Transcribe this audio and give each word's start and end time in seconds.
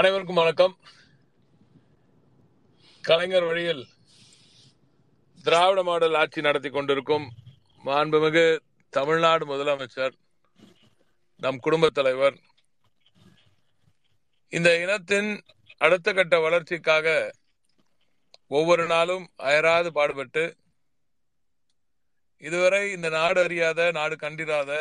அனைவருக்கும் 0.00 0.38
வணக்கம் 0.40 0.74
கலைஞர் 3.04 3.46
வழியில் 3.46 3.80
திராவிட 5.44 5.82
மாடல் 5.82 6.16
ஆட்சி 6.16 6.40
நடத்தி 6.40 6.70
கொண்டிருக்கும் 6.70 7.26
மாண்புமிகு 7.84 8.44
தமிழ்நாடு 8.92 9.46
முதலமைச்சர் 9.46 10.14
நம் 11.42 11.58
குடும்ப 11.58 11.90
தலைவர் 11.90 12.36
இந்த 14.52 14.70
இனத்தின் 14.78 15.30
அடுத்த 15.80 16.12
கட்ட 16.12 16.40
வளர்ச்சிக்காக 16.40 17.16
ஒவ்வொரு 18.50 18.86
நாளும் 18.86 19.26
அயராது 19.44 19.92
பாடுபட்டு 19.92 20.44
இதுவரை 22.42 22.84
இந்த 22.90 23.10
நாடு 23.10 23.40
அறியாத 23.44 23.92
நாடு 23.92 24.16
கண்டிராத 24.16 24.72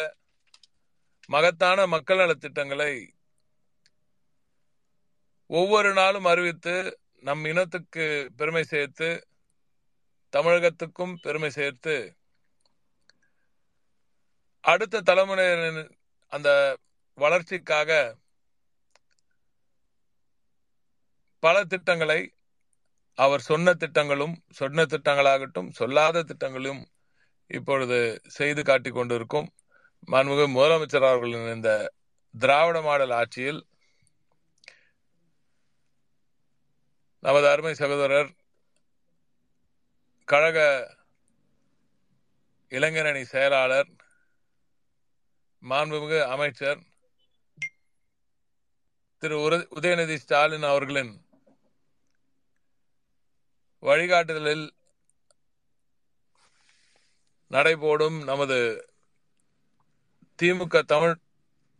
மகத்தான 1.30 1.88
மக்கள் 1.88 2.23
நலத்திட்டங்களை 2.23 2.93
ஒவ்வொரு 5.50 5.93
நாளும் 5.93 6.25
அறிவித்து 6.25 6.98
நம் 7.20 7.45
இனத்துக்கு 7.45 8.31
பெருமை 8.35 8.63
சேர்த்து 8.63 9.26
தமிழகத்துக்கும் 10.34 11.13
பெருமை 11.22 11.49
சேர்த்து 11.49 12.16
அடுத்த 14.63 15.02
தலைமுறையின் 15.02 15.90
அந்த 16.31 16.77
வளர்ச்சிக்காக 17.13 18.17
பல 21.40 21.66
திட்டங்களை 21.66 22.34
அவர் 23.13 23.41
சொன்ன 23.41 23.73
திட்டங்களும் 23.73 24.35
சொன்ன 24.49 24.85
திட்டங்களாகட்டும் 24.85 25.70
சொல்லாத 25.70 26.23
திட்டங்களும் 26.23 26.81
இப்பொழுது 27.48 28.22
செய்து 28.27 28.62
காட்டிக் 28.63 28.94
கொண்டிருக்கும் 28.94 29.48
முதலமைச்சர் 30.54 31.08
அவர்களின் 31.09 31.55
இந்த 31.55 31.91
திராவிட 32.34 32.81
மாடல் 32.81 33.12
ஆட்சியில் 33.12 33.67
நமது 37.26 37.48
அருமை 37.48 37.73
சகோதரர் 37.73 38.31
கழக 40.27 40.60
இளைஞரணி 42.71 43.24
செயலாளர் 43.26 43.90
மாண்புமிகு 45.63 46.20
அமைச்சர் 46.27 46.82
திரு 49.24 49.35
உதயநிதி 49.76 50.15
ஸ்டாலின் 50.15 50.68
அவர்களின் 50.70 51.13
வழிகாட்டுதலில் 53.84 54.65
நடைபோடும் 57.51 58.18
நமது 58.24 58.57
திமுக 60.40 60.82
தமிழ் 60.85 61.15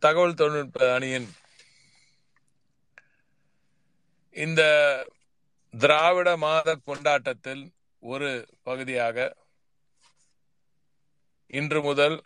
தகவல் 0.02 0.34
தொழில்நுட்ப 0.34 0.94
அணியின் 0.94 1.28
இந்த 4.36 4.62
திராவிட 5.76 6.28
மாத 6.36 6.68
கொண்டாட்டத்தில் 6.80 7.64
ஒரு 8.02 8.28
பகுதியாக 8.62 9.16
இன்று 11.50 11.80
முதல் 11.82 12.16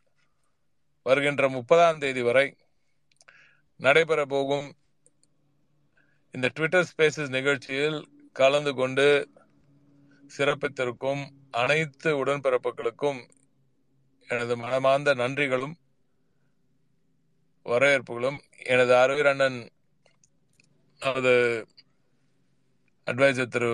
வருகின்ற 1.06 1.44
முப்பதாம் 1.48 2.00
தேதி 2.00 2.22
வரை 2.22 2.46
நடைபெற 3.80 4.20
போகும் 4.27 4.69
இந்த 6.34 6.46
ட்விட்டர் 6.48 6.88
ஸ்பேசஸ் 6.88 7.30
நிகழ்ச்சியில் 7.30 7.98
கலந்து 8.36 8.72
கொண்டு 8.74 9.06
சிறப்பித்திருக்கும் 10.30 11.22
அனைத்து 11.56 12.10
உடன்பிறப்புகளுக்கும் 12.16 13.20
எனது 14.28 14.55
மனமார்ந்த 14.56 15.14
நன்றிகளும் 15.14 15.74
வரவேற்புகளும் 17.66 18.38
எனது 18.64 18.92
அறிவிரண்ணன் 18.94 19.58
நமது 21.02 21.33
அட்வைசர் 23.10 23.48
திரு 23.48 23.70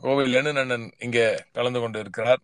கோவில் 0.00 0.36
எண்ணுநண்ணன் 0.38 0.86
இங்கே 0.98 1.26
கலந்து 1.52 1.78
கொண்டு 1.80 1.98
இருக்கிறார் 1.98 2.42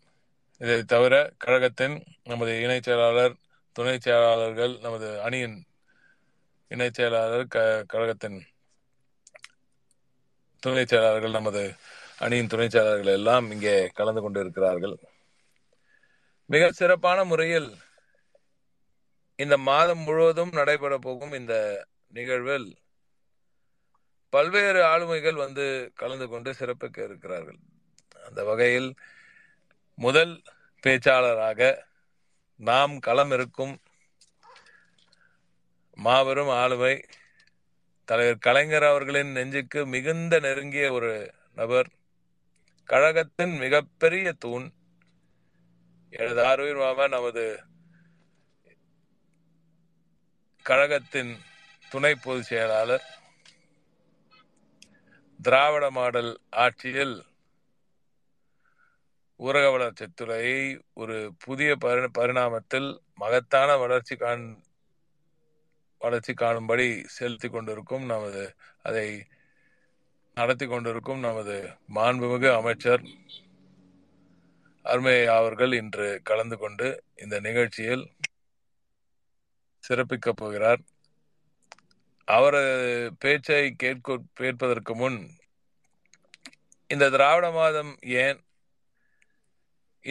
இதை 0.61 0.79
தவிர 0.85 1.15
கழகத்தின் 1.37 1.97
நமது 2.25 2.53
இணைச் 2.61 2.85
செயலாளர் 2.85 3.35
துணை 3.77 3.95
செயலாளர்கள் 3.99 4.75
நமது 4.81 5.09
அணியின் 5.21 5.57
இணைச் 6.71 6.99
செயலாளர் 6.99 7.47
க 7.47 7.59
கழகத்தின் 7.87 8.39
துணை 10.63 10.85
செயலாளர்கள் 10.85 11.31
நமது 11.31 11.63
அணியின் 12.19 12.47
துணை 12.47 12.69
செயலாளர்கள் 12.69 13.13
எல்லாம் 13.13 13.47
இங்கே 13.51 13.77
கலந்து 13.93 14.21
கொண்டு 14.21 14.41
இருக்கிறார்கள் 14.41 14.95
மிக 16.51 16.65
சிறப்பான 16.73 17.19
முறையில் 17.25 17.69
இந்த 19.39 19.57
மாதம் 19.65 20.03
முழுவதும் 20.03 20.53
நடைபெற 20.53 20.95
போகும் 20.99 21.35
இந்த 21.35 21.55
நிகழ்வில் 22.13 22.69
பல்வேறு 24.35 24.81
ஆளுமைகள் 24.85 25.39
வந்து 25.43 25.65
கலந்து 25.95 26.27
கொண்டு 26.29 26.51
சிறப்புக்கு 26.55 27.01
இருக்கிறார்கள் 27.05 27.59
அந்த 28.21 28.41
வகையில் 28.45 28.91
முதல் 29.99 30.35
பேச்சாளராக 30.85 31.61
நாம் 32.61 32.95
களம் 32.99 33.33
இருக்கும் 33.33 33.75
மாபெரும் 35.99 36.53
ஆளுமை 36.55 36.95
தலைவர் 38.09 38.39
கலைஞர் 38.39 38.87
அவர்களின் 38.89 39.31
நெஞ்சுக்கு 39.33 39.81
மிகுந்த 39.87 40.39
நெருங்கிய 40.39 40.87
ஒரு 40.93 41.13
நபர் 41.55 41.89
கழகத்தின் 42.89 43.55
மிகப்பெரிய 43.57 44.27
தூண் 44.39 44.67
எனது 46.13 46.41
ஆர்வீர் 46.47 46.81
மாமா 46.83 47.07
நமது 47.09 47.45
கழகத்தின் 50.67 51.33
துணை 51.91 52.13
பொதுச் 52.17 52.49
செயலாளர் 52.49 53.07
திராவிட 55.45 55.85
மாடல் 55.91 56.33
ஆட்சியில் 56.57 57.17
ஊரக 59.41 59.67
வளர்ச்சித்துறை 59.71 60.45
ஒரு 60.95 61.17
புதிய 61.39 61.71
பரி 61.77 62.09
பரிணாமத்தில் 62.11 62.89
மகத்தான 63.15 63.71
வளர்ச்சி 63.77 64.17
காண் 64.17 64.45
வளர்ச்சி 66.01 66.33
காணும்படி 66.35 66.89
செலுத்தி 67.17 67.49
கொண்டிருக்கும் 67.49 68.05
நமது 68.07 68.43
அதை 68.83 69.07
நடத்தி 70.37 70.67
கொண்டிருக்கும் 70.67 71.21
நமது 71.21 71.57
மாண்புமிகு 71.95 72.49
அமைச்சர் 72.53 73.05
அருமை 74.85 75.19
அவர்கள் 75.35 75.73
இன்று 75.73 76.09
கலந்து 76.23 76.57
கொண்டு 76.57 76.87
இந்த 77.17 77.37
நிகழ்ச்சியில் 77.41 78.05
சிறப்பிக்கப் 79.85 80.37
போகிறார் 80.37 80.83
அவரது 82.29 82.75
பேச்சை 83.19 83.63
கேட்க 83.75 84.19
கேட்பதற்கு 84.35 84.95
முன் 84.95 85.19
இந்த 86.91 87.09
திராவிட 87.11 87.47
மாதம் 87.51 87.93
ஏன் 88.17 88.39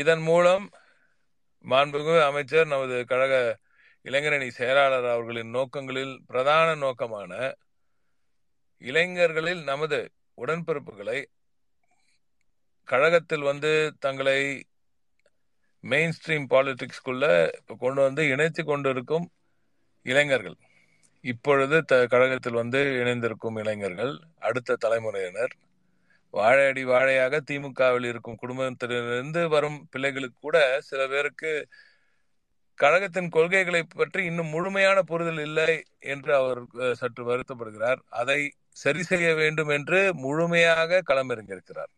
இதன் 0.00 0.22
மூலம் 0.22 0.66
மாண்புமிகு 1.66 2.16
அமைச்சர் 2.24 2.68
நமது 2.68 3.06
கழக 3.06 3.34
இளைஞரணி 4.06 4.48
செயலாளர் 4.52 5.08
அவர்களின் 5.08 5.54
நோக்கங்களில் 5.56 6.16
பிரதான 6.26 6.76
நோக்கமான 6.76 7.34
இளைஞர்களில் 8.82 9.64
நமது 9.64 10.00
உடன்பிறப்புகளை 10.38 11.20
கழகத்தில் 12.88 13.42
வந்து 13.42 13.72
தங்களை 14.00 14.40
மெயின் 15.84 16.16
ஸ்ட்ரீம் 16.18 16.48
பாலிடிக்ஸ்குள்ள 16.50 17.26
கொண்டு 17.80 18.02
வந்து 18.02 18.24
இணைத்து 18.28 18.62
கொண்டிருக்கும் 18.64 19.26
இளைஞர்கள் 20.06 20.58
இப்பொழுது 21.24 21.76
த 21.84 21.96
கழகத்தில் 22.06 22.60
வந்து 22.62 22.80
இணைந்திருக்கும் 23.02 23.58
இளைஞர்கள் 23.58 24.14
அடுத்த 24.40 24.78
தலைமுறையினர் 24.82 25.54
வாழையடி 26.34 26.84
வாழையாக 26.84 27.40
திமுகவில் 27.50 28.08
இருக்கும் 28.08 28.40
குடும்பத்திலிருந்து 28.40 29.42
வரும் 29.50 29.80
பிள்ளைகளுக்கு 29.92 30.40
கூட 30.40 30.58
சில 30.82 31.02
பேருக்கு 31.08 31.52
கழகத்தின் 32.80 33.30
கொள்கைகளை 33.30 33.82
பற்றி 33.92 34.22
இன்னும் 34.26 34.50
முழுமையான 34.50 35.00
புரிதல் 35.04 35.42
இல்லை 35.42 35.72
என்று 36.06 36.32
அவர் 36.36 36.62
சற்று 36.94 37.24
வருத்தப்படுகிறார் 37.24 38.00
அதை 38.14 38.40
சரி 38.76 39.02
செய்ய 39.04 39.28
வேண்டும் 39.34 39.70
என்று 39.70 40.00
முழுமையாக 40.24 41.02
களமிறங்கியிருக்கிறார் 41.10 41.92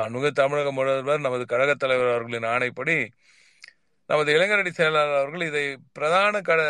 மனுக 0.00 0.26
தமிழக 0.32 0.68
முதல்வர் 0.72 1.24
நமது 1.24 1.44
கழக 1.46 1.72
தலைவர் 1.74 2.12
அவர்களின் 2.12 2.50
ஆணைப்படி 2.50 2.96
நமது 4.10 4.30
இளைஞரணி 4.32 4.70
செயலாளர் 4.70 5.18
அவர்கள் 5.18 5.48
இதை 5.48 5.64
பிரதான 5.92 6.40
கட 6.40 6.60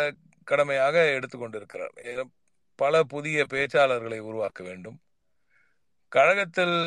கடமையாக 0.43 1.05
எடுத்துக்கொண்டிருக்கிறார் 1.15 1.95
பல 2.79 3.03
புதிய 3.05 3.45
பேச்சாளர்களை 3.49 4.19
உருவாக்க 4.21 4.59
வேண்டும் 4.63 4.97
கழகத்தில் 6.11 6.77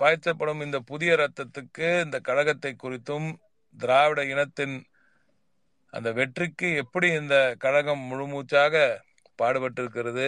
பாய்ச்சப்படும் 0.00 0.62
இந்த 0.62 0.78
புதிய 0.82 1.12
ரத்தத்துக்கு 1.16 1.88
இந்த 2.04 2.18
கழகத்தை 2.20 2.72
குறித்தும் 2.74 3.28
திராவிட 3.74 4.20
இனத்தின் 4.24 4.76
அந்த 5.92 6.08
வெற்றிக்கு 6.12 6.68
எப்படி 6.76 7.08
இந்த 7.12 7.36
கழகம் 7.58 8.02
முழுமூச்சாக 8.10 8.74
பாடுபட்டிருக்கிறது 9.38 10.26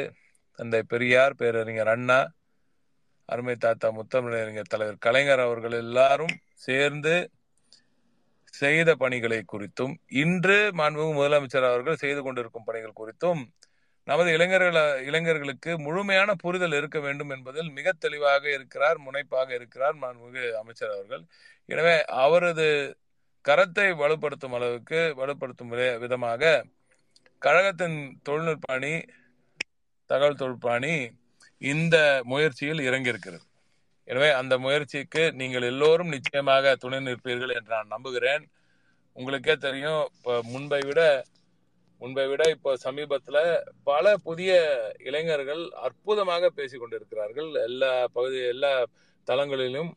தந்தை 0.58 0.80
பெரியார் 0.84 1.34
பேரறிஞர் 1.34 1.88
அண்ணா 1.88 2.18
அருமை 3.28 3.54
தாத்தா 3.56 3.88
முத்தமிழறிஞர் 3.90 4.72
தலைவர் 4.72 4.98
கலைஞர் 4.98 5.42
அவர்கள் 5.44 5.76
எல்லாரும் 5.78 6.34
சேர்ந்து 6.56 7.14
செய்த 8.54 8.90
பணிகளை 8.94 9.38
குறித்தும் 9.44 9.94
இன்று 10.22 10.58
மாண்பு 10.78 11.04
முதலமைச்சர் 11.12 11.68
அவர்கள் 11.68 12.02
செய்து 12.02 12.20
கொண்டிருக்கும் 12.22 12.66
பணிகள் 12.66 12.98
குறித்தும் 13.00 13.40
நமது 14.06 14.30
இளைஞர்கள 14.30 14.78
இளைஞர்களுக்கு 15.04 15.72
முழுமையான 15.78 16.30
புரிதல் 16.34 16.76
இருக்க 16.76 16.98
வேண்டும் 17.00 17.30
என்பதில் 17.30 17.70
மிக 17.72 17.92
தெளிவாக 17.98 18.44
இருக்கிறார் 18.50 18.98
முனைப்பாக 18.98 19.48
இருக்கிறார் 19.54 19.96
மாண்புமிகு 19.96 20.44
அமைச்சர் 20.56 20.94
அவர்கள் 20.94 21.22
எனவே 21.68 21.94
அவரது 22.18 22.66
கரத்தை 23.44 23.88
வலுப்படுத்தும் 23.94 24.54
அளவுக்கு 24.54 25.00
வலுப்படுத்தும் 25.16 25.72
விதமாக 25.98 26.52
கழகத்தின் 27.42 27.98
தொழில்நுட்ப 28.22 28.68
அணி 28.72 28.94
தகவல் 30.10 30.38
தொழில்நுட்ப 30.38 30.70
அணி 30.70 30.94
இந்த 31.62 31.96
முயற்சியில் 32.24 32.86
இறங்கியிருக்கிறது 32.86 33.44
எனவே 34.08 34.30
அந்த 34.32 34.54
முயற்சிக்கு 34.58 35.22
நீங்கள் 35.32 35.68
எல்லோரும் 35.68 36.12
நிச்சயமாக 36.14 36.74
துணை 36.76 36.98
நிற்பீர்கள் 37.00 37.54
என்று 37.54 37.72
நான் 37.72 37.94
நம்புகிறேன் 37.94 38.42
உங்களுக்கே 39.16 39.54
தெரியும் 39.58 40.02
இப்போ 40.10 40.34
முன்பை 40.44 40.80
விட 40.86 41.00
முன்பை 42.02 42.24
விட 42.26 42.42
இப்போ 42.50 42.70
சமீபத்தில் 42.76 43.42
பல 43.84 44.14
புதிய 44.22 44.52
இளைஞர்கள் 45.00 45.62
அற்புதமாக 45.80 46.50
பேசி 46.50 46.76
கொண்டிருக்கிறார்கள் 46.76 47.50
எல்லா 47.62 47.92
பகுதி 48.12 48.40
எல்லா 48.46 48.72
தளங்களிலும் 49.28 49.90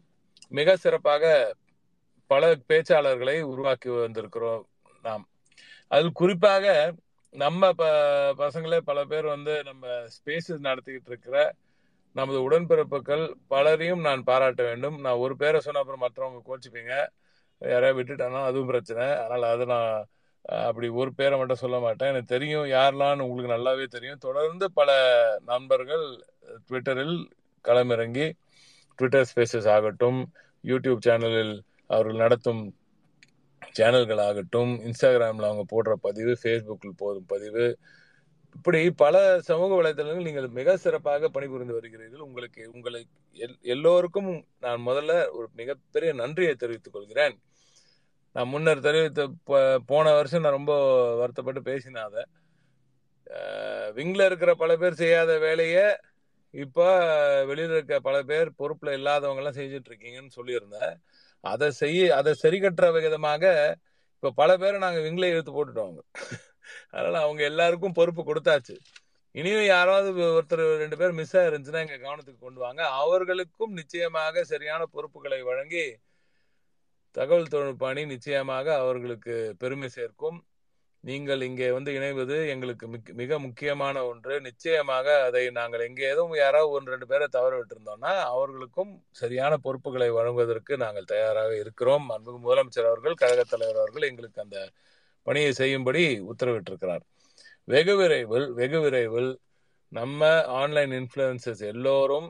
மிக 0.51 0.75
சிறப்பாக 0.77 1.31
பல 2.29 2.44
பேச்சாளர்களை 2.69 3.35
உருவாக்கி 3.45 3.89
வந்திருக்கிறோம் 3.97 4.63
நாம் 5.03 5.23
அதில் 5.91 6.13
குறிப்பாக 6.13 6.65
நம்ம 7.35 7.69
ப 7.73 7.85
பசங்களே 8.38 8.79
பல 8.81 8.99
பேர் 9.05 9.27
வந்து 9.27 9.53
நம்ம 9.63 9.83
ஸ்பேசஸ் 10.15 10.67
நடத்திக்கிட்டு 10.67 11.09
இருக்கிற 11.09 11.38
நமது 12.17 12.39
உடன்பிறப்புகள் 12.44 13.23
பலரையும் 13.51 14.03
நான் 14.07 14.21
பாராட்ட 14.23 14.61
வேண்டும் 14.67 14.97
நான் 15.03 15.21
ஒரு 15.23 15.33
பேரை 15.41 15.59
சொன்ன 15.65 15.81
அப்புறம் 15.81 16.03
மற்றவங்க 16.05 16.39
கோச்சிப்பீங்க 16.47 16.94
யாரையா 17.61 17.94
விட்டுட்டானா 17.97 18.39
அதுவும் 18.47 18.71
பிரச்சனை 18.71 19.05
அதனால் 19.17 19.45
அது 19.51 19.65
நான் 19.65 19.91
அப்படி 20.65 20.88
ஒரு 20.99 21.11
பேரை 21.13 21.35
மட்டும் 21.39 21.63
சொல்ல 21.63 21.77
மாட்டேன் 21.79 22.11
எனக்கு 22.11 22.33
தெரியும் 22.33 22.67
யாரெல்லாம்னு 22.71 23.25
உங்களுக்கு 23.25 23.53
நல்லாவே 23.53 23.85
தெரியும் 23.95 24.23
தொடர்ந்து 24.25 24.65
பல 24.71 24.89
நண்பர்கள் 25.47 26.05
ட்விட்டரில் 26.67 27.15
களமிறங்கி 27.65 28.27
ட்விட்டர் 28.99 29.27
ஸ்பேசஸ் 29.31 29.69
ஆகட்டும் 29.75 30.19
யூடியூப் 30.63 31.05
சேனலில் 31.07 31.55
அவர்கள் 31.89 32.23
நடத்தும் 32.23 32.61
சேனல்கள் 33.75 34.21
ஆகட்டும் 34.27 34.71
இன்ஸ்டாகிராமில் 34.88 35.49
அவங்க 35.49 35.65
போடுற 35.73 35.94
பதிவு 36.05 36.33
ஃபேஸ்புக்கில் 36.41 36.99
போதும் 36.99 37.27
பதிவு 37.29 37.65
இப்படி 38.57 38.89
பல 38.91 39.39
சமூக 39.39 39.75
வலைதளங்கள் 39.75 40.23
நீங்கள் 40.23 40.47
மிக 40.49 40.77
சிறப்பாக 40.77 41.29
பணிபுரிந்து 41.29 41.73
வருகிறீர்கள் 41.73 42.19
உங்களுக்கு 42.19 42.61
உங்களை 42.73 43.05
எல்லோருக்கும் 43.65 44.45
நான் 44.59 44.81
முதல்ல 44.88 45.29
ஒரு 45.31 45.47
மிகப்பெரிய 45.55 46.13
நன்றியை 46.13 46.55
தெரிவித்துக் 46.55 46.94
கொள்கிறேன் 46.94 47.35
நான் 48.31 48.47
முன்னர் 48.47 48.79
தெரிவித்த 48.79 49.27
போன 49.85 50.11
வருஷம் 50.13 50.41
நான் 50.41 50.51
ரொம்ப 50.51 50.73
வருத்தப்பட்டு 51.15 51.61
பேசினேன் 51.61 52.03
அதை 52.03 52.23
இருக்கிற 54.25 54.55
பல 54.55 54.77
பேர் 54.77 54.94
செய்யாத 54.94 55.38
வேலையை 55.38 55.85
இப்போ 56.53 56.88
வெளியில் 57.45 57.69
இருக்க 57.69 57.99
பல 57.99 58.23
பேர் 58.23 58.49
பொறுப்பில் 58.55 58.91
எல்லாம் 58.91 59.55
செஞ்சுட்டு 59.55 59.89
இருக்கீங்கன்னு 59.89 60.35
சொல்லியிருந்தேன் 60.35 60.94
அதை 61.44 61.71
செய்ய 61.71 62.15
அதை 62.15 62.33
சரி 62.33 62.59
கட்டுற 62.59 62.91
விதமாக 62.91 63.44
இப்போ 64.13 64.31
பல 64.31 64.57
பேரை 64.57 64.77
நாங்கள் 64.79 65.03
விங்கிலே 65.03 65.31
இழுத்து 65.31 65.51
போட்டுட்டோம் 65.51 65.97
அதனால 66.91 67.21
அவங்க 67.21 67.44
எல்லாருக்கும் 67.44 67.97
பொறுப்பு 67.99 68.23
கொடுத்தாச்சு 68.23 68.75
இனியும் 69.35 69.65
யாராவது 69.65 70.09
ஒருத்தர் 70.29 70.63
ரெண்டு 70.77 70.97
பேர் 70.97 71.11
மிஸ் 71.11 71.38
ஆயிருந்துச்சுன்னா 71.38 71.83
எங்க 71.85 71.97
கவனத்துக்கு 71.99 72.41
கொண்டு 72.41 72.59
வாங்க 72.59 72.83
அவர்களுக்கும் 72.97 73.73
நிச்சயமாக 73.73 74.44
சரியான 74.44 74.81
பொறுப்புகளை 74.94 75.39
வழங்கி 75.44 75.85
தகவல் 77.15 77.51
தொழில்நுட்ப 77.51 77.85
அணி 77.88 78.03
நிச்சயமாக 78.05 78.67
அவர்களுக்கு 78.75 79.35
பெருமை 79.57 79.89
சேர்க்கும் 79.89 80.38
நீங்கள் 81.03 81.41
இங்கே 81.41 81.67
வந்து 81.71 81.91
இணைவது 81.94 82.38
எங்களுக்கு 82.49 82.85
மிக 83.13 83.38
முக்கியமான 83.39 83.97
ஒன்று 84.05 84.35
நிச்சயமாக 84.39 85.07
அதை 85.21 85.44
நாங்கள் 85.51 85.83
எங்கே 85.85 86.05
எதுவும் 86.09 86.35
யாராவது 86.35 86.71
ஒன்று 86.71 86.94
ரெண்டு 86.94 87.07
பேரை 87.07 87.27
தவற 87.27 87.53
விட்டுருந்தோம்னா 87.57 88.13
அவர்களுக்கும் 88.27 88.91
சரியான 89.11 89.57
பொறுப்புகளை 89.57 90.09
வழங்குவதற்கு 90.09 90.75
நாங்கள் 90.77 91.09
தயாராக 91.09 91.53
இருக்கிறோம் 91.57 92.07
அன்பு 92.09 92.39
முதலமைச்சர் 92.39 92.89
அவர்கள் 92.91 93.15
கழகத் 93.15 93.51
தலைவர் 93.51 93.81
அவர்கள் 93.81 94.09
எங்களுக்கு 94.09 94.41
அந்த 94.41 94.59
பணியை 95.27 95.51
செய்யும்படி 95.53 96.03
உத்தரவிட்டிருக்கிறார் 96.31 97.03
வெகு 97.67 97.95
விரைவில் 97.97 98.47
வெகு 98.53 98.79
விரைவில் 98.81 99.31
நம்ம 99.91 100.21
ஆன்லைன் 100.55 100.94
இன்ஃப்ளூயன்சர்ஸ் 100.99 101.63
எல்லோரும் 101.65 102.27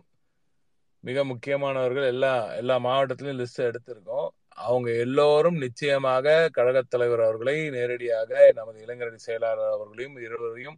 மிக 1.03 1.23
முக்கியமானவர்கள் 1.23 2.07
எல்லா 2.07 2.31
எல்லா 2.55 2.75
மாவட்டத்திலையும் 2.79 3.39
லிஸ்ட் 3.41 3.67
எடுத்திருக்கோம் 3.67 4.27
அவங்க 4.61 4.89
எல்லோரும் 4.97 5.57
நிச்சயமாக 5.57 6.27
கழகத் 6.53 6.89
தலைவர் 6.89 7.23
அவர்களை 7.23 7.55
நேரடியாக 7.69 8.31
நமது 8.53 8.77
இளைஞரணி 8.85 9.19
செயலாளர் 9.21 9.73
அவர்களையும் 9.73 10.17
இருவரையும் 10.19 10.77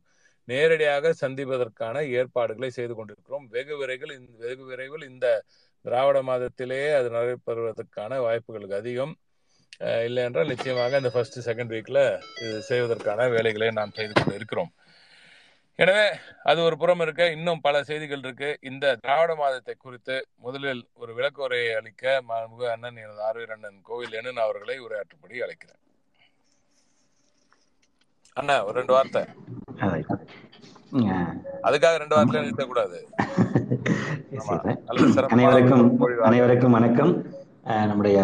நேரடியாக 0.47 1.13
சந்திப்பதற்கான 1.21 2.01
ஏற்பாடுகளை 2.11 2.69
செய்து 2.69 2.93
கொண்டிருக்கிறோம் 2.95 3.45
வெகு 3.49 3.75
விரைவில் 3.77 4.13
வெகு 4.39 4.63
விரைவில் 4.63 5.05
இந்த 5.09 5.27
திராவிட 5.85 6.19
மாதத்திலேயே 6.23 6.89
அது 6.93 7.09
நடைபெறுவதற்கான 7.09 8.17
வாய்ப்புகளுக்கு 8.21 8.79
அதிகம் 8.79 9.13
இல்லை 10.05 10.21
என்றால் 10.23 10.51
நிச்சயமாக 10.53 10.97
இந்த 10.97 11.11
ஃபர்ஸ்ட் 11.13 11.39
செகண்ட் 11.45 11.73
வீக்ல 11.75 11.99
இது 12.41 12.57
செய்வதற்கான 12.63 13.27
வேலைகளை 13.29 13.69
நாம் 13.71 13.95
செய்து 13.95 14.13
கொண்டு 14.13 14.39
இருக்கிறோம் 14.39 14.71
எனவே 15.79 16.07
அது 16.43 16.59
ஒரு 16.61 16.75
புறம் 16.77 17.01
இருக்க 17.01 17.25
இன்னும் 17.29 17.61
பல 17.61 17.75
செய்திகள் 17.83 18.23
இருக்கு 18.23 18.49
இந்த 18.61 18.85
திராவிட 18.95 19.33
மாதத்தை 19.35 19.75
குறித்து 19.75 20.15
முதலில் 20.37 20.81
ஒரு 20.95 21.11
விளக்க 21.13 21.45
உரையை 21.45 21.69
அளிக்க 21.75 22.15
மாண்பு 22.29 22.65
அண்ணன் 22.71 22.99
எனது 23.03 23.21
ஆர்வீர் 23.27 23.53
அண்ணன் 23.55 23.79
கோவில் 23.83 24.17
எண்ணன் 24.19 24.43
அவர்களை 24.45 24.77
உரையாற்றும்படி 24.79 25.43
அழைக்கிறேன் 25.45 25.79
அண்ணா 28.37 28.57
ஒரு 28.65 28.75
ரெண்டு 28.79 28.93
வார்த்தை 28.93 29.23
அதுக்காக 31.63 31.95
ரெண்டு 31.97 32.15
வார்த்தை 32.15 32.41
நிறுத்த 32.41 32.65
கூடாது 32.65 32.99
அனைவருக்கும் 35.31 35.83
அனைவருக்கும் 36.25 36.75
வணக்கம் 36.77 37.11
நம்முடைய 37.85 38.19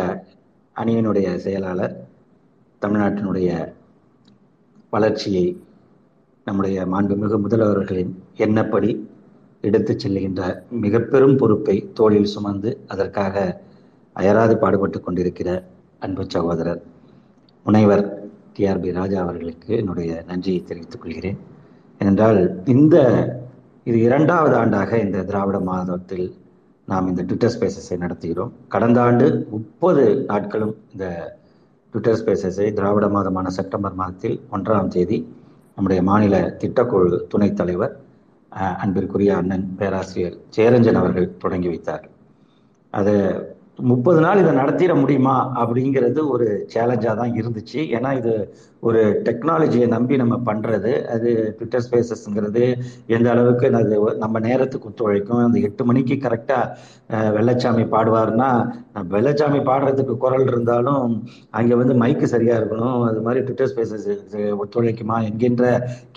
அணியினுடைய 0.76 1.28
செயலாளர் 1.38 1.94
தமிழ்நாட்டினுடைய 2.82 3.50
வளர்ச்சியை 4.94 5.46
நம்முடைய 6.48 6.80
மாண்புமிகு 6.86 7.38
முதல்வர்களின் 7.38 8.12
எண்ணப்படி 8.38 8.92
எடுத்து 9.64 9.94
செல்லுகின்ற 9.94 10.42
மிக 10.80 11.00
பெரும் 11.06 11.38
பொறுப்பை 11.38 11.76
தோளில் 11.94 12.32
சுமந்து 12.34 12.72
அதற்காக 12.88 13.36
அயராது 14.16 14.56
பாடுபட்டு 14.58 15.00
கொண்டிருக்கிற 15.00 15.50
அன்பு 16.00 16.24
சகோதரர் 16.30 16.82
முனைவர் 17.66 18.06
டிஆர்பி 18.54 18.92
ராஜா 18.92 19.20
அவர்களுக்கு 19.20 19.72
என்னுடைய 19.78 20.12
நன்றியை 20.28 20.60
தெரிவித்துக் 20.62 21.04
கொள்கிறேன் 21.04 21.40
ஏனென்றால் 22.02 22.40
இந்த 22.66 22.96
இது 23.88 23.98
இரண்டாவது 24.00 24.56
ஆண்டாக 24.56 24.92
இந்த 25.00 25.24
திராவிட 25.24 25.58
மாதத்தில் 25.64 26.28
நாம் 26.88 27.08
இந்த 27.08 27.22
ட்விட்டர் 27.24 27.54
ஸ்பேசஸை 27.54 27.96
நடத்துகிறோம் 27.98 28.52
கடந்த 28.68 28.98
ஆண்டு 29.02 29.28
முப்பது 29.52 30.04
நாட்களும் 30.26 30.76
இந்த 30.92 31.06
ட்விட்டர் 31.94 32.20
ஸ்பேசஸை 32.20 32.68
திராவிட 32.74 33.08
மாதமான 33.10 33.52
செப்டம்பர் 33.56 33.96
மாதத்தில் 33.96 34.38
ஒன்றாம் 34.52 34.88
தேதி 34.88 35.18
நம்முடைய 35.78 36.02
மாநில 36.04 36.36
திட்டக்குழு 36.58 37.18
துணைத் 37.28 37.58
தலைவர் 37.58 37.94
அன்பிற்குரிய 38.82 39.32
அண்ணன் 39.36 39.66
பேராசிரியர் 39.78 40.38
சேரஞ்சன் 40.50 41.00
அவர்கள் 41.02 41.34
தொடங்கி 41.38 41.68
வைத்தார் 41.68 42.06
அதை 42.94 43.16
முப்பது 43.80 44.20
நாள் 44.22 44.40
இதை 44.40 44.52
நடத்திட 44.54 44.94
முடியுமா 44.96 45.34
அப்படிங்கிறது 45.56 46.20
ஒரு 46.28 46.46
சேலஞ்சாக 46.74 47.16
தான் 47.16 47.34
இருந்துச்சு 47.34 47.80
ஏன்னா 47.96 48.10
இது 48.18 48.34
ஒரு 48.80 49.02
டெக்னாலஜியை 49.24 49.88
நம்பி 49.88 50.16
நம்ம 50.18 50.36
பண்ணுறது 50.46 50.92
அது 51.06 51.30
ட்விட்டர் 51.58 51.84
ஸ்பேசஸ்ங்கிறது 51.84 52.64
எந்த 53.08 53.28
அளவுக்கு 53.32 53.70
அது 53.76 53.98
நம்ம 54.18 54.40
நேரத்துக்கு 54.40 54.90
ஒத்துழைக்கும் 54.90 55.44
அந்த 55.44 55.60
எட்டு 55.60 55.86
மணிக்கு 55.86 56.18
கரெக்டாக 56.18 57.32
வெள்ளச்சாமி 57.32 57.86
பாடுவார்னா 57.92 58.50
வெள்ளச்சாமி 59.10 59.60
பாடுறதுக்கு 59.66 60.16
குரல் 60.18 60.48
இருந்தாலும் 60.48 61.04
அங்கே 61.52 61.76
வந்து 61.76 61.96
மைக்கு 61.96 62.28
சரியாக 62.28 62.60
இருக்கணும் 62.62 63.02
அது 63.04 63.22
மாதிரி 63.22 63.44
ட்விட்டர் 63.44 63.72
ஸ்பேசஸ் 63.74 64.10
ஒத்துழைக்குமா 64.58 65.20
என்கின்ற 65.22 65.66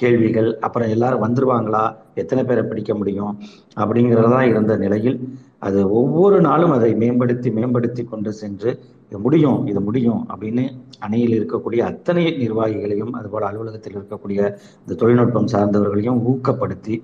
கேள்விகள் 0.00 0.50
அப்புறம் 0.61 0.88
எல்லாரும் 0.88 1.26
வந்துருவாங்களா 1.26 1.85
எத்தனை 2.14 2.43
பேரை 2.45 2.62
பிடிக்க 2.62 2.93
முடியும் 2.95 3.35
அப்படிங்கிறதான் 3.76 4.49
இருந்த 4.49 4.76
நிலையில் 4.76 5.19
அது 5.62 5.78
ஒவ்வொரு 5.93 6.37
நாளும் 6.40 6.75
அதை 6.75 6.90
மேம்படுத்தி 6.95 7.49
மேம்படுத்தி 7.50 8.02
கொண்டு 8.05 8.33
சென்று 8.33 8.71
இது 9.12 9.19
முடியும் 9.19 9.61
இது 9.67 9.81
முடியும் 9.81 10.21
அப்படின்னு 10.31 10.64
அணையில் 10.99 11.37
இருக்கக்கூடிய 11.37 11.81
அத்தனை 11.83 12.25
நிர்வாகிகளையும் 12.37 13.14
அதுபோல் 13.14 13.49
அலுவலகத்தில் 13.49 13.97
இருக்கக்கூடிய 13.97 14.40
இந்த 14.81 14.97
தொழில்நுட்பம் 15.00 15.52
சார்ந்தவர்களையும் 15.52 16.21
ஊக்கப்படுத்தி 16.28 16.97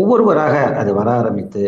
ஒவ்வொருவராக 0.00 0.56
அது 0.76 0.90
வர 0.94 1.10
ஆரம்பித்து 1.14 1.64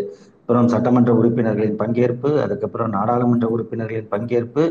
அப்புறம் 0.41 0.69
சட்டமன்ற 0.69 1.11
உறுப்பினர்களின் 1.13 1.75
பங்கேற்பு 1.77 2.29
அதுக்கப்புறம் 2.43 2.93
நாடாளுமன்ற 2.93 3.47
உறுப்பினர்களின் 3.49 4.09
பங்கேற்பு 4.09 4.63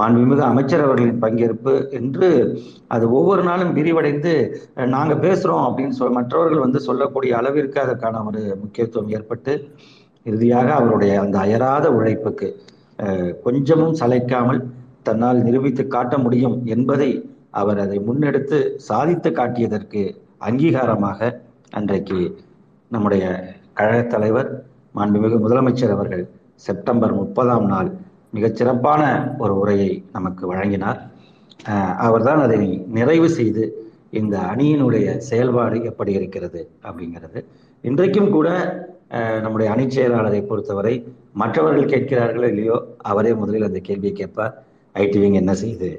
மாண்புமிகு 0.00 0.42
அமைச்சர் 0.44 0.84
அவர்களின் 0.84 1.22
பங்கேற்பு 1.22 1.74
என்று 1.92 2.28
அது 2.88 3.04
ஒவ்வொரு 3.12 3.42
நாளும் 3.42 3.72
விரிவடைந்து 3.74 4.34
நாங்கள் 4.88 5.22
பேசுகிறோம் 5.22 5.64
அப்படின்னு 5.64 5.98
சொல் 6.00 6.14
மற்றவர்கள் 6.14 6.64
வந்து 6.64 6.80
சொல்லக்கூடிய 6.80 7.32
அளவிற்கு 7.36 7.80
அதற்கான 7.80 8.22
ஒரு 8.24 8.42
முக்கியத்துவம் 8.60 9.14
ஏற்பட்டு 9.14 9.54
இறுதியாக 10.26 10.68
அவருடைய 10.74 11.12
அந்த 11.20 11.36
அயராத 11.38 11.86
உழைப்புக்கு 11.90 12.48
கொஞ்சமும் 13.42 13.94
சளைக்காமல் 14.00 14.60
தன்னால் 15.02 15.40
நிரூபித்து 15.42 15.84
காட்ட 15.86 16.14
முடியும் 16.18 16.56
என்பதை 16.66 17.10
அவர் 17.52 17.78
அதை 17.78 17.96
முன்னெடுத்து 17.98 18.58
சாதித்து 18.80 19.30
காட்டியதற்கு 19.30 20.02
அங்கீகாரமாக 20.38 21.30
அன்றைக்கு 21.72 22.20
நம்முடைய 22.90 23.24
கழகத் 23.72 24.10
தலைவர் 24.10 24.48
மாண்புமிகு 24.94 25.36
முதலமைச்சர் 25.38 25.94
அவர்கள் 25.94 26.24
செப்டம்பர் 26.62 27.14
முப்பதாம் 27.14 27.66
நாள் 27.66 27.90
மிகச் 28.30 28.56
சிறப்பான 28.56 29.02
ஒரு 29.38 29.54
உரையை 29.54 29.90
நமக்கு 30.12 30.44
வழங்கினார் 30.46 31.00
அவர்தான் 31.98 32.42
அதை 32.42 32.60
நிறைவு 32.88 33.28
செய்து 33.30 33.64
இந்த 34.10 34.36
அணியினுடைய 34.52 35.06
செயல்பாடு 35.20 35.76
எப்படி 35.82 36.12
இருக்கிறது 36.12 36.60
அப்படிங்கிறது 36.82 37.40
இன்றைக்கும் 37.84 38.30
கூட 38.30 38.48
நம்முடைய 39.42 39.66
அணி 39.72 39.84
செயலாளரை 39.86 40.40
பொறுத்தவரை 40.42 40.94
மற்றவர்கள் 41.34 41.90
கேட்கிறார்களோ 41.90 42.46
இல்லையோ 42.48 42.76
அவரே 43.02 43.32
முதலில் 43.34 43.68
அந்த 43.68 43.80
கேள்வியை 43.80 44.14
கேட்பார் 44.14 44.54
விங் 45.16 45.38
என்ன 45.38 45.52
செய்யுது 45.54 45.90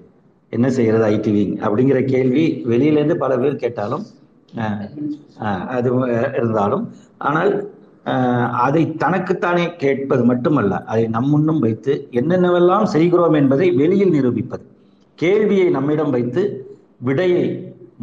என்ன 0.52 0.68
செய்கிறது 0.70 1.32
விங் 1.32 1.56
அப்படிங்கிற 1.58 2.00
கேள்வி 2.06 2.46
வெளியிலேருந்து 2.66 3.18
பல 3.18 3.38
பேர் 3.38 3.56
கேட்டாலும் 3.56 4.04
அது 5.68 5.90
இருந்தாலும் 6.34 6.84
ஆனால் 7.18 7.52
அதை 8.62 8.84
தனக்குத்தானே 8.96 9.66
கேட்பது 9.76 10.24
மட்டுமல்ல 10.24 10.74
அதை 10.84 11.04
நம் 11.08 11.30
முன்னும் 11.30 11.60
வைத்து 11.60 11.94
என்னென்னவெல்லாம் 12.12 12.88
செய்கிறோம் 12.88 13.34
என்பதை 13.34 13.68
வெளியில் 13.76 14.14
நிரூபிப்பது 14.14 14.66
கேள்வியை 15.20 15.68
நம்மிடம் 15.70 16.12
வைத்து 16.12 16.44
விடையை 17.00 17.46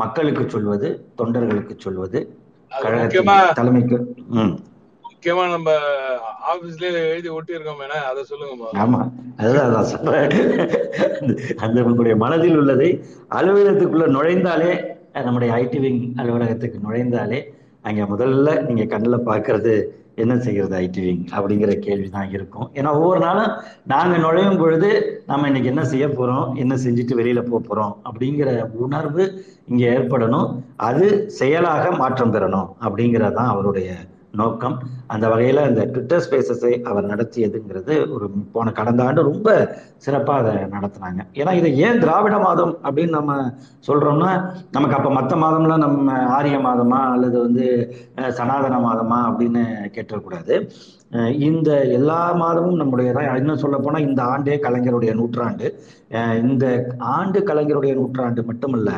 மக்களுக்கு 0.00 0.45
சொல்வது 0.49 0.89
தொண்டர்களுக்கு 1.17 1.77
சொல்வது 1.79 2.21
கழக 2.73 3.23
தலைமைக்கு 3.53 3.99
முக்கியமா 5.23 5.43
நம்ம 5.47 5.71
ஆபீஸ்ல 6.51 6.91
எழுதி 7.07 7.29
ஒட்டி 7.29 7.53
இருக்கோம் 7.53 7.81
அதை 8.03 8.21
சொல்லுங்க 8.29 8.69
ஆமா 8.81 9.01
அதுதான் 9.37 9.73
நான் 9.73 9.89
சொல்றேன் 9.91 10.31
அந்த 11.59 11.77
உங்களுடைய 11.83 12.15
மனதில் 12.17 12.57
உள்ளதை 12.57 12.89
அலுவலகத்துக்குள்ள 13.31 14.07
நுழைந்தாலே 14.15 14.71
நம்முடைய 15.19 15.49
ஐடி 15.55 15.79
விங் 15.79 16.01
அலுவலகத்துக்கு 16.17 16.79
நுழைந்தாலே 16.79 17.41
அங்க 17.83 18.05
முதல்ல 18.05 18.55
நீங்க 18.63 18.85
கண்ணில் 18.85 19.27
பாக்குறது 19.27 19.75
என்ன 20.15 20.37
செய்கிறது 20.39 20.77
ஐடி 20.79 21.03
விங் 21.05 21.21
அப்படிங்கிற 21.33 21.75
கேள்வி 21.79 22.09
தான் 22.09 22.33
இருக்கும் 22.33 22.71
ஏன்னா 22.75 22.93
ஒவ்வொரு 22.93 23.21
நாளும் 23.21 23.53
நாங்கள் 23.87 24.25
நுழையும் 24.25 24.59
பொழுது 24.59 24.91
நம்ம 25.27 25.47
இன்னைக்கு 25.47 25.71
என்ன 25.71 25.85
செய்ய 25.85 26.09
போகிறோம் 26.11 26.49
என்ன 26.57 26.79
செஞ்சுட்டு 26.85 27.15
வெளியில் 27.15 27.43
போக 27.43 27.61
போகிறோம் 27.61 27.93
அப்படிங்கிற 28.05 28.53
உணர்வு 28.79 29.27
இங்கே 29.67 29.91
ஏற்படணும் 29.91 30.49
அது 30.83 31.09
செயலாக 31.33 31.93
மாற்றம் 31.97 32.35
பெறணும் 32.35 32.71
அப்படிங்கிறதான் 32.83 33.53
அவருடைய 33.53 33.91
நோக்கம் 34.35 34.77
அந்த 35.07 35.25
வகையில் 35.29 35.61
அந்த 35.61 35.81
ட்விட்டர் 35.87 36.23
ஸ்பேசஸை 36.23 36.73
அவர் 36.87 37.09
நடத்தியதுங்கிறது 37.09 37.95
ஒரு 38.15 38.27
போன 38.53 38.73
கடந்த 38.73 39.01
ஆண்டு 39.05 39.23
ரொம்ப 39.23 39.49
சிறப்பாக 39.99 40.41
அதை 40.43 40.53
நடத்துனாங்க 40.75 41.21
ஏன்னா 41.35 41.53
இதை 41.53 41.71
ஏன் 41.79 42.01
திராவிட 42.01 42.37
மாதம் 42.39 42.75
அப்படின்னு 42.85 43.17
நம்ம 43.19 43.35
சொல்றோம்னா 43.89 44.31
நமக்கு 44.71 44.97
அப்போ 44.97 45.11
மற்ற 45.11 45.37
மாதம்லாம் 45.37 45.85
நம்ம 45.85 46.17
ஆரிய 46.31 46.59
மாதமா 46.61 47.01
அல்லது 47.11 47.37
வந்து 47.39 47.67
சனாதன 48.33 48.81
மாதமா 48.81 49.21
அப்படின்னு 49.27 49.65
கேட்டக்கூடாது 49.95 50.57
இந்த 51.43 51.71
எல்லா 51.91 52.19
மாதமும் 52.41 52.81
நம்முடைய 52.81 53.13
தான் 53.13 53.39
இன்னும் 53.39 53.63
சொல்ல 53.63 53.77
போனால் 53.79 54.05
இந்த 54.05 54.21
ஆண்டே 54.25 54.57
கலைஞருடைய 54.59 55.13
நூற்றாண்டு 55.15 55.67
இந்த 56.43 56.67
ஆண்டு 57.15 57.39
கலைஞருடைய 57.43 57.95
நூற்றாண்டு 57.95 58.43
மட்டுமல்ல 58.43 58.91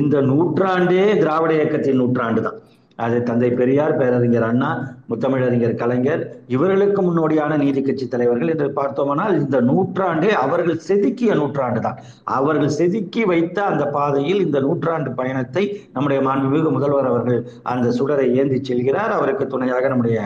இந்த 0.00 0.20
நூற்றாண்டே 0.28 1.06
திராவிட 1.16 1.52
இயக்கத்தின் 1.54 2.00
நூற்றாண்டு 2.00 2.42
தான் 2.42 2.60
அது 2.98 3.16
தந்தை 3.22 3.48
பெரியார் 3.52 3.96
பேரறிஞர் 3.96 4.46
அண்ணா 4.46 4.68
முத்தமிழறிஞர் 5.10 5.74
கலைஞர் 5.74 6.22
இவர்களுக்கு 6.46 7.00
முன்னோடியான 7.02 7.56
நீதி 7.56 7.80
கட்சி 7.80 8.06
தலைவர்கள் 8.06 8.52
என்று 8.52 8.68
பார்த்தோமானால் 8.72 9.34
இந்த 9.36 9.58
நூற்றாண்டே 9.60 10.30
அவர்கள் 10.36 10.78
செதுக்கிய 10.86 11.34
நூற்றாண்டு 11.34 11.80
தான் 11.80 11.98
அவர்கள் 12.36 12.72
செதுக்கி 12.76 13.24
வைத்த 13.24 13.58
அந்த 13.64 13.86
பாதையில் 13.88 14.40
இந்த 14.40 14.60
நூற்றாண்டு 14.60 15.12
பயணத்தை 15.14 15.64
நம்முடைய 15.92 16.20
மாண்புமிகு 16.20 16.70
முதல்வர் 16.70 17.10
அவர்கள் 17.10 17.40
அந்த 17.64 17.90
சுடரை 17.90 18.26
ஏந்தி 18.36 18.60
செல்கிறார் 18.62 19.14
அவருக்கு 19.16 19.46
துணையாக 19.46 19.88
நம்முடைய 19.88 20.18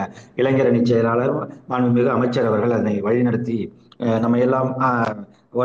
இளைஞரணி 0.35 0.81
செயலாளர் 0.83 1.35
மாண்புமிகு 1.67 2.11
அமைச்சர் 2.11 2.49
அவர்கள் 2.51 2.71
அதனை 2.71 2.95
வழிநடத்தி 3.01 3.59
நம்ம 4.19 4.39
எல்லாம் 4.39 4.69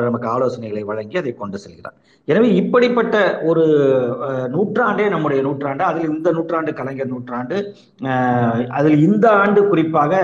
நமக்கு 0.00 0.27
ஆலோசனைகளை 0.29 0.83
வழங்கி 0.85 1.17
அதை 1.17 1.33
கொண்டு 1.35 1.59
செல்கிறார் 1.59 1.97
எனவே 2.29 2.49
இப்படிப்பட்ட 2.53 3.17
ஒரு 3.43 3.65
நூற்றாண்டே 4.49 5.05
நம்முடைய 5.09 5.41
நூற்றாண்டு 5.43 5.85
அதில் 5.85 6.09
இந்த 6.09 6.31
நூற்றாண்டு 6.33 6.71
கலைஞர் 6.73 7.11
நூற்றாண்டு 7.11 7.57
அதில் 8.71 8.99
இந்த 8.99 9.27
ஆண்டு 9.33 9.63
குறிப்பாக 9.69 10.15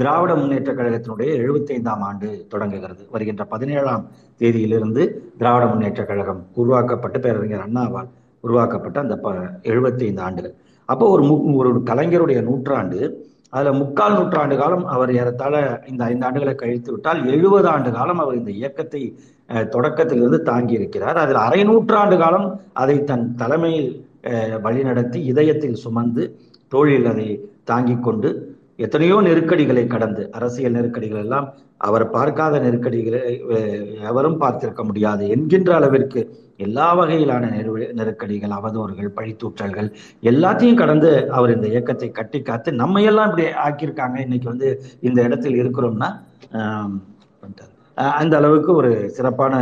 திராவிட 0.00 0.34
முன்னேற்ற 0.34 0.72
கழகத்தினுடைய 0.74 1.30
எழுபத்தைந்தாம் 1.38 2.04
ஆண்டு 2.04 2.30
தொடங்குகிறது 2.48 3.04
வருகின்ற 3.10 3.44
பதினேழாம் 3.44 4.06
தேதியிலிருந்து 4.40 5.04
திராவிட 5.38 5.66
முன்னேற்ற 5.66 6.04
கழகம் 6.04 6.42
உருவாக்கப்பட்டு 6.54 7.20
பேரறிஞர் 7.20 7.66
அண்ணாவால் 7.66 8.10
உருவாக்கப்பட்ட 8.44 8.98
அந்த 9.00 9.16
ப 9.16 9.32
எழுபத்தைந்து 9.62 10.22
ஆண்டுகள் 10.22 10.54
அப்போ 10.88 11.06
ஒரு 11.10 11.24
ஒரு 11.62 11.80
கலைஞருடைய 11.86 12.38
நூற்றாண்டு 12.42 13.00
அதுல 13.52 13.70
முக்கால் 13.72 14.16
நூற்றாண்டு 14.16 14.56
காலம் 14.56 14.84
அவர் 14.86 15.10
ஏறத்தாழ 15.12 15.54
இந்த 15.88 16.02
ஐந்து 16.04 16.26
ஆண்டுகளை 16.26 16.54
கழித்து 16.54 16.90
விட்டால் 16.92 17.20
எழுபது 17.30 17.68
ஆண்டு 17.68 17.90
காலம் 17.90 18.20
அவர் 18.20 18.36
இந்த 18.36 18.52
இயக்கத்தை 18.52 19.02
தொடக்கத்திலிருந்து 19.70 20.40
தாங்கி 20.42 20.74
இருக்கிறார் 20.74 21.18
அதில் 21.18 21.40
அரை 21.40 21.62
நூற்றாண்டு 21.64 22.16
காலம் 22.16 22.46
அதை 22.74 22.96
தன் 23.04 23.26
தலைமையில் 23.36 23.90
வழிநடத்தி 24.62 25.18
இதயத்தில் 25.24 25.76
சுமந்து 25.76 26.24
தோழில் 26.72 27.08
அதை 27.08 27.28
தாங்கி 27.64 27.96
கொண்டு 27.98 28.30
எத்தனையோ 28.78 29.16
நெருக்கடிகளை 29.20 29.84
கடந்து 29.86 30.22
அரசியல் 30.32 30.76
நெருக்கடிகள் 30.76 31.22
எல்லாம் 31.22 31.46
அவர் 31.78 32.04
பார்க்காத 32.10 32.54
நெருக்கடிகளை 32.60 33.20
எவரும் 34.08 34.38
பார்த்திருக்க 34.40 34.82
முடியாது 34.84 35.24
என்கின்ற 35.28 35.70
அளவிற்கு 35.74 36.20
எல்லா 36.60 36.86
வகையிலான 36.94 37.50
நெரு 37.50 37.72
நெருக்கடிகள் 37.92 38.56
அவதூறுகள் 38.56 39.10
பழித்தூற்றல்கள் 39.16 39.88
எல்லாத்தையும் 40.22 40.80
கடந்து 40.80 41.10
அவர் 41.30 41.54
இந்த 41.54 41.68
இயக்கத்தை 41.68 42.08
கட்டி 42.10 42.40
காத்து 42.40 42.72
நம்ம 42.72 43.02
எல்லாம் 43.02 43.28
இப்படி 43.28 43.46
ஆக்கியிருக்காங்க 43.66 44.18
இன்னைக்கு 44.18 44.48
வந்து 44.48 44.70
இந்த 45.00 45.20
இடத்தில் 45.22 45.60
இருக்கிறோம்னா 45.62 46.10
அந்த 48.16 48.34
அளவுக்கு 48.36 48.72
ஒரு 48.74 48.92
சிறப்பான 49.08 49.54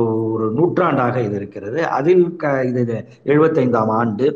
ஒரு 0.00 0.46
நூற்றாண்டாக 0.52 1.16
இது 1.22 1.36
இருக்கிறது 1.36 1.80
அதில் 1.90 2.24
க 2.36 2.50
இது 2.64 2.96
எழுபத்தைந்தாம் 3.24 3.92
ஆண்டு 3.92 4.26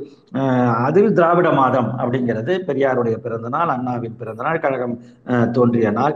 அதில் 0.84 1.14
திராவிட 1.14 1.48
மாதம் 1.52 1.88
அப்படிங்கிறது 1.98 2.52
பெரியாருடைய 2.66 3.16
பிறந்த 3.16 3.48
நாள் 3.48 3.68
அண்ணாவின் 3.68 4.16
பிறந்த 4.16 4.42
நாள் 4.42 4.60
கழகம் 4.60 4.96
தோன்றிய 5.52 5.90
நாள் 5.90 6.14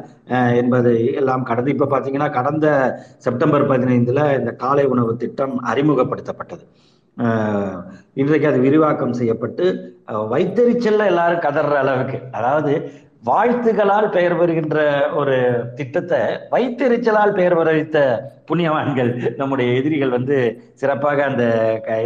என்பது 0.54 0.92
எல்லாம் 1.14 1.42
கடந்து 1.42 1.70
இப்போ 1.70 1.87
பார்த்தீங்கன்னா 1.87 2.30
கடந்த 2.30 2.66
செப்டம்பர் 3.18 3.68
பதினைந்தில் 3.68 4.25
இந்த 4.38 4.52
காலை 4.56 4.87
உணவு 4.87 5.14
திட்டம் 5.16 5.54
அறிமுகப்படுத்தப்பட்டது 5.64 6.66
இன்றைக்கு 8.14 8.46
அது 8.46 8.58
விரிவாக்கம் 8.60 9.12
செய்யப்பட்டு 9.12 9.64
வைத்தறிச்சல்ல 10.30 11.06
எல்லாரும் 11.06 11.40
கதற 11.40 11.76
அளவுக்கு 11.78 12.18
அதாவது 12.32 12.72
வாழ்த்துகளால் 13.22 14.06
பெயர் 14.08 14.37
பெறுகின்ற 14.37 14.78
ஒரு 15.14 15.37
திட்டத்தை 15.75 16.20
வைத்தெரிச்சலால் 16.50 17.34
பெயர் 17.34 17.54
வரவித்த 17.54 17.96
புண்ணியவான்கள் 18.48 19.10
நம்முடைய 19.37 19.68
எதிரிகள் 19.72 20.12
வந்து 20.12 20.37
சிறப்பாக 20.75 21.25
அந்த 21.25 21.44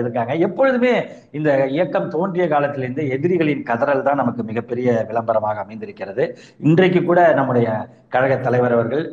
இருக்காங்க 0.00 0.35
எப்பொழுதுமே 0.39 0.95
இந்த 1.31 1.51
இயக்கம் 1.67 2.09
தோன்றிய 2.09 2.47
காலத்திலிருந்து 2.49 3.05
எதிரிகளின் 3.11 3.63
கதறல் 3.63 4.03
தான் 4.03 4.21
நமக்கு 4.23 4.45
மிகப்பெரிய 4.45 4.95
விளம்பரமாக 5.09 5.65
அமைந்திருக்கிறது 5.65 6.27
இன்றைக்கு 6.61 7.03
கூட 7.03 7.21
நம்முடைய 7.35 7.69
கழக 8.09 8.33
தலைவர் 8.39 8.73
அவர்கள் 8.73 9.05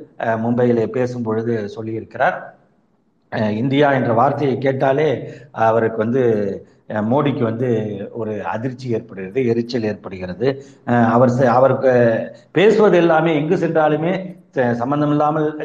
மும்பையிலே 0.41 0.88
பேசும் 0.91 1.24
பொழுது 1.24 1.56
சொல்லியிருக்கிறார் 1.75 2.38
இந்தியா 3.58 3.88
என்ற 3.91 4.12
வார்த்தையை 4.13 4.58
கேட்டாலே 4.58 5.10
அவருக்கு 5.63 6.00
வந்து 6.00 6.24
மோடிக்கு 6.89 7.44
வந்து 7.44 7.70
ஒரு 8.12 8.41
அதிர்ச்சி 8.44 8.94
ஏற்படுகிறது 8.94 9.46
எரிச்சல் 9.46 9.84
ஏற்படுகிறது 9.84 10.48
அவர் 11.12 11.32
அவருக்கு 11.48 11.94
பேசுவது 12.51 12.98
எல்லாமே 12.98 13.36
எங்கு 13.36 13.56
சென்றாலுமே 13.56 14.13
சம்பந்தம் 14.56 15.13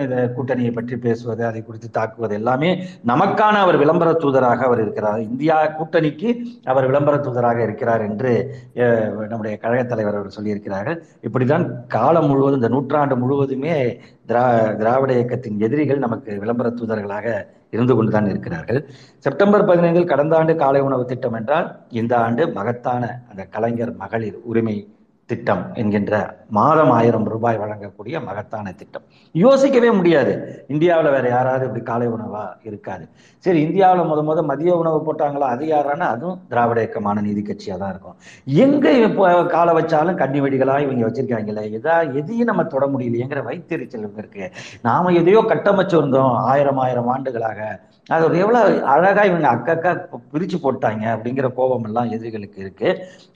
இந்த 0.00 0.16
கூட்டணியை 0.36 0.72
பற்றி 0.74 0.96
பேசுவது 0.96 1.42
அதை 1.44 1.62
குறித்து 1.62 1.88
தாக்குவது 1.90 2.34
எல்லாமே 2.34 2.70
நமக்கான 3.06 3.60
அவர் 3.60 3.76
விளம்பர 3.76 4.12
தூதராக 4.12 4.64
அவர் 4.64 4.80
இருக்கிறார் 4.80 5.20
இந்தியா 5.20 5.64
கூட்டணிக்கு 5.78 6.30
அவர் 6.64 6.86
விளம்பர 6.86 7.16
தூதராக 7.16 7.62
இருக்கிறார் 7.62 8.02
என்று 8.02 8.32
நம்முடைய 9.28 9.58
கழக 9.58 9.82
தலைவர் 9.84 10.14
அவர் 10.14 10.36
சொல்லியிருக்கிறார்கள் 10.36 10.98
இப்படிதான் 11.22 11.86
காலம் 11.86 12.28
முழுவதும் 12.28 12.60
இந்த 12.60 12.68
நூற்றாண்டு 12.68 13.16
முழுவதுமே 13.16 13.98
திரா 14.26 14.74
திராவிட 14.76 15.12
இயக்கத்தின் 15.12 15.60
எதிரிகள் 15.60 15.98
நமக்கு 15.98 16.38
விளம்பர 16.38 16.68
தூதர்களாக 16.70 17.46
இருந்து 17.72 17.94
கொண்டுதான் 17.94 18.28
இருக்கிறார்கள் 18.28 18.80
செப்டம்பர் 19.18 19.64
பதினைந்தில் 19.64 20.04
கடந்த 20.04 20.36
ஆண்டு 20.36 20.54
காலை 20.56 20.80
உணவு 20.80 21.04
திட்டம் 21.04 21.34
என்றால் 21.34 21.68
இந்த 21.90 22.18
ஆண்டு 22.18 22.52
மகத்தான 22.52 23.20
அந்த 23.30 23.44
கலைஞர் 23.44 23.92
மகளிர் 23.96 24.38
உரிமை 24.42 24.76
திட்டம் 25.30 25.62
என்கின்ற 25.74 26.14
மாதம் 26.50 26.90
ஆயிரம் 26.90 27.26
ரூபாய் 27.26 27.60
வழங்கக்கூடிய 27.60 28.16
மகத்தான 28.20 28.72
திட்டம் 28.72 29.04
யோசிக்கவே 29.34 29.90
முடியாது 29.90 30.32
இந்தியாவில் 30.68 31.08
வேற 31.10 31.24
யாராவது 31.28 31.64
இப்படி 31.64 31.82
காலை 31.84 32.08
உணவா 32.08 32.42
இருக்காது 32.64 33.04
சரி 33.44 33.60
இந்தியாவில் 33.60 34.02
முத 34.04 34.22
முத 34.22 34.42
மதிய 34.42 34.74
உணவு 34.76 34.98
போட்டாங்களா 35.06 35.48
அது 35.48 35.64
யாரானா 35.66 36.08
அதுவும் 36.08 36.38
திராவிட 36.48 36.78
இயக்கமான 36.80 37.22
நீதி 37.22 37.42
கட்சியாக 37.42 37.80
தான் 37.80 37.92
இருக்கும் 37.92 38.18
எங்க 38.64 38.92
இப்போ 39.00 39.32
காலை 39.48 39.74
வச்சாலும் 39.74 40.20
கண்ணி 40.22 40.40
வெடிகளா 40.40 40.76
இவங்க 40.78 41.04
வச்சிருக்காங்களே 41.06 41.64
எதா 41.70 41.96
எதையும் 42.14 42.50
நம்ம 42.50 42.66
தொட 42.66 42.86
முடியலையேங்கிற 42.86 43.42
வைத்தறிச்சல் 43.44 44.06
இருக்கு 44.14 44.46
நாம 44.82 45.12
எதையோ 45.14 45.42
கட்டமைச்சிருந்தோம் 45.48 46.34
ஆயிரம் 46.46 46.78
ஆயிரம் 46.78 47.10
ஆண்டுகளாக 47.10 47.60
அது 48.06 48.22
ஒரு 48.24 48.36
எவ்வளோ 48.36 48.60
அழகாக 48.86 49.26
இவங்க 49.26 49.46
அக்கக்கா 49.50 49.90
பிரித்து 50.32 50.56
போட்டாங்க 50.58 51.04
அப்படிங்கிற 51.12 51.46
கோபம் 51.54 51.84
எல்லாம் 51.84 52.10
எதிரிகளுக்கு 52.10 52.58
இருக்கு 52.60 52.88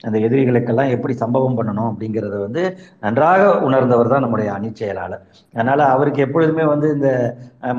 அந்த 0.03 0.17
எதிரிகளுக்கெல்லாம் 0.19 0.91
எப்படி 0.91 1.13
சம்பவம் 1.17 1.57
பண்ணணும் 1.59 1.89
அப்படிங்கிறத 1.89 2.35
வந்து 2.37 2.63
நன்றாக 2.99 3.47
உணர்ந்தவர் 3.59 4.11
தான் 4.13 4.23
நம்முடைய 4.23 4.49
அணி 4.53 4.69
செயலாளர் 4.73 5.23
அதனால 5.53 5.79
அவருக்கு 5.89 6.21
எப்பொழுதுமே 6.21 6.65
வந்து 6.65 6.89
இந்த 6.89 7.09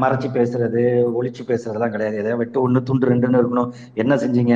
மறைச்சு 0.00 0.29
பேசுறது 0.31 0.81
ஒழிச்சு 1.13 1.43
பேசுறதுலாம் 1.45 1.93
கிடையாது 1.93 2.17
ஏதாவது 2.17 2.39
வெட்டு 2.39 2.59
ஒன்று 2.61 2.81
துண்டு 2.83 3.11
ரெண்டுன்னு 3.11 3.41
இருக்கணும் 3.41 3.71
என்ன 3.95 4.17
செஞ்சீங்க 4.17 4.55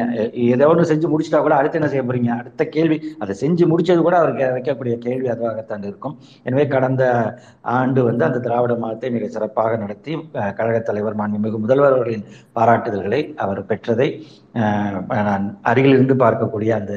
ஏதோ 0.49 0.67
ஒன்று 0.69 0.91
செஞ்சு 0.91 1.09
முடிச்சிட்டா 1.09 1.41
கூட 1.41 1.55
அடுத்து 1.57 1.79
என்ன 1.81 1.89
செய்ய 1.89 2.05
போறீங்க 2.05 2.31
அடுத்த 2.35 2.65
கேள்வி 2.69 2.99
அதை 3.19 3.35
செஞ்சு 3.41 3.67
முடிச்சது 3.67 4.03
கூட 4.03 4.17
அவருக்கு 4.19 4.51
வைக்கக்கூடிய 4.55 4.97
கேள்வி 4.99 5.29
அதுவாகத்தான் 5.29 5.89
இருக்கும் 5.89 6.17
எனவே 6.47 6.67
கடந்த 6.69 7.05
ஆண்டு 7.75 8.03
வந்து 8.03 8.25
அந்த 8.25 8.41
திராவிட 8.41 8.77
மாதத்தை 8.77 9.11
மிக 9.11 9.29
சிறப்பாக 9.29 9.77
நடத்தி 9.77 10.13
கழகத் 10.55 10.89
தலைவர் 10.91 11.19
மாண்புமிகு 11.21 11.59
முதல்வர் 11.59 11.97
அவர்களின் 11.97 12.24
பாராட்டுதல்களை 12.53 13.21
அவர் 13.37 13.61
பெற்றதை 13.65 14.09
நான் 15.25 15.47
அருகிலிருந்து 15.63 16.17
பார்க்கக்கூடிய 16.17 16.73
அந்த 16.75 16.95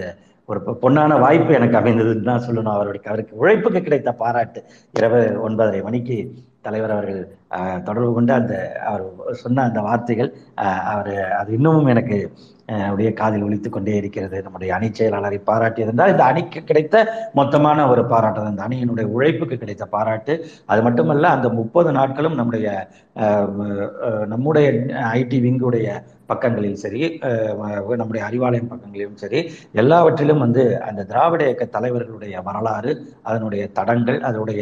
ஒரு 0.49 0.59
பொன்னான 0.81 1.15
வாய்ப்பு 1.19 1.51
எனக்கு 1.53 1.77
அமைந்ததுன்னு 1.77 2.23
தான் 2.23 2.45
சொல்லணும் 2.45 2.75
அவருடைய 2.75 3.01
அவருக்கு 3.05 3.33
உழைப்புக்கு 3.35 3.79
கிடைத்த 3.81 4.11
பாராட்டு 4.13 4.59
இரவு 4.93 5.19
ஒன்பதரை 5.47 5.79
மணிக்கு 5.83 6.17
தலைவர் 6.61 6.93
அவர்கள் 6.93 7.19
தொடர்பு 7.83 8.11
கொண்டு 8.13 8.33
அந்த 8.33 8.53
அவர் 8.85 9.03
சொன்ன 9.35 9.63
அந்த 9.63 9.81
வார்த்தைகள் 9.81 10.29
அவர் 10.85 11.11
அது 11.37 11.51
இன்னமும் 11.53 11.91
எனக்கு 11.91 12.19
உடைய 12.91 13.09
காதில் 13.13 13.43
ஒழித்து 13.43 13.69
கொண்டே 13.69 13.93
இருக்கிறது 13.97 14.37
நம்முடைய 14.43 14.69
அணி 14.73 14.89
செயலாளரை 14.89 15.39
பாராட்டியதென்றால் 15.45 16.11
இந்த 16.11 16.23
அணிக்கு 16.23 16.59
கிடைத்த 16.63 17.05
மொத்தமான 17.35 17.87
ஒரு 17.89 18.03
பாராட்டு 18.05 18.47
அந்த 18.47 18.63
அணியினுடைய 18.63 19.07
உழைப்புக்கு 19.07 19.57
கிடைத்த 19.57 19.85
பாராட்டு 19.85 20.35
அது 20.65 20.81
மட்டுமல்ல 20.81 21.29
அந்த 21.29 21.49
முப்பது 21.49 21.91
நாட்களும் 21.91 22.35
நம்முடைய 22.35 22.69
நம்முடைய 24.27 24.67
ஐடி 25.11 25.39
விங்குடைய 25.41 25.89
பக்கங்களில் 26.27 26.75
சரி 26.75 27.01
நம்முடைய 27.95 28.21
அறிவாலயம் 28.25 28.69
பக்கங்களிலும் 28.69 29.15
சரி 29.15 29.39
எல்லாவற்றிலும் 29.73 30.37
வந்து 30.37 30.63
அந்த 30.79 31.05
திராவிட 31.05 31.43
இயக்க 31.43 31.65
தலைவர்களுடைய 31.77 32.41
வரலாறு 32.43 32.91
அதனுடைய 33.23 33.63
தடங்கள் 33.71 34.19
அதனுடைய 34.21 34.61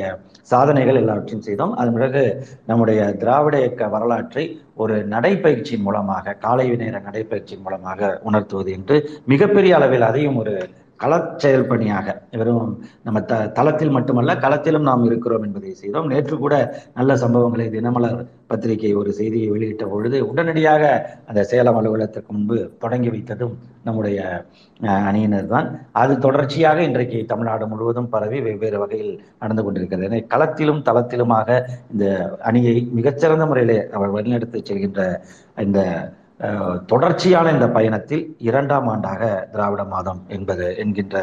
சாதனைகள் 0.43 0.95
எல்லாவற்றையும் 0.95 1.45
செய்தோம் 1.45 1.75
அதன் 1.75 1.93
பிறகு 1.93 2.23
நம்முடைய 2.65 3.01
திராவிட 3.13 3.57
இயக்க 3.59 3.87
வரலாற்றை 3.87 4.45
ஒரு 4.75 4.95
நடைப்பயிற்சியின் 5.09 5.81
மூலமாக 5.81 6.37
காலை 6.37 6.65
நேர 6.75 6.95
நடைப்பயிற்சியின் 6.99 7.63
மூலமாக 7.63 8.09
உணர்த்துவது 8.23 8.71
என்று 8.71 8.97
மிகப்பெரிய 9.25 9.73
அளவில் 9.75 10.01
அதையும் 10.01 10.37
ஒரு 10.37 10.55
கள 10.99 11.13
செயல்பணியாக 11.37 12.07
வெறும் 12.31 12.69
நம்ம 13.03 13.21
த 13.21 13.39
தளத்தில் 13.49 13.93
மட்டுமல்ல 13.95 14.33
களத்திலும் 14.37 14.87
நாம் 14.89 15.05
இருக்கிறோம் 15.05 15.45
என்பதை 15.47 15.71
செய்தோம் 15.75 16.07
நேற்று 16.07 16.35
கூட 16.37 16.55
நல்ல 16.93 17.11
சம்பவங்களை 17.23 17.65
தினமலர் 17.69 18.19
பத்திரிகை 18.47 18.91
ஒரு 18.93 19.11
செய்தியை 19.13 19.49
வெளியிட்ட 19.51 19.85
பொழுது 19.85 20.17
உடனடியாக 20.27 20.83
அந்த 21.25 21.43
சேலம் 21.43 21.79
அலுவலகத்திற்கு 21.79 22.33
முன்பு 22.33 22.57
தொடங்கி 22.79 23.09
வைத்ததும் 23.09 23.55
நம்முடைய 23.83 24.19
அணியினர் 25.03 25.47
தான் 25.47 25.67
அது 25.95 26.13
தொடர்ச்சியாக 26.19 26.79
இன்றைக்கு 26.81 27.19
தமிழ்நாடு 27.25 27.65
முழுவதும் 27.67 28.09
பரவி 28.09 28.39
வெவ்வேறு 28.41 28.79
வகையில் 28.79 29.13
நடந்து 29.39 29.63
கொண்டிருக்கிறது 29.63 30.07
எனவே 30.07 30.23
களத்திலும் 30.27 30.83
தளத்திலுமாக 30.83 31.49
இந்த 31.91 32.05
அணியை 32.43 32.75
மிகச்சிறந்த 32.91 33.45
முறையிலே 33.45 33.79
அவர் 33.93 34.15
வழிநடத்தி 34.15 34.61
செல்கின்ற 34.61 35.03
இந்த 35.61 35.81
தொடர்ச்சியான 36.87 37.51
இந்த 37.51 37.67
பயணத்தில் 37.69 38.23
இரண்டாம் 38.39 38.87
ஆண்டாக 38.87 39.21
திராவிட 39.51 39.83
மாதம் 39.85 40.19
என்பது 40.27 40.65
என்கின்ற 40.75 41.17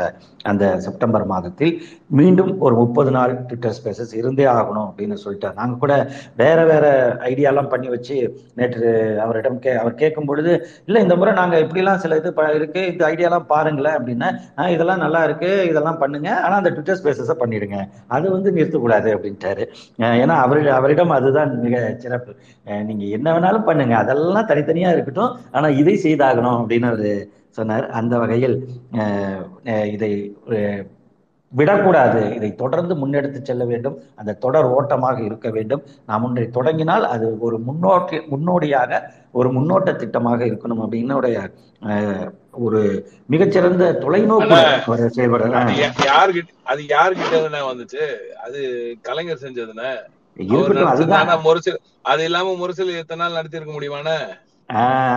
அந்த 0.43 0.65
செப்டம்பர் 0.79 1.27
மாதத்தில் 1.27 1.75
மீண்டும் 2.11 2.53
ஒரு 2.59 2.75
முப்பது 2.75 3.11
நாள் 3.11 3.33
ட்விட்டர் 3.41 3.75
ஸ்பேசஸ் 3.75 4.15
இருந்தே 4.15 4.47
ஆகணும் 4.53 4.87
அப்படின்னு 4.87 5.17
சொல்லிட்டு 5.17 5.51
நாங்கள் 5.55 5.81
கூட 5.81 5.93
வேற 6.37 6.59
வேற 6.65 6.87
ஐடியாலாம் 7.25 7.69
பண்ணி 7.69 7.89
வச்சு 7.89 8.17
நேற்று 8.55 8.93
அவரிடம் 9.21 9.59
கே 9.59 9.75
அவர் 9.75 9.95
கேட்கும் 9.95 10.27
பொழுது 10.27 10.55
இல்லை 10.87 11.03
இந்த 11.03 11.17
முறை 11.17 11.35
நாங்கள் 11.35 11.63
இப்படிலாம் 11.63 12.01
சில 12.01 12.17
இது 12.17 12.33
இருக்கு 12.55 12.83
இந்த 12.87 13.05
ஐடியாலாம் 13.09 13.47
பாருங்களேன் 13.47 13.99
அப்படின்னா 13.99 14.31
இதெல்லாம் 14.69 15.05
நல்லா 15.05 15.23
இருக்கு 15.25 15.53
இதெல்லாம் 15.65 16.01
பண்ணுங்க 16.01 16.31
ஆனால் 16.41 16.59
அந்த 16.59 16.71
ட்விட்டர் 16.71 17.01
ஸ்பேசஸை 17.01 17.37
பண்ணிடுங்க 17.41 17.79
அது 18.09 18.27
வந்து 18.31 18.51
நிறுத்தக்கூடாது 18.53 19.11
அப்படின்ட்டாரு 19.15 19.67
ஏன்னா 20.17 20.37
அவர் 20.43 20.63
அவரிடம் 20.73 21.17
அதுதான் 21.19 21.55
மிக 21.61 21.77
சிறப்பு 21.99 22.33
நீங்க 22.67 23.05
என்ன 23.05 23.33
வேணாலும் 23.33 23.63
பண்ணுங்க 23.63 23.97
அதெல்லாம் 23.97 24.47
தனித்தனியா 24.47 24.91
இருக்கட்டும் 24.91 25.37
ஆனா 25.53 25.69
இதை 25.69 25.97
செய்தாகணும் 25.97 26.59
அப்படின்னு 26.61 26.87
அவரு 26.87 27.31
சொன்னார் 27.51 27.91
அந்த 27.91 28.19
வகையில் 28.19 28.67
இதை 29.87 30.35
விடக்கூடாது 31.55 32.35
இதை 32.35 32.55
தொடர்ந்து 32.55 32.97
முன்னெடுத்து 32.97 33.43
செல்ல 33.43 33.65
வேண்டும் 33.65 33.99
அந்த 34.15 34.33
தொடர் 34.33 34.65
ஓட்டமாக 34.65 35.23
இருக்க 35.23 35.51
வேண்டும் 35.51 35.83
நாம் 36.07 36.23
ஒன்றை 36.23 36.51
தொடங்கினால் 36.51 37.05
அது 37.05 37.39
ஒரு 37.41 37.59
முன்னோக்கி 37.59 38.21
முன்னோடியாக 38.29 39.11
ஒரு 39.33 39.53
முன்னோட்ட 39.53 39.93
திட்டமாக 39.93 40.45
இருக்கணும் 40.45 40.81
அப்படின்னு 40.81 41.51
ஒரு 42.53 43.13
மிகச்சிறந்த 43.29 43.93
தொலைநோக்கு 43.93 45.09
செயல்பட 45.09 45.45
அது 46.65 46.87
யாரு 46.87 47.17
அது 47.17 47.65
வந்துச்சு 47.65 48.17
அது 48.43 48.97
கலைஞர் 49.03 49.39
செஞ்சதுன்னு 49.39 50.03
அது 52.03 52.23
இல்லாம 52.25 52.55
முரசல் 52.55 52.93
எத்தனை 52.95 53.21
நாள் 53.23 53.37
நடத்திருக்க 53.39 53.73
முடியுமான 53.73 54.09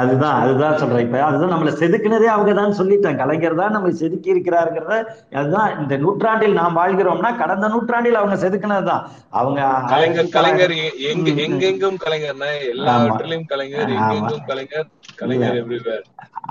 அதுதான் 0.00 0.37
அதுதான் 0.37 0.77
சொல்றேன் 0.77 1.05
இப்ப 1.05 1.19
அதுதான் 1.21 1.53
நம்மளை 1.53 1.73
செதுக்கினதே 1.73 2.27
அவங்க 2.27 2.53
தான் 2.53 2.77
சொல்லிட்டாங்க 2.79 3.21
கலைஞர் 3.21 3.59
தான் 3.61 3.75
நம்மளை 3.75 3.93
செதுக்கி 3.93 4.33
இருக்கிறாருங்கிறத 4.33 4.97
அதுதான் 5.33 5.71
இந்த 5.79 5.97
நூற்றாண்டில் 5.97 6.59
நாம் 6.59 6.79
வாழ்கிறோம்னா 6.81 7.31
கடந்த 7.37 7.67
நூற்றாண்டில் 7.67 8.21
அவங்க 8.21 8.37
செதுக்கினதுதான் 8.37 9.05
அவங்க 9.31 9.61
கலைஞர் 9.89 10.33
கலைஞர் 10.33 10.75
எங்க 11.11 11.29
எங்கெங்கும் 11.45 11.99
கலைஞர்னா 12.05 12.51
எல்லாவற்றிலும் 12.65 13.45
கலைஞர் 13.45 13.95
கலைஞர் 15.15 15.61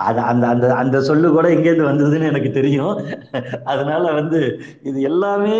அது 0.05 0.21
அந்த 0.21 0.45
அந்த 0.47 0.67
அந்த 0.75 0.97
சொல்லு 1.01 1.27
கூட 1.31 1.47
எங்கேருந்து 1.49 1.89
வந்ததுன்னு 1.89 2.31
எனக்கு 2.31 2.51
தெரியும் 2.51 2.95
அதனால 3.65 4.05
வந்து 4.13 4.41
இது 4.83 4.99
எல்லாமே 5.03 5.59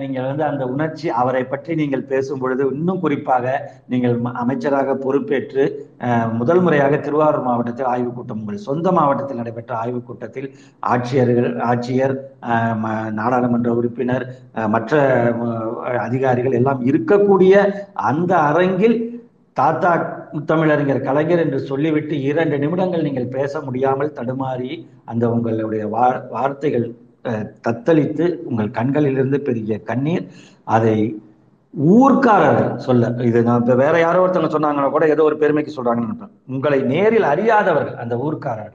நீங்க 0.00 0.18
வந்து 0.20 0.44
அந்த 0.44 0.64
உணர்ச்சி 0.66 1.06
அவரை 1.14 1.42
பற்றி 1.44 1.74
நீங்கள் 1.74 2.04
பேசும் 2.04 2.40
பொழுது 2.40 2.64
இன்னும் 2.72 3.00
குறிப்பாக 3.00 3.46
நீங்கள் 3.88 4.16
அமைச்சராக 4.34 4.96
பொறுப்பேற்று 4.96 5.66
முதல் 6.34 6.53
முதல் 6.54 6.66
முறையாக 6.66 6.96
திருவாரூர் 6.96 7.46
மாவட்டத்தில் 7.46 7.86
ஆய்வுக் 7.86 8.16
கூட்டம் 8.16 8.40
உங்கள் 8.40 8.64
சொந்த 8.64 8.88
மாவட்டத்தில் 8.92 9.38
நடைபெற்ற 9.38 9.72
ஆய்வுக் 9.76 10.04
கூட்டத்தில் 10.06 10.46
ஆட்சியர்கள் 10.82 11.48
ஆட்சியர் 11.60 12.14
நாடாளுமன்ற 13.12 13.70
உறுப்பினர் 13.74 14.24
மற்ற 14.68 15.00
அதிகாரிகள் 16.04 16.54
எல்லாம் 16.54 16.80
இருக்கக்கூடிய 16.86 17.64
அந்த 18.04 18.32
அரங்கில் 18.42 18.96
தாத்தா 19.56 19.92
தமிழறிஞர் 20.46 21.04
கலைஞர் 21.04 21.42
என்று 21.42 21.60
சொல்லிவிட்டு 21.62 22.14
இரண்டு 22.22 22.58
நிமிடங்கள் 22.58 23.02
நீங்கள் 23.02 23.28
பேச 23.28 23.60
முடியாமல் 23.60 24.14
தடுமாறி 24.14 24.72
அந்த 25.04 25.26
உங்களுடைய 25.30 25.84
வா 25.88 26.06
வார்த்தைகள் 26.30 26.86
தத்தளித்து 27.62 28.24
உங்கள் 28.44 28.74
கண்களிலிருந்து 28.74 29.40
பெரிய 29.40 29.74
கண்ணீர் 29.84 30.26
அதை 30.72 30.98
ஊர்க்காரர்கள் 31.90 32.70
சொல்ல 32.78 33.08
இது 33.20 33.38
நான் 33.42 33.60
இப்போ 33.60 33.74
வேற 33.74 33.94
யாரோ 33.98 34.20
ஒருத்தவங்க 34.20 34.50
சொன்னாங்கன்னா 34.54 34.90
கூட 34.90 35.04
ஏதோ 35.06 35.22
ஒரு 35.22 35.36
பெருமைக்கு 35.36 35.76
சொல்றாங்கன்னு 35.76 36.08
நினைப்பேன் 36.08 36.34
உங்களை 36.48 36.78
நேரில் 36.84 37.26
அறியாதவர்கள் 37.26 37.96
அந்த 37.96 38.16
ஊர்க்காரர் 38.16 38.74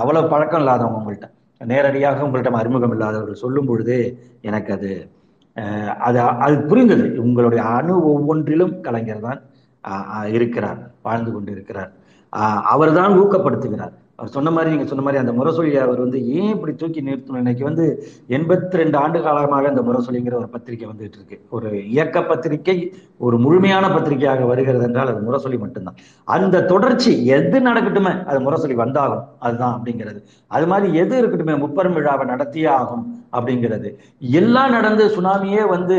அவ்வளவு 0.00 0.30
பழக்கம் 0.30 0.60
இல்லாதவங்க 0.60 1.00
உங்கள்கிட்ட 1.00 1.28
நேரடியாக 1.60 2.24
உங்கள்கிட்ட 2.24 2.58
அறிமுகம் 2.58 2.92
இல்லாதவர்கள் 2.92 3.42
சொல்லும் 3.42 3.66
பொழுது 3.66 3.96
எனக்கு 4.42 4.72
அது 4.72 4.90
அது 6.00 6.18
அது 6.38 6.56
புரிந்தது 6.68 7.06
உங்களுடைய 7.18 7.62
அணு 7.70 7.94
ஒவ்வொன்றிலும் 8.10 8.74
கலைஞர் 8.80 9.24
தான் 9.24 9.40
இருக்கிறார் 10.30 10.80
வாழ்ந்து 11.02 11.30
கொண்டு 11.32 11.50
இருக்கிறார் 11.52 11.90
அவர் 12.64 12.92
தான் 12.92 13.16
ஊக்கப்படுத்துகிறார் 13.18 13.94
அவர் 14.18 14.32
சொன்ன 14.32 14.50
மாதிரி 14.50 14.70
நீங்க 14.70 14.84
சொன்ன 14.84 15.02
மாதிரி 15.02 15.20
அந்த 15.20 15.32
முரசொலி 15.32 15.72
அவர் 15.78 16.00
வந்து 16.00 16.20
ஏன் 16.36 16.52
இப்படி 16.54 16.72
தூக்கி 16.74 17.00
நிறுத்தணும் 17.00 17.38
இன்னைக்கு 17.38 17.64
வந்து 17.64 17.84
எண்பத்தி 18.28 18.78
ரெண்டு 18.80 18.96
ஆண்டு 18.98 19.18
காலமாக 19.22 19.68
அந்த 19.68 19.82
முரசொலிங்கிற 19.82 20.34
ஒரு 20.34 20.48
பத்திரிகை 20.48 20.86
வந்துட்டு 20.88 21.18
இருக்கு 21.18 21.36
ஒரு 21.48 21.68
இயக்க 21.88 22.22
பத்திரிகை 22.22 22.76
ஒரு 23.18 23.36
முழுமையான 23.38 23.84
பத்திரிகையாக 23.88 24.46
வருகிறது 24.46 24.84
என்றால் 24.84 25.12
அது 25.12 25.22
முரசொலி 25.22 25.58
மட்டும்தான் 25.58 26.00
அந்த 26.28 26.64
தொடர்ச்சி 26.64 27.12
எது 27.28 27.60
நடக்கட்டுமே 27.60 28.14
அது 28.24 28.40
முரசொலி 28.40 28.76
வந்தாகும் 28.76 29.24
அதுதான் 29.38 29.76
அப்படிங்கிறது 29.76 30.20
அது 30.50 30.66
மாதிரி 30.66 30.90
எது 30.98 31.14
இருக்கட்டுமே 31.20 31.56
முப்பெரும் 31.58 31.96
விழாவை 31.96 32.26
நடத்தியே 32.26 32.68
ஆகும் 32.74 33.04
அப்படிங்கிறது 33.32 33.88
எல்லாம் 34.32 34.72
நடந்து 34.72 35.04
சுனாமியே 35.14 35.62
வந்து 35.66 35.96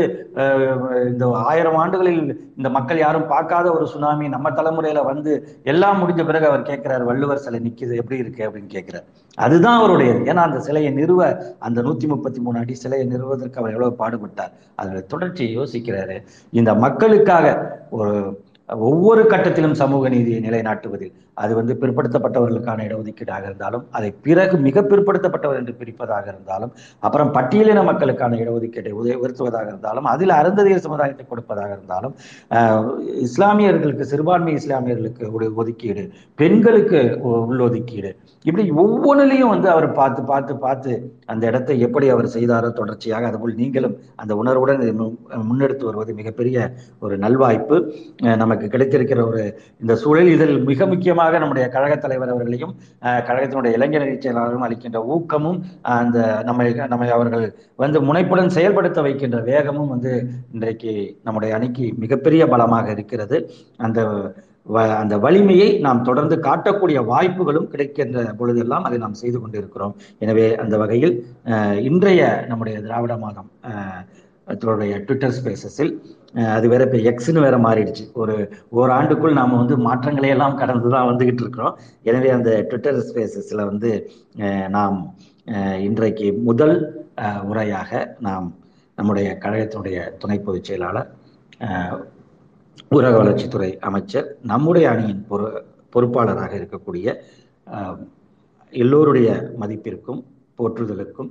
இந்த 1.08 1.24
ஆயிரம் 1.44 1.78
ஆண்டுகளில் 1.78 2.20
இந்த 2.56 2.68
மக்கள் 2.68 3.02
யாரும் 3.02 3.26
பார்க்காத 3.26 3.66
ஒரு 3.72 3.86
சுனாமி 3.86 4.26
நம்ம 4.28 4.50
தலைமுறையில 4.50 5.02
வந்து 5.04 5.32
எல்லாம் 5.64 6.00
முடிஞ்ச 6.00 6.24
பிறகு 6.24 6.46
அவர் 6.46 6.68
கேட்கிறார் 6.70 7.04
வள்ளுவர் 7.04 7.44
சிலை 7.44 7.60
நிக்குது 7.60 8.00
எப்படி 8.00 8.20
இருக்கு 8.20 8.46
அப்படின்னு 8.46 8.70
கேட்கிறார் 8.70 9.06
அதுதான் 9.38 9.78
அவருடைய 9.78 10.12
ஏன்னா 10.26 10.42
அந்த 10.42 10.60
சிலையை 10.60 10.92
நிறுவ 10.92 11.22
அந்த 11.60 11.80
நூத்தி 11.82 12.06
முப்பத்தி 12.06 12.40
மூணு 12.40 12.58
அடி 12.58 12.74
சிலையை 12.74 13.06
நிறுவதற்கு 13.06 13.60
அவர் 13.60 13.74
எவ்வளவு 13.74 14.00
பாடுபட்டார் 14.02 14.54
அதனுடைய 14.78 15.06
தொடர்ச்சியை 15.06 15.50
யோசிக்கிறாரு 15.54 16.18
இந்த 16.52 16.70
மக்களுக்காக 16.80 17.46
ஒரு 17.90 18.14
ஒவ்வொரு 18.84 19.22
கட்டத்திலும் 19.24 19.78
சமூக 19.78 20.08
நீதியை 20.08 20.40
நிலைநாட்டுவதில் 20.40 21.14
அது 21.40 21.52
வந்து 21.54 21.74
பிற்படுத்தப்பட்டவர்களுக்கான 21.80 22.84
இடஒதுக்கீடாக 22.84 23.44
இருந்தாலும் 23.44 23.84
அதை 23.90 24.10
பிறகு 24.22 24.56
மிக 24.58 24.82
பிற்படுத்தப்பட்டவர் 24.82 25.60
என்று 25.60 25.74
பிரிப்பதாக 25.80 26.26
இருந்தாலும் 26.28 26.72
அப்புறம் 27.02 27.30
பட்டியலின 27.30 27.84
மக்களுக்கான 27.84 28.38
இடஒதுக்கீட்டை 28.38 28.92
உயர்த்துவதாக 29.00 29.66
இருந்தாலும் 29.66 30.06
அதில் 30.06 30.38
அருந்ததியர் 30.40 30.86
சமுதாயத்தை 30.86 31.26
கொடுப்பதாக 31.26 31.70
இருந்தாலும் 31.70 32.14
இஸ்லாமியர்களுக்கு 33.20 34.04
சிறுபான்மை 34.04 34.54
இஸ்லாமியர்களுக்கு 34.54 35.26
ஒதுக்கீடு 35.56 36.04
பெண்களுக்கு 36.38 37.00
உள்ளொதுக்கீடு 37.44 38.12
இப்படி 38.44 38.62
ஒவ்வொன்றிலையும் 38.76 39.50
வந்து 39.50 39.68
அவர் 39.68 39.86
பார்த்து 39.92 40.20
பார்த்து 40.24 40.52
பார்த்து 40.56 40.92
அந்த 41.26 41.42
இடத்தை 41.46 41.74
எப்படி 41.80 42.06
அவர் 42.08 42.28
செய்தாரோ 42.28 42.68
தொடர்ச்சியாக 42.72 43.26
அதுபோல் 43.26 43.54
நீங்களும் 43.54 43.96
அந்த 44.16 44.32
உணர்வுடன் 44.34 44.80
முன்னெடுத்து 45.44 45.84
வருவது 45.84 46.12
மிகப்பெரிய 46.14 46.56
ஒரு 47.02 47.16
நல்வாய்ப்பு 47.18 47.76
நமக்கு 48.36 48.66
கிடைத்திருக்கிற 48.66 49.20
ஒரு 49.26 49.42
இந்த 49.82 49.94
சூழல் 49.94 50.32
இதில் 50.32 50.56
மிக 50.62 50.86
முக்கியமாக 50.86 51.29
குறிப்பாக 51.30 51.42
நம்முடைய 51.42 51.64
கழகத் 51.68 52.02
தலைவர் 52.04 52.30
அவர்களையும் 52.30 52.72
கழகத்தினுடைய 53.26 53.72
இளைஞர் 53.76 54.06
செயலாளரும் 54.16 54.64
அளிக்கின்ற 54.66 54.98
ஊக்கமும் 55.08 55.58
அந்த 55.92 56.18
நம்மை 56.44 56.66
நம்மை 56.88 57.08
அவர்கள் 57.10 57.44
வந்து 57.76 57.98
முனைப்புடன் 58.02 58.54
செயல்படுத்த 58.56 59.00
வைக்கின்ற 59.00 59.38
வேகமும் 59.44 59.90
வந்து 59.90 60.12
இன்றைக்கு 60.52 60.92
நம்முடைய 61.22 61.50
அணிக்கு 61.56 61.86
மிகப்பெரிய 61.96 62.42
பலமாக 62.46 62.88
இருக்கிறது 62.90 63.38
அந்த 63.78 64.00
அந்த 64.94 65.14
வலிமையை 65.18 65.68
நாம் 65.80 66.02
தொடர்ந்து 66.02 66.36
காட்டக்கூடிய 66.40 66.98
வாய்ப்புகளும் 67.06 67.68
கிடைக்கின்ற 67.68 68.24
பொழுதெல்லாம் 68.34 68.84
அதை 68.84 68.98
நாம் 68.98 69.20
செய்து 69.22 69.38
கொண்டிருக்கிறோம் 69.38 69.94
எனவே 70.18 70.46
அந்த 70.56 70.74
வகையில் 70.76 71.14
இன்றைய 71.84 72.22
நம்முடைய 72.48 72.76
திராவிட 72.80 73.14
மாதம் 73.16 73.48
ட்விட்டர் 75.00 75.34
ஸ்பேசஸில் 75.36 75.92
அது 76.50 76.66
வேற 76.68 76.82
இப்போ 76.84 76.98
எக்ஸ்னு 77.10 77.40
வேற 77.40 77.56
மாறிடுச்சு 77.58 78.04
ஒரு 78.14 78.34
ஓராண்டுக்குள் 78.72 79.32
நாம் 79.32 79.56
வந்து 79.56 79.76
மாற்றங்களை 79.80 80.28
எல்லாம் 80.28 80.56
கடந்து 80.56 80.88
தான் 80.88 81.08
வந்துகிட்டு 81.08 81.42
இருக்கிறோம் 81.42 81.76
எனவே 82.04 82.30
அந்த 82.30 82.50
ட்விட்டர் 82.68 83.00
ஸ்பேசஸில் 83.00 83.62
வந்து 83.64 83.90
நாம் 84.68 84.98
இன்றைக்கு 85.80 86.26
முதல் 86.42 86.76
உரையாக 87.48 87.90
நாம் 88.20 88.48
நம்முடைய 88.98 89.28
கழகத்தினுடைய 89.38 89.98
துணை 90.18 90.38
பொதுச் 90.40 90.68
செயலாளர் 90.68 91.10
ஊரக 92.90 93.14
வளர்ச்சித்துறை 93.16 93.70
அமைச்சர் 93.80 94.28
நம்முடைய 94.42 94.86
அணியின் 94.90 95.24
பொறு 95.28 95.48
பொறுப்பாளராக 95.92 96.52
இருக்கக்கூடிய 96.56 97.14
எல்லோருடைய 98.72 99.28
மதிப்பிற்கும் 99.60 100.20
போற்றுதலுக்கும் 100.58 101.30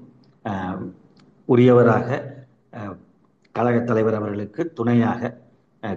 உரியவராக 1.50 2.08
கழகத் 3.60 3.88
தலைவர் 3.88 4.14
அவர்களுக்கு 4.14 4.62
துணையாக 4.74 5.32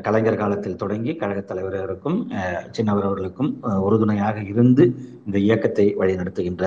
கலைஞர் 0.00 0.39
காலத்தில் 0.39 0.77
தொடங்கி 0.77 1.13
கழகத் 1.17 1.49
தலைவர் 1.49 1.77
சின்னவர் 2.71 3.07
அவர்களுக்கும் 3.07 3.51
உறுதுணையாக 3.83 4.41
இருந்து 4.43 4.85
இந்த 5.27 5.39
இயக்கத்தை 5.39 5.87
வழிநடத்துகின்ற 5.99 6.65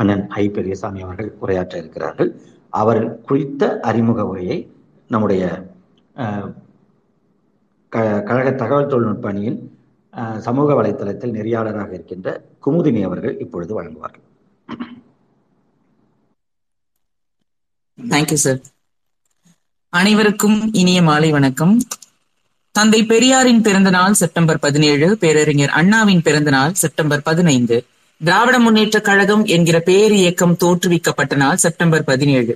அண்ணன் 0.00 0.24
ஐ 0.34 0.44
பெரியசாமி 0.48 1.00
அவர்கள் 1.00 1.30
உரையாற்ற 1.42 1.74
இருக்கிறார்கள் 1.76 2.30
அவர் 2.72 3.02
குறித்த 3.22 3.62
அறிமுக 3.82 4.20
உரையை 4.26 4.58
நம்முடைய 5.10 5.42
கழக 8.26 8.48
தகவல் 8.54 8.86
தொழில்நுட்ப 8.86 9.28
அணியின் 9.28 9.58
சமூக 10.38 10.74
வலைத்தளத்தில் 10.74 11.34
நெறியாளராக 11.34 11.92
இருக்கின்ற 11.92 12.28
குமுதினி 12.66 13.02
அவர்கள் 13.02 13.36
இப்பொழுது 13.38 13.72
வழங்குவார்கள் 13.74 14.26
தேங்க்யூ 17.98 18.38
சார் 18.38 18.60
அனைவருக்கும் 19.92 20.58
இனிய 20.72 20.98
மாலை 21.02 21.30
வணக்கம் 21.30 21.72
தந்தை 22.74 23.00
பெரியாரின் 23.02 23.62
பிறந்த 23.62 23.90
நாள் 23.90 24.14
செப்டம்பர் 24.14 24.60
பதினேழு 24.60 25.08
பேரறிஞர் 25.16 25.72
அண்ணாவின் 25.74 26.22
பிறந்த 26.22 26.50
நாள் 26.50 26.72
செப்டம்பர் 26.74 27.22
பதினைந்து 27.22 27.76
திராவிட 28.20 28.58
முன்னேற்ற 28.58 28.98
கழகம் 29.00 29.44
என்கிற 29.48 29.78
பேர் 29.80 30.14
இயக்கம் 30.14 30.56
தோற்றுவிக்கப்பட்ட 30.56 31.36
நாள் 31.36 31.56
செப்டம்பர் 31.56 32.04
பதினேழு 32.04 32.54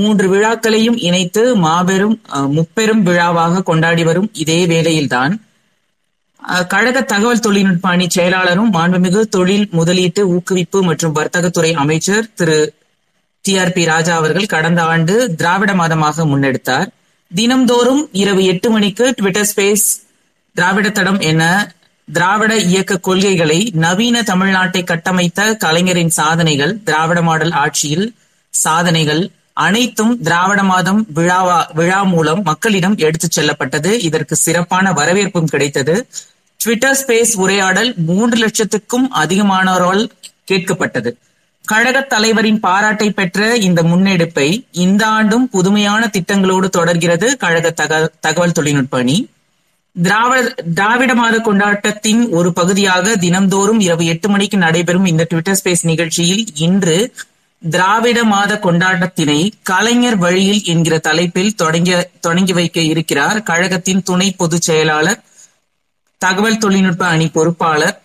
மூன்று 0.00 0.28
விழாக்களையும் 0.28 1.00
இணைத்து 1.02 1.44
மாபெரும் 1.64 2.16
முப்பெரும் 2.50 3.02
விழாவாக 3.02 3.64
கொண்டாடி 3.64 4.04
வரும் 4.04 4.30
இதே 4.42 4.60
வேளையில்தான் 4.66 5.34
கழக 6.70 7.06
தகவல் 7.06 7.40
தொழில்நுட்ப 7.40 7.88
அணி 7.88 8.06
செயலாளரும் 8.10 8.72
மாண்புமிகு 8.72 9.22
தொழில் 9.30 9.68
முதலீட்டு 9.72 10.22
ஊக்குவிப்பு 10.32 10.80
மற்றும் 10.84 11.14
வர்த்தகத்துறை 11.14 11.70
அமைச்சர் 11.80 12.32
Thiru 12.34 12.58
T 13.44 13.52
R 13.58 13.72
B 13.72 13.82
Raja 13.84 14.12
அவர்கள் 14.14 14.52
கடந்த 14.52 14.80
ஆண்டு 14.84 15.14
திராவிட 15.36 15.72
மாதமாக 15.74 16.24
முன்னெடுத்தார் 16.26 16.88
தினம்தோறும் 17.30 18.02
இரவு 18.14 18.42
எட்டு 18.44 18.68
மணிக்கு 18.70 19.06
ட்விட்டர் 19.12 19.48
ஸ்பேஸ் 19.48 19.86
திராவிட 20.56 20.88
தடம் 20.90 21.20
என 21.22 21.42
திராவிட 22.08 22.52
இயக்க 22.66 22.98
கொள்கைகளை 23.00 23.58
நவீன 23.84 24.16
தமிழ்நாட்டை 24.22 24.82
கட்டமைத்த 24.84 25.40
கலைஞரின் 25.56 26.12
சாதனைகள் 26.12 26.74
திராவிட 26.84 27.20
மாடல் 27.22 27.54
ஆட்சியில் 27.62 28.06
சாதனைகள் 28.54 29.22
அனைத்தும் 29.58 30.14
திராவிட 30.22 30.60
மாதம் 30.62 31.00
விழாவா 31.14 31.58
விழா 31.74 32.00
மூலம் 32.04 32.42
மக்களிடம் 32.42 32.96
எடுத்துச் 33.00 33.36
செல்லப்பட்டது 33.38 33.92
இதற்கு 34.02 34.36
சிறப்பான 34.36 34.92
வரவேற்பும் 34.92 35.50
கிடைத்தது 35.50 35.94
ட்விட்டர் 36.60 36.98
ஸ்பேஸ் 37.00 37.34
உரையாடல் 37.36 37.90
மூன்று 38.06 38.38
லட்சத்துக்கும் 38.38 39.06
அதிகமானோரால் 39.20 40.02
கேட்கப்பட்டது 40.44 41.10
கழகத் 41.64 42.08
தலைவரின் 42.08 42.60
பாராட்டை 42.60 43.06
பெற்ற 43.10 43.38
இந்த 43.58 43.80
முன்னெடுப்பை 43.82 44.48
இந்த 44.78 45.02
ஆண்டும் 45.10 45.46
புதுமையான 45.48 46.02
திட்டங்களோடு 46.12 46.68
தொடர்கிறது 46.68 47.28
கழக 47.36 47.70
தகவல் 48.20 48.56
தொழில்நுட்ப 48.58 48.98
அணி 48.98 49.16
திராவிட 50.72 51.12
மாத 51.14 51.36
கொண்டாட்டத்தின் 51.38 52.22
ஒரு 52.30 52.50
பகுதியாக 52.52 53.14
தினம்தோறும் 53.16 53.80
இரவு 53.80 54.04
எட்டு 54.04 54.28
மணிக்கு 54.28 54.56
நடைபெறும் 54.56 55.06
இந்த 55.06 55.24
ட்விட்டர் 55.24 55.58
ஸ்பேஸ் 55.60 55.84
நிகழ்ச்சியில் 55.84 56.44
இன்று 56.58 56.96
திராவிட 57.62 58.18
மாத 58.24 58.52
கொண்டாட்டத்தினை 58.64 59.38
கலைஞர் 59.62 60.16
வழியில் 60.16 60.62
என்கிற 60.64 60.94
தலைப்பில் 60.98 61.54
தொடங்கி 61.54 61.94
தொடங்கி 62.20 62.52
வைக்க 62.52 62.80
இருக்கிறார் 62.84 63.38
கழகத்தின் 63.42 64.02
துணை 64.02 64.28
பொதுச் 64.36 64.62
செயலாளர் 64.62 65.20
தகவல் 66.20 66.58
தொழில்நுட்ப 66.58 67.04
அணி 67.06 67.28
பொறுப்பாளர் 67.28 67.96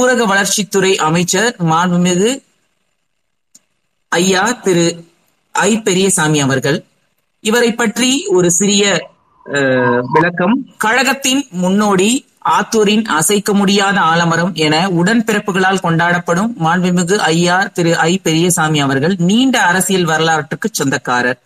ஊரக 0.00 0.20
வளர்ச்சித்துறை 0.24 0.92
அமைச்சர் 1.02 1.50
மாண்புமிகு 1.64 2.30
ஐயா 4.12 4.44
திரு 4.64 4.86
ஐ 5.54 5.72
பெரியசாமி 5.84 6.38
அவர்கள் 6.40 6.78
இவரை 7.44 7.70
பற்றி 7.74 8.10
ஒரு 8.28 8.48
சிறிய 8.56 8.84
விளக்கம் 10.10 10.56
கழகத்தின் 10.76 11.42
முன்னோடி 11.56 12.08
ஆத்தூரின் 12.50 13.04
அசைக்க 13.12 13.50
முடியாத 13.52 13.98
ஆலமரம் 14.04 14.52
என 14.56 14.74
உடன்பிறப்புகளால் 14.96 15.82
கொண்டாடப்படும் 15.82 16.50
மாண்புமிகு 16.58 17.16
ஐயா 17.28 17.56
திரு 17.72 17.92
ஐ 18.04 18.12
பெரியசாமி 18.22 18.80
அவர்கள் 18.80 19.14
நீண்ட 19.28 19.56
அரசியல் 19.64 20.10
வரலாற்றுக்கு 20.10 20.68
சொந்தக்காரர் 20.72 21.40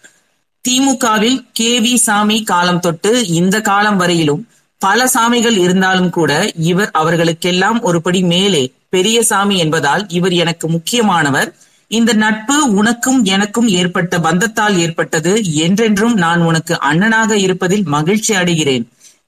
திமுகவில் 0.65 1.39
கே 1.53 1.73
வி 1.83 1.95
சாமி 2.03 2.39
காலம் 2.45 2.81
தொட்டு 2.81 3.13
இந்த 3.35 3.57
காலம் 3.63 3.97
வரையிலும் 3.97 4.43
பல 4.81 5.07
சாமிகள் 5.15 5.57
இருந்தாலும் 5.59 6.11
கூட 6.11 6.33
இவர் 6.65 6.93
அவர்களுக்கெல்லாம் 6.95 7.79
ஒருபடி 7.83 8.21
மேலே 8.27 8.63
பெரியசாமி 8.91 9.57
என்பதால் 9.59 10.05
இவர் 10.11 10.35
எனக்கு 10.35 10.67
முக்கியமானவர் 10.69 11.51
இந்த 11.91 12.11
நட்பு 12.15 12.57
உனக்கும் 12.75 13.21
எனக்கும் 13.27 13.69
ஏற்பட்ட 13.73 14.19
பந்தத்தால் 14.19 14.77
ஏற்பட்டது 14.79 15.33
என்றென்றும் 15.65 16.17
நான் 16.17 16.41
உனக்கு 16.41 16.75
அண்ணனாக 16.89 17.39
இருப்பதில் 17.39 17.85
மகிழ்ச்சி 17.89 18.33
அடைகிறேன் 18.35 18.85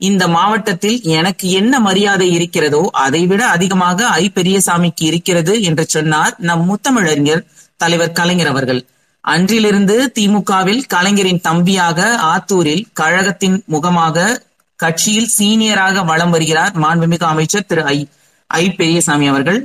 இந்த 0.00 0.24
மாவட்டத்தில் 0.28 0.98
எனக்கு 1.10 1.46
என்ன 1.52 1.80
மரியாதை 1.80 2.28
இருக்கிறதோ 2.32 2.82
அதைவிட 3.00 3.42
அதிகமாக 3.48 4.06
ஐ 4.16 4.24
பெரியசாமிக்கு 4.34 5.04
இருக்கிறது 5.04 5.54
என்று 5.62 5.84
சொன்னார் 5.88 6.34
நம் 6.40 6.64
முத்தமிழறிஞர் 6.64 7.44
தலைவர் 7.76 8.16
கலைஞர் 8.16 8.50
அவர்கள் 8.50 8.80
அன்றிலிருந்து 9.24 9.96
திமுகவில் 10.16 10.82
கலைஞரின் 10.86 11.44
தம்பியாக 11.44 12.00
ஆத்தூரில் 12.30 12.86
கழகத்தின் 12.92 13.58
முகமாக 13.66 14.26
கட்சியில் 14.80 15.30
சீனியராக 15.36 16.04
வளம் 16.04 16.32
வருகிறார் 16.32 16.74
மாண்புமிகு 16.76 17.26
அமைச்சர் 17.26 17.66
திரு 17.66 17.84
ஐ 17.90 17.98
ஐ 18.50 18.64
பெரியசாமி 18.72 19.26
அவர்கள் 19.26 19.60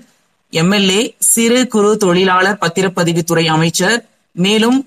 எம்எல்ஏ 0.53 0.99
சிறு 1.29 1.59
குறு 1.67 1.89
தொழிலாளர் 1.97 2.61
பத்திரப்பதிவுத்துறை 2.61 3.45
அமைச்சர் 3.47 3.97
மேலும் 4.35 4.77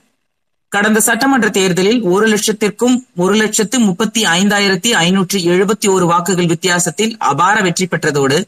கடந்த 0.72 0.98
சட்டமன்ற 1.00 1.46
தேர்தலில் 1.50 2.00
ஒரு 2.10 2.26
லட்சத்திற்கும் 2.28 2.96
ஒரு 3.16 3.34
லட்சத்து 3.34 3.76
முப்பத்தி 3.80 4.20
ஐந்தாயிரத்தி 4.32 4.90
ஐநூற்றி 5.00 5.38
எழுபத்தி 5.46 5.88
ஒரு 5.88 6.06
வாக்குகள் 6.06 6.46
வித்தியாசத்தில் 6.46 7.16
அபார 7.30 7.56
வெற்றி 7.60 7.86
பெற்றதோடு 7.86 8.38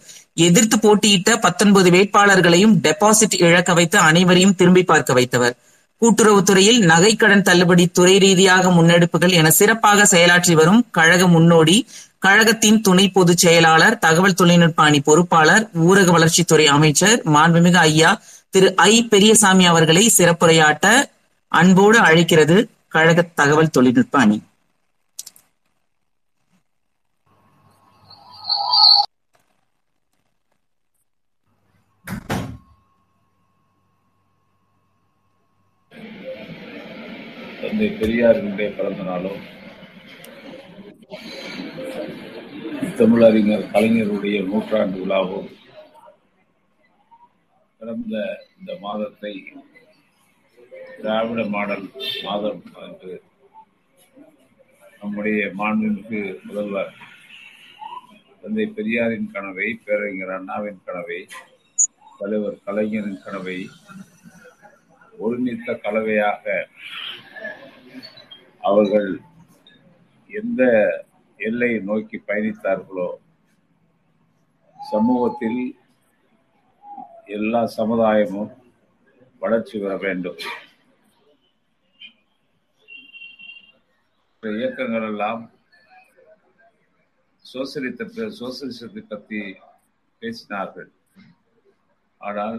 எதிர்த்து 0.36 0.76
போட்டியிட்ட 0.78 1.30
பத்தொன்பது 1.38 1.88
வேட்பாளர்களையும் 1.90 2.76
டெபாசிட் 2.84 3.36
இழக்க 3.42 3.72
வைத்து 3.72 3.98
அனைவரையும் 4.02 4.54
திரும்பி 4.54 4.84
பார்க்க 4.84 5.12
வைத்தவர் 5.12 5.56
கூட்டுறவுத்துறையில் 6.02 6.80
நகைக்கடன் 6.86 7.44
தள்ளுபடி 7.44 7.84
துறை 7.90 8.14
ரீதியாக 8.18 8.70
முன்னெடுப்புகள் 8.70 9.36
என 9.36 9.50
சிறப்பாக 9.52 10.06
செயலாற்றி 10.12 10.54
வரும் 10.54 10.82
கழக 10.90 11.26
முன்னோடி 11.28 11.76
கழகத்தின் 12.22 12.80
துணை 12.80 13.06
பொதுச் 13.08 13.42
செயலாளர் 13.44 13.96
தகவல் 13.98 14.36
தொழில்நுட்ப 14.36 14.80
அணி 14.82 15.00
பொறுப்பாளர் 15.00 15.64
ஊரக 15.84 16.10
வளர்ச்சித்துறை 16.10 16.66
அமைச்சர் 16.74 17.18
மாண்புமிகு 17.32 17.80
ஐயா 17.84 18.10
திரு 18.52 18.68
ஐ 18.86 18.94
பெரியசாமி 19.10 19.66
அவர்களை 19.66 20.04
சிறப்புரையாட்ட 20.10 20.86
அன்போடு 21.52 21.98
அழைக்கிறது 22.00 22.56
கழக 22.88 23.22
தகவல் 23.34 23.74
தொழில்நுட்ப 23.74 24.16
அணி 24.18 24.38
தந்தை 37.72 37.86
பெரியாரினுடைய 37.92 38.70
பிறந்த 38.70 39.02
நாளும் 39.02 39.38
தமிழறிஞர் 42.96 43.62
கலைஞருடைய 43.70 44.38
நூற்றாண்டு 44.48 44.96
விழாவும் 44.98 45.48
பிறந்த 47.80 48.14
இந்த 48.56 48.74
மாதத்தை 48.82 49.32
திராவிட 50.96 51.46
மாடல் 51.46 51.86
மாதம் 52.24 52.60
என்று 52.82 53.14
நம்முடைய 55.00 55.48
மாண்பிற்கு 55.54 56.20
முதல்வர் 56.44 56.92
தந்தை 58.42 58.66
பெரியாரின் 58.72 59.32
கனவை 59.32 59.70
பேரறிஞர் 59.84 60.34
அண்ணாவின் 60.34 60.84
கனவை 60.84 61.22
தலைவர் 62.18 62.62
கலைஞரின் 62.64 63.22
கனவை 63.24 63.58
ஒருமித்த 65.18 65.80
கலவையாக 65.82 66.44
அவர்கள் 68.62 69.10
எந்த 70.30 70.62
எல்லையை 71.40 71.78
நோக்கி 71.80 72.16
பயணித்தார்களோ 72.28 73.08
சமூகத்தில் 74.78 75.60
எல்லா 77.26 77.62
சமுதாயமும் 77.76 78.52
வளர்ச்சி 79.38 79.76
பெற 79.78 79.92
வேண்டும் 79.96 80.40
இயக்கங்கள் 84.42 85.06
எல்லாம் 85.08 85.42
சோசியலித்த 87.44 88.28
சோசியலிசத்தை 88.38 89.02
பற்றி 89.04 89.40
பேசினார்கள் 90.22 90.90
ஆனால் 92.20 92.58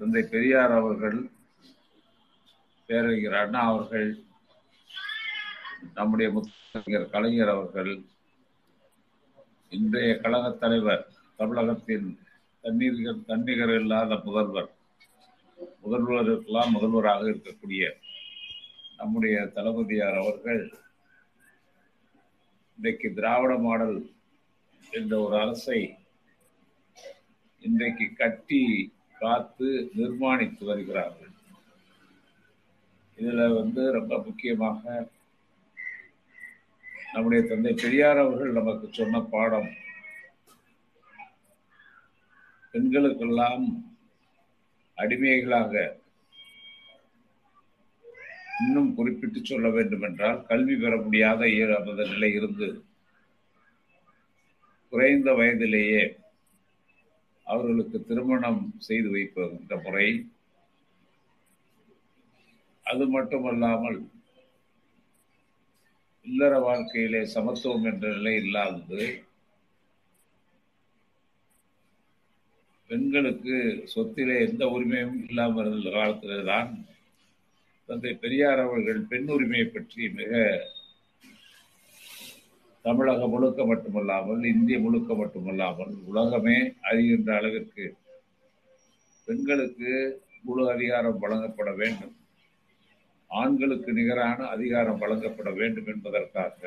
தந்தை 0.00 0.22
பெரியார் 0.32 0.74
அவர்கள் 0.74 1.18
பேரறிஞர் 2.90 3.36
அண்ணா 3.40 3.60
அவர்கள் 3.68 4.08
நம்முடைய 5.94 6.28
முத்தறிஞர் 6.30 7.04
கலைஞர் 7.10 7.52
அவர்கள் 7.52 7.90
இன்றைய 9.72 10.12
கழகத் 10.16 10.58
தலைவர் 10.58 11.04
தமிழகத்தின் 11.38 12.08
தண்ணீர் 12.64 12.98
தன்னிகர் 13.26 13.74
இல்லாத 13.74 14.18
முதல்வர் 14.24 14.70
முதல்வருக்கெல்லாம் 15.82 16.74
முதல்வராக 16.74 17.22
இருக்கக்கூடிய 17.28 17.84
நம்முடைய 18.96 19.36
தளபதியார் 19.54 20.20
அவர்கள் 20.22 20.62
இன்றைக்கு 22.78 23.08
திராவிட 23.14 23.54
மாடல் 23.58 23.96
என்ற 24.82 25.14
ஒரு 25.20 25.36
அரசை 25.38 25.80
இன்றைக்கு 27.62 28.06
கட்டி 28.14 28.62
காத்து 29.20 29.68
நிர்மாணித்து 29.96 30.64
வருகிறார்கள் 30.64 31.29
இதுல 33.20 33.46
வந்து 33.54 33.82
ரொம்ப 33.90 34.12
முக்கியமாக 34.18 34.82
நம்முடைய 37.12 37.40
தந்தை 37.42 37.72
பெரியார் 37.74 38.22
அவர்கள் 38.22 38.58
நமக்கு 38.58 38.86
சொன்ன 38.90 39.20
பாடம் 39.30 39.70
பெண்களுக்கெல்லாம் 42.74 43.64
அடிமைகளாக 44.98 45.72
இன்னும் 48.60 48.90
குறிப்பிட்டு 48.94 49.40
சொல்ல 49.42 49.68
வேண்டும் 49.68 50.02
என்றால் 50.02 50.40
கல்வி 50.46 50.74
பெற 50.76 50.94
முடியாத 50.96 51.42
நமது 51.70 52.04
நிலை 52.06 52.30
இருந்து 52.32 52.68
குறைந்த 54.92 55.30
வயதிலேயே 55.34 56.02
அவர்களுக்கு 57.46 57.98
திருமணம் 58.00 58.62
செய்து 58.78 59.08
வைப்பது 59.10 59.52
என்ற 59.56 59.76
முறை 59.76 60.06
அது 62.90 63.04
மட்டுமல்லாமல் 63.08 63.98
இல்லற 66.26 66.54
வாழ்க்கையிலே 66.60 67.20
சமத்துவம் 67.30 67.86
என்ற 67.86 68.06
நிலை 68.16 68.34
இல்லாதது 68.36 69.04
பெண்களுக்கு 72.90 73.56
சொத்திலே 73.84 74.36
எந்த 74.40 74.64
உரிமையும் 74.66 75.18
இல்லாமல் 75.22 75.68
இருந்த 75.68 75.90
காலத்தில்தான் 75.90 76.70
தந்தை 77.88 78.12
பெரியார் 78.14 78.62
அவர்கள் 78.64 79.00
பெண் 79.04 79.28
உரிமையை 79.28 79.66
பற்றி 79.68 80.02
மிக 80.12 80.32
தமிழகம் 82.84 83.32
முழுக்க 83.32 83.62
மட்டுமல்லாமல் 83.64 84.42
இந்திய 84.44 84.76
முழுக்க 84.78 85.14
மட்டுமல்லாமல் 85.14 85.92
உலகமே 86.06 86.58
அறிகின்ற 86.82 87.30
அளவிற்கு 87.36 87.86
பெண்களுக்கு 89.28 89.92
முழு 90.44 90.62
அதிகாரம் 90.70 91.20
வழங்கப்பட 91.20 91.70
வேண்டும் 91.74 92.14
ஆண்களுக்கு 93.30 93.90
நிகரான 93.92 94.46
அதிகாரம் 94.48 95.00
வழங்கப்பட 95.02 95.50
வேண்டும் 95.52 95.88
என்பதற்காக 95.88 96.67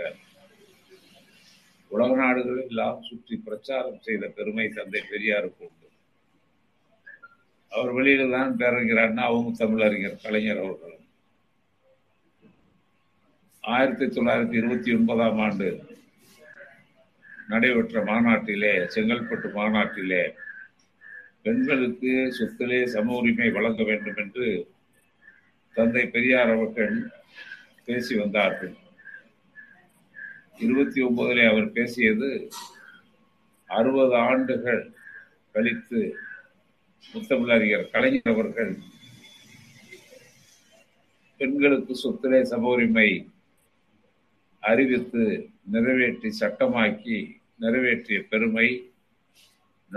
உலக 1.91 2.11
நாடுகளில் 2.15 2.67
எல்லாம் 2.67 2.99
சுற்றி 3.01 3.35
பிரச்சாரம் 3.37 3.99
செய்த 3.99 4.27
பெருமை 4.37 4.67
தந்தை 4.69 5.01
பெரியாருக்கு 5.09 5.63
உண்டு 5.63 5.87
அவர் 7.71 7.91
வெளியில 7.93 8.29
தான் 8.29 8.51
பேரறிஞர் 8.55 9.03
அண்ணா 9.03 9.23
அவங்க 9.25 9.51
தமிழறிஞர் 9.59 10.21
கலைஞர் 10.23 10.63
அவர்களும் 10.63 10.99
ஆயிரத்தி 13.63 14.07
தொள்ளாயிரத்தி 14.07 14.57
இருபத்தி 14.57 14.91
ஒன்பதாம் 14.91 15.39
ஆண்டு 15.39 15.67
நடைபெற்ற 17.47 18.01
மாநாட்டிலே 18.03 18.73
செங்கல்பட்டு 18.87 19.49
மாநாட்டிலே 19.55 20.23
பெண்களுக்கு 21.43 22.13
சொத்திலே 22.31 22.79
சம 22.87 23.15
உரிமை 23.15 23.49
வழங்க 23.49 23.83
வேண்டும் 23.83 24.19
என்று 24.23 24.47
தந்தை 25.75 26.03
பெரியார் 26.07 26.53
அவர்கள் 26.53 26.95
பேசி 27.87 28.13
வந்தார்கள் 28.15 28.73
இருபத்தி 30.59 30.99
ஒன்பதிலே 31.01 31.45
அவர் 31.47 31.67
பேசியது 31.71 32.29
அறுபது 33.69 34.15
ஆண்டுகள் 34.23 34.83
கழித்து 35.55 36.01
முத்தமிழறிஞர் 37.03 37.85
கலைஞர் 37.91 38.31
அவர்கள் 38.33 38.73
பெண்களுக்கு 41.39 41.93
சொத்திலே 41.95 42.39
சம 42.43 42.69
உரிமை 42.69 43.09
அறிவித்து 44.63 45.23
நிறைவேற்றி 45.71 46.29
சட்டமாக்கி 46.39 47.17
நிறைவேற்றிய 47.59 48.19
பெருமை 48.29 48.67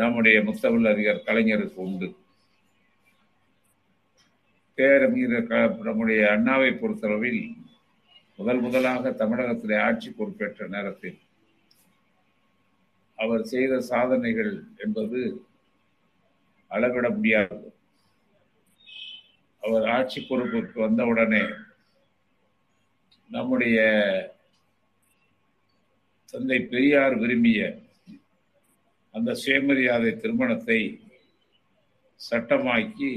நம்முடைய 0.00 0.36
முத்தமிழ் 0.42 0.88
அறிஞர் 0.88 1.24
கலைஞருக்கு 1.26 1.80
உண்டு 1.84 2.08
பேரறிஞர் 4.78 5.52
நம்முடைய 5.80 6.22
அண்ணாவை 6.30 6.70
பொறுத்தளவில் 6.72 7.42
முதல் 8.38 8.60
முதலாக 8.60 9.12
தமிழகத்திலே 9.12 9.76
ஆட்சி 9.82 10.08
பொறுப்பேற்ற 10.10 10.66
நேரத்தில் 10.68 11.16
அவர் 13.18 13.44
செய்த 13.44 13.74
சாதனைகள் 13.82 14.52
என்பது 14.76 15.20
அளவிட 16.70 17.06
முடியாது 17.10 17.58
அவர் 19.62 19.86
ஆட்சி 19.88 20.20
பொறுப்புக்கு 20.20 20.78
வந்தவுடனே 20.80 21.42
நம்முடைய 23.30 23.78
தந்தை 26.28 26.58
பெரியார் 26.64 27.16
விரும்பிய 27.16 27.60
அந்த 29.14 29.30
சுயமரியாதை 29.34 30.12
திருமணத்தை 30.16 30.80
சட்டமாக்கி 32.20 33.12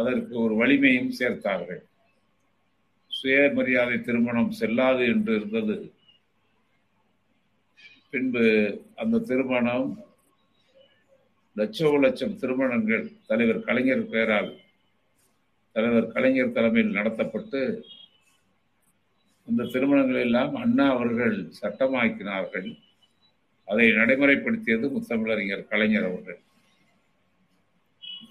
அதற்கு 0.00 0.34
ஒரு 0.38 0.54
வலிமையும் 0.54 1.14
சேர்த்தார்கள் 1.18 1.82
சுயமரியாதை 3.10 3.96
திருமணம் 4.00 4.52
செல்லாது 4.58 5.04
என்று 5.06 5.32
இருந்தது 5.36 5.76
பின்பு 8.12 8.44
அந்த 8.94 9.22
திருமணம் 9.26 9.88
லட்சோ 11.56 11.88
லட்சம் 11.98 12.34
திருமணங்கள் 12.36 13.06
தலைவர் 13.26 13.64
கலைஞர் 13.64 14.04
பெயரால் 14.06 14.50
தலைவர் 15.76 16.12
கலைஞர் 16.12 16.52
தலைமையில் 16.52 16.96
நடத்தப்பட்டு 16.96 17.60
அந்த 19.48 19.68
திருமணங்கள் 19.72 20.20
எல்லாம் 20.20 20.54
அண்ணா 20.56 20.86
அவர்கள் 20.90 21.36
சட்டமாக்கினார்கள் 21.60 22.68
அதை 23.68 23.86
நடைமுறைப்படுத்தியது 23.92 24.86
முத்தமிழறிஞர் 24.92 25.68
கலைஞர் 25.68 26.08
அவர்கள் 26.08 26.38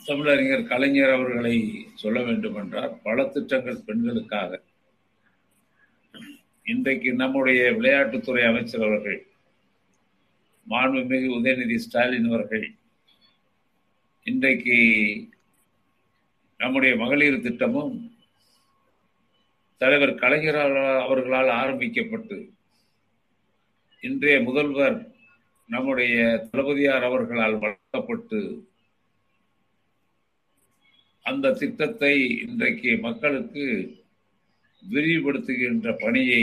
தமிழறிஞர் 0.08 0.67
கலைஞர் 0.67 1.13
அவர்களை 1.13 1.56
சொல்ல 1.96 2.17
வேண்டும் 2.22 2.58
என்றால் 2.58 2.93
பல 3.04 3.26
திட்டங்கள் 3.26 3.86
பெண்களுக்காக 3.86 4.60
இன்றைக்கு 6.65 7.10
நம்முடைய 7.13 7.62
விளையாட்டுத்துறை 7.72 8.43
அமைச்சர் 8.48 8.86
அவர்கள் 8.86 9.20
மாண்புமிகு 10.67 11.30
உதயநிதி 11.38 11.78
ஸ்டாலின் 11.78 12.30
அவர்கள் 12.30 12.65
இன்றைக்கு 14.26 14.78
நம்முடைய 16.60 16.93
மகளிர் 16.96 17.43
திட்டமும் 17.43 17.93
தலைவர் 19.82 20.13
கலைஞர் 20.15 20.62
அவர்களால் 21.04 21.52
ஆரம்பிக்கப்பட்டு 21.58 22.38
இன்றைய 24.04 24.38
முதல்வர் 24.41 24.98
நம்முடைய 25.70 26.15
தளபதியார் 26.43 27.06
அவர்களால் 27.06 27.62
வழங்கப்பட்டு 27.62 28.39
அந்த 31.28 31.54
திட்டத்தை 31.54 32.13
இன்றைக்கு 32.43 32.91
மக்களுக்கு 33.00 33.65
விரிவுபடுத்துகின்ற 34.84 35.91
பணியை 36.00 36.43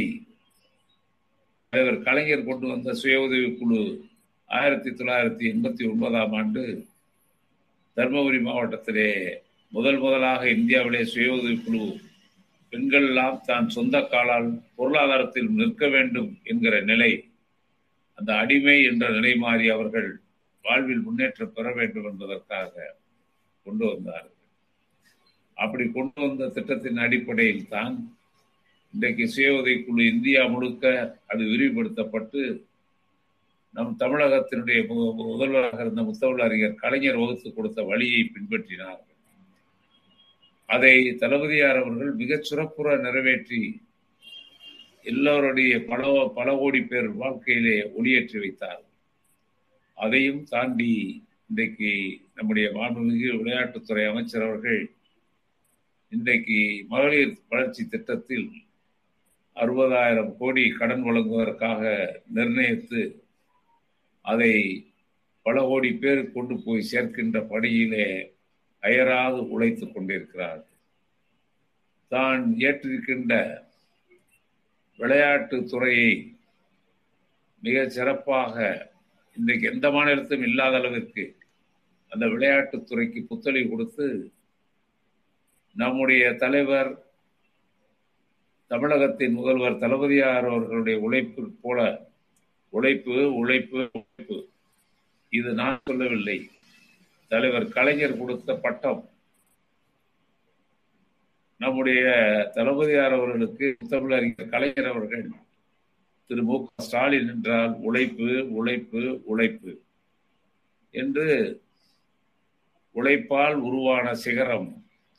தலைவர் 1.72 2.02
கலைஞர் 2.02 2.48
கொண்டு 2.48 2.66
வந்த 2.68 2.90
சுய 2.94 3.14
உதவிக்குழு 3.20 3.80
ஆயிரத்தி 4.50 4.90
தொள்ளாயிரத்தி 4.90 5.44
எண்பத்தி 5.46 5.84
ஒன்பதாம் 5.84 6.34
ஆண்டு 6.34 6.64
தர்மபுரி 7.96 8.40
மாவட்டத்திலே 8.40 9.08
முதல் 9.72 9.98
முதலாக 9.98 10.42
இந்தியாவிலே 10.50 11.02
சுய 11.04 11.28
உதவிக்குழு 11.32 11.86
பெண்கள் 12.72 13.08
எல்லாம் 13.08 13.40
தான் 13.44 13.66
சொந்த 13.68 13.96
காலால் 14.06 14.48
பொருளாதாரத்தில் 14.76 15.50
நிற்க 15.52 15.88
வேண்டும் 15.88 16.30
என்கிற 16.44 16.76
நிலை 16.82 17.10
அந்த 18.18 18.30
அடிமை 18.34 18.78
என்ற 18.84 19.04
நிலை 19.08 19.34
மாறி 19.38 19.66
அவர்கள் 19.70 20.10
வாழ்வில் 20.64 21.02
முன்னேற்றம் 21.02 21.52
பெற 21.52 21.68
வேண்டும் 21.74 22.08
என்பதற்காக 22.10 22.92
கொண்டு 23.66 23.84
வந்தார்கள் 23.86 24.30
அப்படி 25.56 25.84
கொண்டு 25.88 26.20
வந்த 26.20 26.46
திட்டத்தின் 26.48 26.98
அடிப்படையில் 26.98 27.64
தான் 27.68 27.94
இன்றைக்கு 28.94 29.24
சுய 29.26 29.50
உதவிக்குழு 29.52 30.02
இந்தியா 30.06 30.40
முழுக்க 30.48 30.84
அது 31.26 31.42
விரிவுபடுத்தப்பட்டு 31.44 32.42
நம் 33.74 33.94
தமிழகத்தினுடைய 33.96 34.80
முதல்வராக 35.30 35.80
இருந்த 35.80 36.44
அறிஞர் 36.44 36.76
கலைஞர் 36.76 37.20
வகுத்து 37.22 37.48
கொடுத்த 37.52 37.82
வழியை 37.82 38.20
பின்பற்றினார்கள் 38.26 39.10
அதை 40.68 40.94
தளபதியார் 41.18 41.80
அவர்கள் 41.80 42.12
மிகச் 42.14 42.46
சிறப்புற 42.48 42.94
நிறைவேற்றி 42.96 43.62
எல்லோருடைய 45.04 45.72
பல 45.84 46.02
பல 46.36 46.48
கோடி 46.56 46.80
பேர் 46.82 47.08
வாழ்க்கையிலே 47.16 47.76
ஒளியேற்றி 47.96 48.38
வைத்தார்கள் 48.38 48.90
அதையும் 49.98 50.42
தாண்டி 50.44 50.92
இன்றைக்கு 51.46 51.90
நம்முடைய 52.34 52.66
மாண்புமிகு 52.74 53.30
விளையாட்டுத்துறை 53.36 54.04
அமைச்சர் 54.06 54.46
அவர்கள் 54.46 54.80
இன்றைக்கு 56.14 56.58
மகளிர் 56.88 57.32
வளர்ச்சி 57.48 57.82
திட்டத்தில் 57.84 58.48
அறுபதாயிரம் 59.56 60.32
கோடி 60.36 60.64
கடன் 60.70 61.02
வழங்குவதற்காக 61.02 61.82
நிர்ணயித்து 62.32 63.02
அதை 64.24 64.52
பல 65.46 65.56
கோடி 65.64 65.90
பேர் 65.94 66.22
கொண்டு 66.30 66.54
போய் 66.62 66.88
சேர்க்கின்ற 66.92 67.40
பணியிலே 67.46 68.06
அயராது 68.82 69.40
உழைத்துக் 69.48 69.94
கொண்டிருக்கிறார் 69.94 70.62
தான் 72.12 72.44
ஏற்றிருக்கின்ற 72.60 73.34
விளையாட்டு 74.98 75.56
துறையை 75.64 76.12
மிக 77.62 77.86
சிறப்பாக 77.88 78.56
இன்றைக்கு 79.36 79.66
எந்த 79.66 79.86
மாநிலத்தும் 79.90 80.42
இல்லாத 80.42 80.76
அளவிற்கு 80.76 81.24
அந்த 82.12 82.24
விளையாட்டுத்துறைக்கு 82.26 83.20
புத்தளி 83.30 83.62
கொடுத்து 83.66 84.06
நம்முடைய 85.76 86.24
தலைவர் 86.34 86.90
தமிழகத்தின் 88.70 89.34
முதல்வர் 89.34 89.80
தளபதியார் 89.80 90.46
அவர்களுடைய 90.48 90.96
உழைப்பு 91.00 91.42
போல 91.62 91.78
உழைப்பு 92.72 93.16
உழைப்பு 93.32 93.80
உழைப்பு 93.94 94.36
இது 95.32 95.50
நான் 95.54 95.82
சொல்லவில்லை 95.84 96.38
தலைவர் 97.30 97.66
கலைஞர் 97.68 98.18
கொடுத்த 98.18 98.54
பட்டம் 98.56 99.02
நம்முடைய 101.60 102.04
தளபதியார் 102.54 103.16
அவர்களுக்கு 103.16 103.66
தமிழறிஞர் 103.88 104.50
கலைஞர் 104.50 104.90
அவர்கள் 104.90 105.24
திரு 106.30 106.42
மு 106.42 106.56
க 106.60 106.84
ஸ்டாலின் 106.84 107.28
என்றால் 107.28 107.72
உழைப்பு 107.80 108.28
உழைப்பு 108.50 109.02
உழைப்பு 109.24 109.72
என்று 110.94 111.28
உழைப்பால் 112.96 113.56
உருவான 113.60 114.06
சிகரம் 114.14 114.68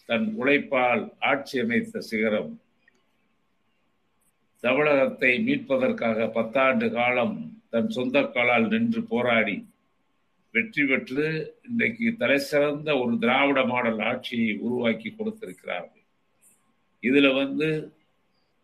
தன் 0.10 0.26
உழைப்பால் 0.36 1.04
ஆட்சி 1.22 1.56
அமைத்த 1.60 2.02
சிகரம் 2.02 2.52
தமிழகத்தை 4.64 5.32
மீட்பதற்காக 5.40 6.28
பத்தாண்டு 6.32 6.88
காலம் 6.92 7.36
தன் 7.70 7.90
சொந்த 7.90 8.22
காலால் 8.28 8.68
நின்று 8.68 9.02
போராடி 9.10 9.58
வெற்றி 10.54 10.84
பெற்று 10.84 11.26
இன்றைக்கு 11.62 12.10
தலை 12.18 12.38
சிறந்த 12.44 12.90
ஒரு 12.98 13.14
திராவிட 13.18 13.62
மாடல் 13.66 14.02
ஆட்சியை 14.02 14.52
உருவாக்கி 14.62 15.10
கொடுத்திருக்கிறார்கள் 15.12 16.04
இதுல 17.04 17.30
வந்து 17.34 17.68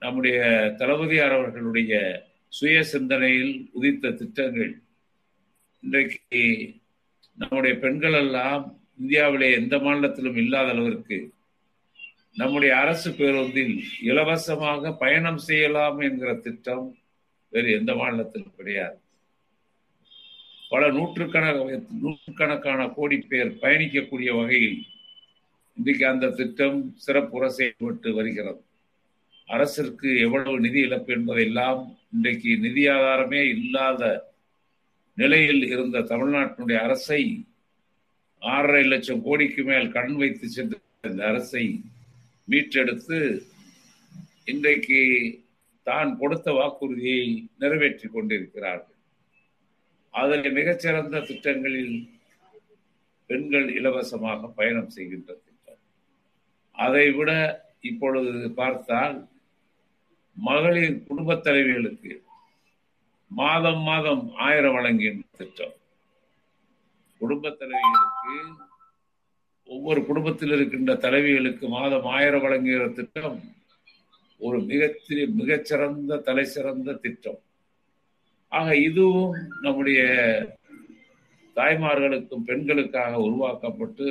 நம்முடைய 0.02 0.38
தளபதியார் 0.80 1.36
அவர்களுடைய 1.38 1.94
சுய 2.54 2.78
சிந்தனையில் 2.84 3.54
உதித்த 3.74 4.14
திட்டங்கள் 4.14 4.72
இன்றைக்கு 5.84 6.42
நம்முடைய 7.38 7.74
பெண்கள் 7.78 8.18
எல்லாம் 8.18 8.64
இந்தியாவிலே 9.02 9.48
எந்த 9.56 9.76
மாநிலத்திலும் 9.80 10.38
இல்லாத 10.38 10.72
அளவிற்கு 10.72 11.18
நம்முடைய 12.36 12.72
அரசு 12.78 13.10
பேருந்தில் 13.12 13.76
இலவசமாக 14.02 14.92
பயணம் 15.00 15.40
செய்யலாம் 15.46 15.98
என்கிற 16.02 16.32
திட்டம் 16.40 16.86
வேறு 17.54 17.72
எந்த 17.72 17.92
மாநிலத்திலும் 17.96 18.58
கிடையாது 18.58 18.98
பல 20.72 20.84
நூற்றுக்கணக்கான 20.90 21.80
நூற்றுக்கணக்கான 22.02 22.82
கோடி 22.90 23.18
பேர் 23.24 23.52
பயணிக்கக்கூடிய 23.62 24.32
வகையில் 24.34 24.80
இன்றைக்கு 25.78 26.06
அந்த 26.06 26.28
திட்டம் 26.32 26.80
சிறப்புற 26.98 27.46
செயல்பட்டு 27.58 28.10
வருகிறது 28.14 28.62
அரசிற்கு 29.50 30.10
எவ்வளவு 30.20 30.58
நிதி 30.60 30.80
இழப்பு 30.80 31.12
என்பதெல்லாம் 31.14 31.82
இன்றைக்கு 32.14 32.52
நிதி 32.58 32.84
ஆதாரமே 32.88 33.42
இல்லாத 33.56 34.04
நிலையில் 35.18 35.64
இருந்த 35.68 36.06
தமிழ்நாட்டினுடைய 36.10 36.80
அரசை 36.84 37.22
ஆறரை 38.42 38.84
லட்சம் 38.84 39.24
கோடிக்கு 39.24 39.62
மேல் 39.64 39.92
கடன் 39.92 40.18
வைத்து 40.18 40.48
சென்ற 40.50 40.76
இந்த 41.06 41.22
அரசை 41.26 41.66
மீட்டெடுத்து 42.48 43.20
இன்றைக்கு 44.46 45.00
தான் 45.88 46.10
கொடுத்த 46.18 46.48
வாக்குறுதியை 46.52 47.22
நிறைவேற்றி 47.58 48.08
கொண்டிருக்கிறார்கள் 48.08 48.98
அதில் 50.14 50.50
மிகச்சிறந்த 50.52 51.22
திட்டங்களில் 51.22 51.96
பெண்கள் 53.30 53.68
இலவசமாக 53.76 54.50
பயணம் 54.56 54.90
செய்கின்ற 54.90 55.30
திட்டம் 55.36 55.82
அதை 56.78 57.06
விட 57.12 57.32
இப்பொழுது 57.82 58.34
பார்த்தால் 58.56 59.16
மகளிர் 60.38 60.98
குடும்பத் 61.04 61.46
தலைவிகளுக்கு 61.46 62.14
மாதம் 63.32 63.84
மாதம் 63.84 64.24
ஆயிரம் 64.38 64.76
வழங்கின்ற 64.76 65.24
திட்டம் 65.38 65.76
குடும்ப 67.22 67.50
தலைவிகளுக்கு 67.54 68.36
ஒவ்வொரு 69.68 70.00
குடும்பத்தில் 70.02 70.54
இருக்கின்ற 70.56 70.94
தலைவிகளுக்கு 71.02 71.66
மாதம் 71.70 72.08
ஆயிரம் 72.12 72.44
வழங்குகிற 72.44 72.86
திட்டம் 72.92 73.38
ஒரு 74.42 74.58
மிகச்சிறிய 74.64 75.26
மிகச்சிறந்த 75.34 76.18
தலை 76.22 76.46
சிறந்த 76.48 76.94
திட்டம் 77.02 77.42
ஆக 78.52 78.70
இதுவும் 78.82 79.36
நம்முடைய 79.62 80.02
தாய்மார்களுக்கும் 81.56 82.46
பெண்களுக்காக 82.46 83.14
உருவாக்கப்பட்டு 83.22 84.08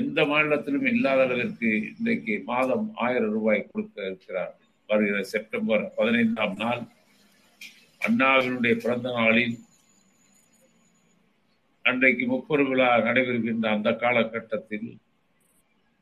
எந்த 0.00 0.18
மாநிலத்திலும் 0.24 0.86
இல்லாத 0.86 1.20
அளவிற்கு 1.22 1.68
இன்றைக்கு 1.90 2.34
மாதம் 2.44 2.86
ஆயிரம் 2.96 3.32
ரூபாய் 3.32 3.68
கொடுக்க 3.68 4.06
இருக்கிறார் 4.06 4.54
வருகிற 4.88 5.18
செப்டம்பர் 5.26 5.84
பதினைந்தாம் 5.96 6.56
நாள் 6.56 6.82
அண்ணாவினுடைய 8.00 8.74
பிறந்த 8.76 9.08
நாளின் 9.16 9.56
அன்றைக்கு 11.84 12.24
முப்பொரு 12.26 12.64
விழா 12.64 12.88
நடைபெறுகின்ற 13.04 13.66
அந்த 13.70 13.90
காலகட்டத்தில் 13.96 14.88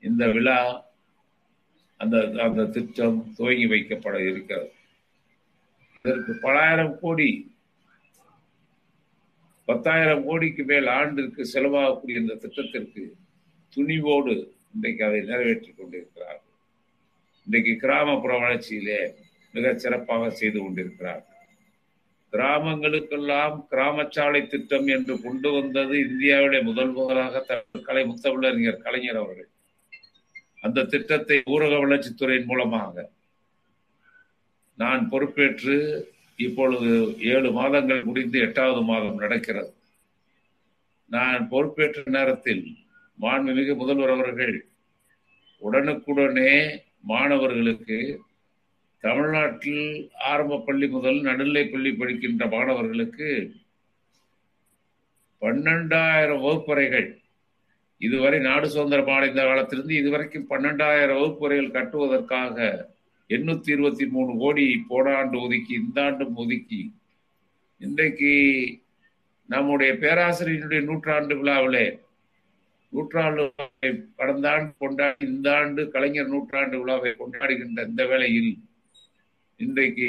இந்த 0.02 0.24
விழா 0.28 0.58
அந்த 2.00 2.16
அந்த 2.44 2.62
திட்டம் 2.68 3.18
துவங்கி 3.36 3.66
வைக்கப்பட 3.66 4.16
இருக்கிறது 4.22 4.70
இதற்கு 6.04 6.32
பலாயிரம் 6.42 6.94
கோடி 7.00 7.28
பத்தாயிரம் 9.68 10.24
கோடிக்கு 10.24 10.64
மேல் 10.64 10.88
ஆண்டிற்கு 10.92 11.44
செலவாகக்கூடிய 11.44 12.16
இந்த 12.16 12.34
திட்டத்திற்கு 12.42 13.04
துணிவோடு 13.76 14.34
இன்றைக்கு 14.74 15.02
அதை 15.04 15.20
நிறைவேற்றிக் 15.22 15.78
கொண்டிருக்கிறார்கள் 15.78 16.42
இன்றைக்கு 17.46 17.72
கிராமப்புற 17.76 18.34
வளர்ச்சியிலே 18.38 19.00
மிக 19.54 19.72
சிறப்பாக 19.76 20.30
செய்து 20.32 20.58
கொண்டிருக்கிறார்கள் 20.60 21.35
கிராமங்களுக்கெல்லாம் 22.32 23.56
கிராமச்சாலை 23.70 24.40
திட்டம் 24.46 24.88
என்று 24.88 25.14
கொண்டு 25.22 25.48
வந்தது 25.52 25.94
இந்தியாவிலே 26.06 26.58
முதல் 26.62 26.92
முதலாக 26.92 27.44
கலை 27.84 28.02
முத்தமிழறிஞர் 28.06 28.82
கலைஞர் 28.82 29.20
அவர்கள் 29.20 29.50
அந்த 30.62 30.84
திட்டத்தை 30.84 31.38
ஊரக 31.46 31.74
வளர்ச்சித்துறையின் 31.78 32.48
மூலமாக 32.48 33.04
நான் 34.78 35.02
பொறுப்பேற்று 35.08 35.76
இப்பொழுது 36.38 36.88
ஏழு 37.26 37.50
மாதங்கள் 37.50 38.02
முடிந்து 38.04 38.38
எட்டாவது 38.40 38.80
மாதம் 38.82 39.20
நடக்கிறது 39.20 39.70
நான் 41.10 41.42
பொறுப்பேற்ற 41.48 42.02
நேரத்தில் 42.08 42.64
மாண்புமிகு 43.18 43.74
முதல்வர் 43.74 44.14
அவர்கள் 44.14 44.56
உடனுக்குடனே 45.62 46.50
மாணவர்களுக்கு 47.02 47.98
தமிழ்நாட்டில் 49.04 49.84
ஆரம்ப 50.28 50.58
பள்ளி 50.58 50.86
முதல் 50.88 51.18
நடுநிலை 51.20 51.64
பள்ளி 51.66 51.90
படிக்கின்ற 51.92 52.44
மாணவர்களுக்கு 52.48 53.28
பன்னெண்டாயிரம் 55.42 56.42
வகுப்பறைகள் 56.42 57.08
இதுவரை 58.00 58.38
நாடு 58.40 58.66
சுதந்திரம் 58.68 59.12
அடைந்த 59.12 59.42
காலத்திலிருந்து 59.42 59.94
இதுவரைக்கும் 59.94 60.48
பன்னெண்டாயிரம் 60.50 61.18
வகுப்பறைகள் 61.18 61.74
கட்டுவதற்காக 61.76 62.56
எண்ணூத்தி 63.30 63.70
இருபத்தி 63.72 64.04
மூணு 64.06 64.32
கோடி 64.36 64.66
போன 64.88 65.14
ஆண்டு 65.16 65.36
ஒதுக்கி 65.40 65.72
இந்த 65.74 66.00
ஆண்டும் 66.02 66.36
ஒதுக்கி 66.36 66.80
இன்றைக்கு 67.80 68.32
நம்முடைய 69.48 69.92
பேராசிரியருடைய 70.02 70.82
நூற்றாண்டு 70.82 71.34
விழாவிலே 71.34 71.86
நூற்றாண்டு 72.92 73.42
கடந்த 74.18 74.46
ஆண்டு 74.50 74.72
கொண்டாடி 74.78 75.26
இந்த 75.26 75.48
ஆண்டு 75.56 75.82
கலைஞர் 75.90 76.32
நூற்றாண்டு 76.34 76.76
விழாவை 76.78 77.12
கொண்டாடுகின்ற 77.14 77.82
இந்த 77.88 78.04
வேளையில் 78.06 78.52
இன்றைக்கு 79.60 80.08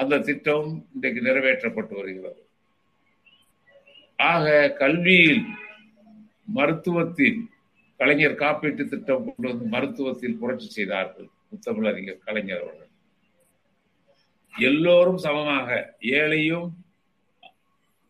அந்த 0.00 0.18
திட்டம் 0.20 0.68
இன்றைக்கு 0.94 1.20
நிறைவேற்றப்பட்டு 1.20 1.94
வருகிறது 1.94 2.40
ஆக 4.18 4.46
கல்வியில் 4.78 5.42
மருத்துவத்தில் 6.48 7.40
கலைஞர் 8.00 8.40
காப்பீட்டு 8.40 8.84
திட்டம் 8.88 9.24
கொண்டு 9.24 9.46
வந்து 9.48 9.64
மருத்துவத்தில் 9.68 10.38
புரட்சி 10.38 10.68
செய்தார்கள் 10.68 11.28
முத்தமிழறிஞர் 11.50 12.24
கலைஞர் 12.24 12.62
அவர்கள் 12.62 12.86
எல்லோரும் 14.54 15.18
சமமாக 15.18 15.68
ஏழையும் 16.12 16.68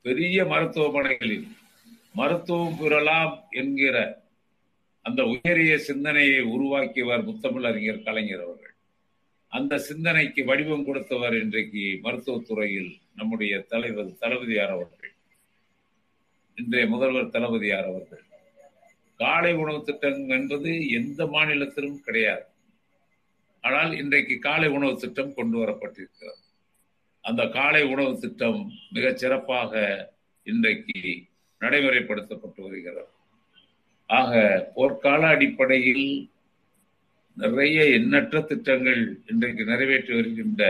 பெரிய 0.04 0.44
மருத்துவமனைகளில் 0.44 1.48
மருத்துவம் 2.14 2.78
பெறலாம் 2.78 3.34
என்கிற 3.52 3.96
அந்த 5.04 5.20
உயரிய 5.24 5.74
சிந்தனையை 5.80 6.40
உருவாக்கியவர் 6.46 7.26
முத்தமிழறிஞர் 7.28 8.04
கலைஞர் 8.04 8.44
அவர்கள் 8.44 8.69
அந்த 9.52 9.78
சிந்தனைக்கு 9.80 10.40
வடிவம் 10.44 10.84
கொடுத்தவர் 10.84 11.36
இன்றைக்கு 11.36 11.84
மருத்துவத்துறையில் 12.02 12.90
நம்முடைய 13.14 13.52
தலைவர் 13.68 14.10
தளபதியார் 14.20 14.74
அவர்கள் 14.74 15.14
இன்றைய 16.58 16.86
முதல்வர் 16.86 17.32
தளபதியார் 17.34 17.88
அவர்கள் 17.88 18.24
காலை 19.20 19.52
உணவு 19.54 19.80
திட்டம் 19.82 20.22
என்பது 20.30 20.70
எந்த 20.90 21.26
மாநிலத்திலும் 21.26 21.98
கிடையாது 22.00 22.46
ஆனால் 23.64 23.92
இன்றைக்கு 23.92 24.34
காலை 24.40 24.68
உணவு 24.68 24.94
திட்டம் 24.96 25.34
கொண்டு 25.34 25.56
வரப்பட்டிருக்கிறது 25.58 26.40
அந்த 27.24 27.42
காலை 27.50 27.82
உணவு 27.84 28.12
திட்டம் 28.18 28.60
மிக 28.92 29.06
சிறப்பாக 29.14 29.72
இன்றைக்கு 30.46 31.00
நடைமுறைப்படுத்தப்பட்டு 31.60 32.60
வருகிறது 32.62 33.10
ஆக 34.10 34.38
போர்க்கால 34.74 35.22
அடிப்படையில் 35.28 36.06
நிறைய 37.36 37.76
எண்ணற்ற 37.90 38.40
திட்டங்கள் 38.42 39.02
இன்றைக்கு 39.26 39.62
நிறைவேற்றி 39.64 40.12
வருகின்ற 40.14 40.62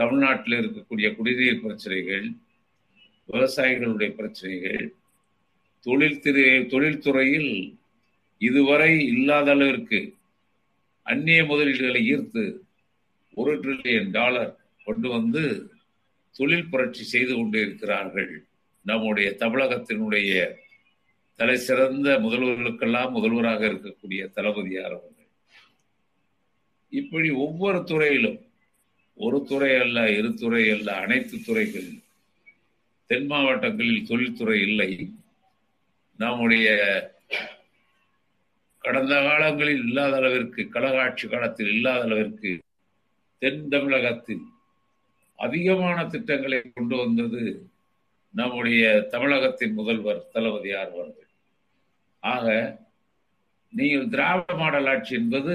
தமிழ்நாட்டில் 0.00 0.58
இருக்கக்கூடிய 0.58 1.08
குடிநீர் 1.14 1.62
பிரச்சனைகள் 1.62 2.26
விவசாயிகளுடைய 3.28 4.08
பிரச்சனைகள் 4.14 4.82
தொழில்துறை 5.86 6.48
தொழில்துறையில் 6.64 7.52
இதுவரை 8.40 8.92
இல்லாத 9.08 9.50
அளவிற்கு 9.50 10.00
அந்நிய 11.06 11.40
முதலீடுகளை 11.44 12.02
ஈர்த்து 12.06 12.44
ஒரு 13.34 13.52
டிரில்லியன் 13.60 14.10
டாலர் 14.10 14.52
கொண்டு 14.86 15.08
வந்து 15.08 15.42
தொழில் 16.34 16.68
புரட்சி 16.68 17.04
செய்து 17.04 17.32
கொண்டிருக்கிறார்கள் 17.34 18.32
நம்முடைய 18.86 19.28
தமிழகத்தினுடைய 19.40 20.30
தலை 21.38 21.56
சிறந்த 21.60 22.08
முதல்வர்களுக்கெல்லாம் 22.18 23.12
முதல்வராக 23.12 23.62
இருக்கக்கூடிய 23.66 24.22
தளபதியார் 24.34 24.96
இப்படி 26.92 27.28
ஒவ்வொரு 27.38 27.78
துறையிலும் 27.84 28.38
ஒரு 29.18 29.38
துறை 29.44 29.72
அல்ல 29.76 29.98
இரு 30.10 30.30
துறை 30.34 30.62
அல்ல 30.70 30.88
அனைத்து 31.00 31.36
துறைகளிலும் 31.40 32.00
தென் 33.10 33.26
மாவட்டங்களில் 33.26 34.06
தொழில்துறை 34.06 34.58
இல்லை 34.60 34.90
நம்முடைய 36.18 36.68
கடந்த 38.84 39.14
காலங்களில் 39.22 39.82
இல்லாத 39.86 40.14
அளவிற்கு 40.16 40.62
கலகாட்சி 40.68 41.26
காலத்தில் 41.28 41.70
இல்லாத 41.74 42.02
அளவிற்கு 42.02 42.52
தென் 43.42 43.62
தமிழகத்தில் 43.68 44.44
அதிகமான 45.38 45.98
திட்டங்களை 46.06 46.58
கொண்டு 46.70 46.96
வந்தது 46.96 47.42
நம்முடைய 48.34 48.82
தமிழகத்தின் 49.10 49.74
முதல்வர் 49.74 50.26
தளபதியார் 50.32 50.92
அவர்கள் 50.94 51.28
ஆக 52.22 52.46
நீங்கள் 53.72 54.08
திராவிட 54.08 54.54
மாடல் 54.54 54.88
ஆட்சி 54.88 55.12
என்பது 55.14 55.54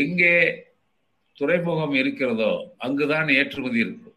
எங்கே 0.00 0.34
துறைமுகம் 1.38 1.94
இருக்கிறதோ 1.94 2.52
அங்குதான் 2.78 3.30
ஏற்றுமதி 3.34 3.78
இருக்கும் 3.80 4.16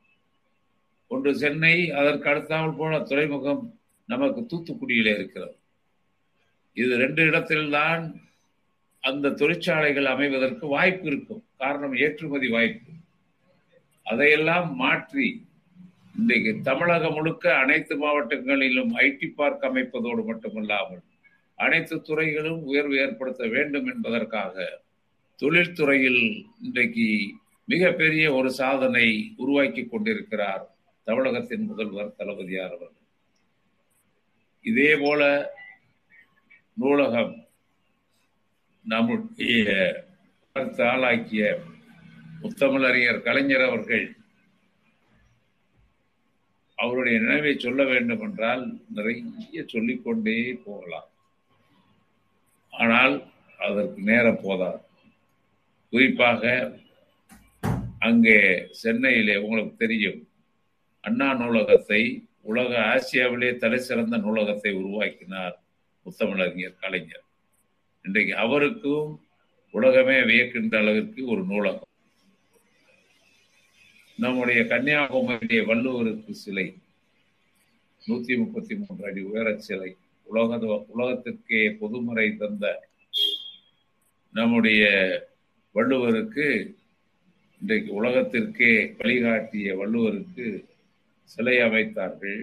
ஒன்று 1.12 1.32
சென்னை 1.36 1.76
அதற்கு 1.92 2.28
அடுத்தாமல் 2.30 2.78
போல 2.78 3.00
துறைமுகம் 3.04 3.64
நமக்கு 4.10 4.42
தூத்துக்குடியில 4.44 5.10
இருக்கிறது 5.14 5.56
இது 6.78 6.94
ரெண்டு 6.98 7.22
இடத்தில்தான் 7.24 8.04
அந்த 9.04 9.34
தொழிற்சாலைகள் 9.34 10.08
அமைவதற்கு 10.08 10.66
வாய்ப்பு 10.68 11.06
இருக்கும் 11.06 11.44
காரணம் 11.58 11.96
ஏற்றுமதி 11.98 12.48
வாய்ப்பு 12.48 12.92
அதையெல்லாம் 14.06 14.70
மாற்றி 14.76 15.28
இன்றைக்கு 16.16 16.52
தமிழகம் 16.62 17.16
முழுக்க 17.16 17.46
அனைத்து 17.56 17.94
மாவட்டங்களிலும் 17.98 18.92
ஐடி 19.02 19.28
பார்க் 19.32 19.66
அமைப்பதோடு 19.66 20.22
மட்டுமல்லாமல் 20.24 21.04
அனைத்து 21.60 21.96
துறைகளும் 22.02 22.62
உயர்வு 22.64 22.96
ஏற்படுத்த 22.98 23.44
வேண்டும் 23.48 23.88
என்பதற்காக 23.88 24.56
தொழில்துறையில் 25.40 26.22
இன்றைக்கு 26.62 27.08
மிகப்பெரிய 27.68 28.26
ஒரு 28.34 28.50
சாதனை 28.54 29.06
உருவாக்கி 29.38 29.84
கொண்டிருக்கிறார் 29.86 30.64
தமிழகத்தின் 31.08 31.66
முதல்வர் 31.66 32.16
தளபதியார் 32.18 32.76
அவர்கள் 32.76 33.02
இதே 34.66 34.92
போல 34.96 35.22
நூலகம் 36.78 37.34
நம்முடைய 38.86 39.66
ஆளாக்கிய 40.86 41.44
முத்தமிழறிஞர் 42.42 43.22
கலைஞர் 43.22 43.66
அவர்கள் 43.66 44.08
அவருடைய 46.78 47.18
நினைவை 47.20 47.54
சொல்ல 47.58 47.82
வேண்டும் 47.84 48.24
என்றால் 48.24 48.64
நிறைய 48.90 49.62
சொல்லிக்கொண்டே 49.66 50.38
போகலாம் 50.66 51.10
ஆனால் 52.74 53.16
அதற்கு 53.60 54.02
நேரம் 54.02 54.42
போதாது 54.44 54.82
குறிப்பாக 55.94 56.44
அங்கே 58.00 58.38
சென்னையிலே 58.82 59.36
உங்களுக்கு 59.38 59.74
தெரியும் 59.76 60.20
அண்ணா 61.04 61.28
நூலகத்தை 61.34 62.02
உலக 62.44 62.72
ஆசியாவிலே 62.86 63.50
தலை 63.58 63.80
சிறந்த 63.80 64.16
நூலகத்தை 64.18 64.72
உருவாக்கினார் 64.74 65.56
முத்தமிழறிஞர் 66.06 66.80
கலைஞர் 66.80 67.24
இன்றைக்கு 68.06 68.34
அவருக்கும் 68.36 69.12
உலகமே 69.74 70.18
வியக்கின்ற 70.22 70.76
அளவிற்கு 70.78 71.22
ஒரு 71.26 71.44
நூலகம் 71.46 71.92
நம்முடைய 74.20 74.60
கன்னியாகுமரியிலே 74.64 75.62
வள்ளுவருக்கு 75.66 76.34
சிலை 76.36 76.68
நூத்தி 78.02 78.34
முப்பத்தி 78.38 78.74
மூன்று 78.76 79.06
அடி 79.06 79.22
உயர 79.22 79.50
சிலை 79.60 79.90
உலக 80.28 80.60
உலகத்திற்கே 80.90 81.62
பொதுமுறை 81.80 82.28
தந்த 82.38 82.66
நம்முடைய 84.36 84.84
வள்ளுவருக்கு 85.76 86.48
இன்றைக்கு 87.62 87.92
உலகத்திற்கே 87.94 88.72
வழிகாட்டிய 89.00 89.68
வள்ளுவருக்கு 89.76 90.48
சிலை 91.30 91.56
அமைத்தார்கள் 91.60 92.40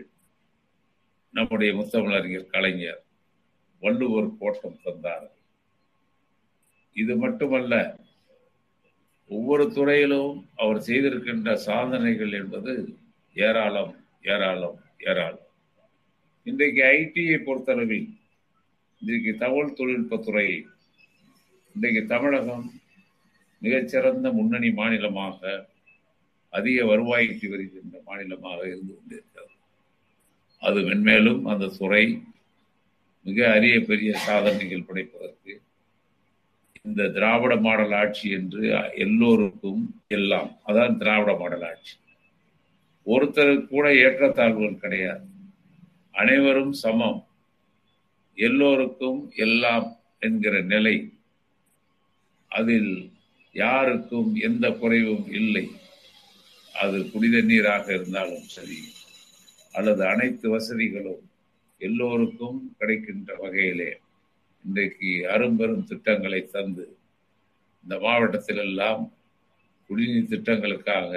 நம்முடைய 1.34 1.70
முத்தமிழறிஞர் 1.74 2.50
கலைஞர் 2.50 3.00
வள்ளுவர் 3.82 4.28
கோட்டம் 4.38 4.80
தந்தார்கள் 4.82 5.38
இது 6.96 7.14
மட்டுமல்ல 7.16 7.74
ஒவ்வொரு 9.30 9.64
துறையிலும் 9.72 10.34
அவர் 10.56 10.80
செய்திருக்கின்ற 10.80 11.54
சாதனைகள் 11.64 12.32
என்பது 12.32 12.72
ஏராளம் 13.36 13.94
ஏராளம் 14.24 14.78
ஏராளம் 15.06 15.48
இன்றைக்கு 16.46 16.82
ஐடியை 16.92 17.38
பொறுத்தளவில் 17.38 18.08
இன்றைக்கு 19.02 19.32
தகவல் 19.36 19.76
தொழில்நுட்பத்துறை 19.78 20.46
இன்றைக்கு 21.74 22.02
தமிழகம் 22.06 22.64
மிகச்சிறந்த 23.62 24.28
முன்னணி 24.32 24.70
மாநிலமாக 24.72 25.40
அதிக 26.52 26.78
வருவாய்க்கு 26.84 27.46
வருகின்ற 27.48 27.96
மாநிலமாக 28.06 28.60
இருந்து 28.66 28.92
கொண்டிருக்கிறது 28.94 29.50
அது 30.62 30.80
மென்மேலும் 30.82 31.42
அந்த 31.46 31.70
துறை 31.78 32.04
மிக 33.26 33.38
அரிய 33.48 33.76
பெரிய 33.80 34.12
சாதனைகள் 34.18 34.86
படைப்பதற்கு 34.86 35.54
இந்த 36.84 37.02
திராவிட 37.08 37.54
மாடல் 37.56 37.94
ஆட்சி 37.94 38.28
என்று 38.30 38.62
எல்லோருக்கும் 38.96 39.82
எல்லாம் 40.08 40.50
அதான் 40.64 40.96
திராவிட 40.98 41.32
மாடல் 41.36 41.64
ஆட்சி 41.64 41.94
ஒருத்தருக்கு 43.06 43.66
கூட 43.66 43.86
ஏற்றத்தாழ்வுகள் 44.00 44.82
கிடையாது 44.82 45.26
அனைவரும் 46.14 46.74
சமம் 46.80 47.20
எல்லோருக்கும் 48.38 49.20
எல்லாம் 49.36 49.88
என்கிற 50.18 50.54
நிலை 50.64 50.96
அதில் 52.50 52.92
யாருக்கும் 53.54 54.30
எந்த 54.40 54.66
குறைவும் 54.72 55.26
இல்லை 55.32 55.64
அது 56.74 56.98
புனித 57.04 57.36
நீராக 57.42 57.86
இருந்தாலும் 57.92 58.46
சரி 58.48 58.80
அல்லது 59.74 60.02
அனைத்து 60.06 60.46
வசதிகளும் 60.48 61.22
எல்லோருக்கும் 61.80 62.58
கிடைக்கின்ற 62.78 63.30
வகையிலே 63.40 63.90
இன்றைக்கு 64.64 65.10
அரும்பெரும் 65.26 65.86
திட்டங்களை 65.86 66.40
தந்து 66.48 66.86
இந்த 67.84 67.94
மாவட்டத்தில் 67.98 68.62
எல்லாம் 68.62 69.02
குடிநீர் 69.90 70.32
திட்டங்களுக்காக 70.32 71.17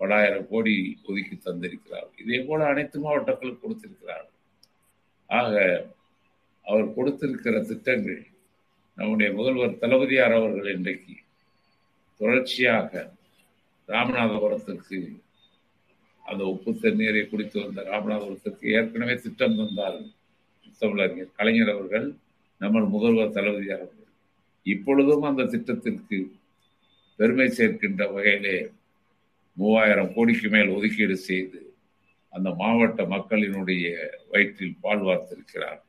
பலாயிரம் 0.00 0.46
கோடி 0.48 0.74
ஒதுக்கி 1.02 1.36
தந்திருக்கிறார் 1.38 2.08
இதே 2.16 2.38
போல 2.46 2.66
அனைத்து 2.66 2.98
மாவட்டங்களும் 3.00 3.62
கொடுத்திருக்கிறார் 3.62 4.28
ஆக 5.30 5.52
அவர் 6.66 6.94
கொடுத்திருக்கிற 6.94 7.56
திட்டங்கள் 7.64 8.22
நம்முடைய 8.98 9.28
முதல்வர் 9.32 9.78
தளபதியார் 9.78 10.38
அவர்கள் 10.38 10.74
இன்றைக்கு 10.74 11.14
தொடர்ச்சியாக 12.22 12.90
ராமநாதபுரத்திற்கு 13.88 14.98
அந்த 16.24 16.42
உப்பு 16.46 16.72
தண்ணீரை 16.74 17.22
குடித்து 17.22 17.56
வந்த 17.60 17.80
ராமநாதபுரத்திற்கு 17.88 18.66
ஏற்கனவே 18.74 19.14
திட்டம் 19.16 19.56
தந்தார்கள் 19.56 20.10
தமிழறிஞர் 20.82 21.34
கலைஞர் 21.36 21.72
அவர்கள் 21.72 22.06
நம்ம 22.60 22.84
முதல்வர் 22.88 23.34
தளபதியார் 23.34 23.82
அவர்கள் 23.82 24.08
இப்பொழுதும் 24.66 25.24
அந்த 25.24 25.48
திட்டத்திற்கு 25.50 26.18
பெருமை 27.18 27.48
சேர்க்கின்ற 27.50 28.02
வகையிலே 28.12 28.56
மூவாயிரம் 29.56 30.12
கோடிக்கு 30.14 30.48
மேல் 30.48 30.74
ஒதுக்கீடு 30.74 31.16
செய்து 31.26 31.60
அந்த 32.32 32.48
மாவட்ட 32.54 33.02
மக்களினுடைய 33.06 33.86
வயிற்றில் 34.30 34.80
பால் 34.80 35.02
வார்த்திருக்கிறார் 35.02 35.80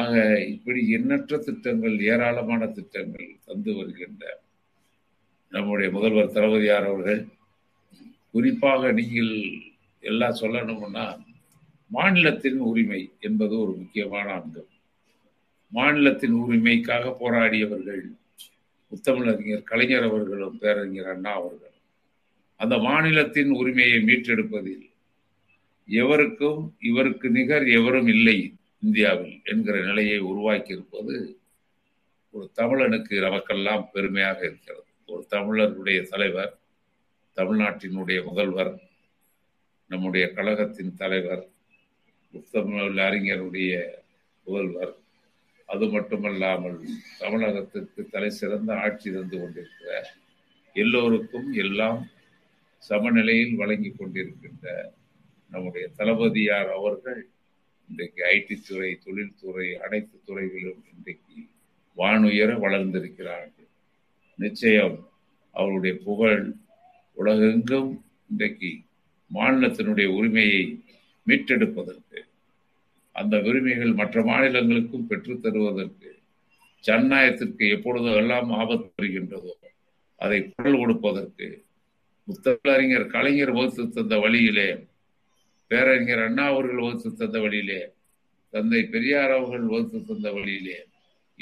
ஆக 0.00 0.14
இப்படி 0.46 0.80
எண்ணற்ற 0.90 1.38
திட்டங்கள் 1.38 1.96
ஏராளமான 2.08 2.66
திட்டங்கள் 2.70 3.28
தந்து 3.44 3.72
வருகின்ற 3.74 4.24
நம்முடைய 5.52 5.88
முதல்வர் 5.90 6.34
திரௌபதியார் 6.34 6.88
அவர்கள் 6.88 7.20
குறிப்பாக 8.30 8.92
நீங்கள் 8.92 9.32
எல்லாம் 10.02 10.40
சொல்லணும்னா 10.40 11.06
மாநிலத்தின் 11.90 12.60
உரிமை 12.60 13.00
என்பது 13.20 13.54
ஒரு 13.58 13.72
முக்கியமான 13.78 14.26
அங்கம் 14.34 14.68
மாநிலத்தின் 15.72 16.36
உரிமைக்காக 16.42 17.12
போராடியவர்கள் 17.20 18.04
முத்தமிழறிஞர் 18.92 19.66
கலைஞர் 19.66 20.06
அவர்களும் 20.06 20.56
பேரறிஞர் 20.58 21.10
அண்ணா 21.10 21.32
அவர்கள் 21.32 21.76
அந்த 22.60 22.76
மாநிலத்தின் 22.78 23.50
உரிமையை 23.56 23.98
மீட்டெடுப்பதில் 24.02 24.86
எவருக்கும் 25.88 26.62
இவருக்கு 26.80 27.28
நிகர் 27.30 27.66
எவரும் 27.70 28.08
இல்லை 28.08 28.38
இந்தியாவில் 28.82 29.36
என்கிற 29.44 29.76
நிலையை 29.84 30.18
உருவாக்கி 30.22 30.72
இருப்பது 30.72 31.16
ஒரு 32.34 32.46
தமிழனுக்கு 32.58 33.14
நமக்கெல்லாம் 33.20 33.84
பெருமையாக 33.92 34.40
இருக்கிறது 34.46 34.89
ஒரு 35.10 35.22
தமிழர்களுடைய 35.28 36.00
தலைவர் 36.02 36.52
தமிழ்நாட்டினுடைய 37.36 38.18
முதல்வர் 38.24 38.72
நம்முடைய 39.90 40.24
கழகத்தின் 40.32 40.94
தலைவர் 40.96 41.44
உத்தமிழ் 42.34 42.98
அறிஞருடைய 42.98 43.72
முதல்வர் 44.46 44.92
அது 45.68 45.86
மட்டுமல்லாமல் 45.88 46.78
தமிழகத்திற்கு 47.20 48.02
தலை 48.06 48.30
சிறந்த 48.30 48.70
ஆட்சி 48.76 49.08
தந்து 49.10 49.36
கொண்டிருக்கிற 49.38 49.90
எல்லோருக்கும் 50.76 51.48
எல்லாம் 51.54 52.00
சமநிலையில் 52.82 53.54
வழங்கி 53.54 53.90
கொண்டிருக்கின்ற 53.92 54.66
நம்முடைய 55.52 55.86
தளபதியார் 55.96 56.70
அவர்கள் 56.70 57.20
இன்றைக்கு 57.88 58.20
ஐடி 58.30 58.56
துறை 58.60 58.90
தொழில்துறை 59.04 59.68
அனைத்து 59.78 60.16
துறைகளிலும் 60.24 60.84
இன்றைக்கு 60.92 61.38
வானுயர 61.96 62.50
வளர்ந்திருக்கிறார்கள் 62.58 63.59
நிச்சயம் 64.40 64.96
அவருடைய 65.54 65.94
புகழ் 66.04 66.42
உலகெங்கும் 67.16 67.90
இன்றைக்கு 68.30 68.70
மாநிலத்தினுடைய 69.30 70.08
உரிமையை 70.16 70.62
மீட்டெடுப்பதற்கு 71.26 72.20
அந்த 73.16 73.36
உரிமைகள் 73.40 73.92
மற்ற 73.92 74.22
மாநிலங்களுக்கும் 74.22 75.08
பெற்றுத் 75.08 75.42
தருவதற்கு 75.42 76.10
ஜனநாயகத்திற்கு 76.84 77.64
எப்பொழுதோ 77.68 78.12
எல்லாம் 78.14 78.50
ஆபத்து 78.52 78.88
வருகின்றதோ 78.94 79.52
அதை 80.20 80.38
குரல் 80.46 80.78
கொடுப்பதற்கு 80.78 81.48
முத்தறிஞர் 82.28 83.06
கலைஞர் 83.06 83.52
வகுத்து 83.52 83.84
தந்த 83.90 84.16
வழியிலே 84.18 84.68
பேரறிஞர் 85.70 86.24
அண்ணா 86.24 86.44
அவர்கள் 86.46 86.82
வகுத்து 86.82 87.10
தந்த 87.14 87.38
வழியிலே 87.40 87.80
தந்தை 88.52 88.80
பெரியார் 88.86 89.34
அவர்கள் 89.36 89.66
வகுத்து 89.66 89.98
தந்த 90.04 90.28
வழியிலே 90.32 90.78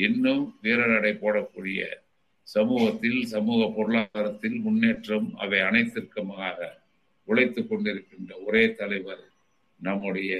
இன்னும் 0.00 0.44
வீரநடை 0.62 1.12
போடக்கூடிய 1.16 1.80
சமூகத்தில் 2.48 3.20
சமூக 3.26 3.60
பொருளாதாரத்தில் 3.68 4.58
முன்னேற்றம் 4.58 5.28
அவை 5.36 5.58
அனைத்திற்குமாக 5.60 6.68
உழைத்து 7.28 7.60
கொண்டிருக்கின்ற 7.62 8.32
ஒரே 8.46 8.62
தலைவர் 8.72 9.24
நம்முடைய 9.80 10.32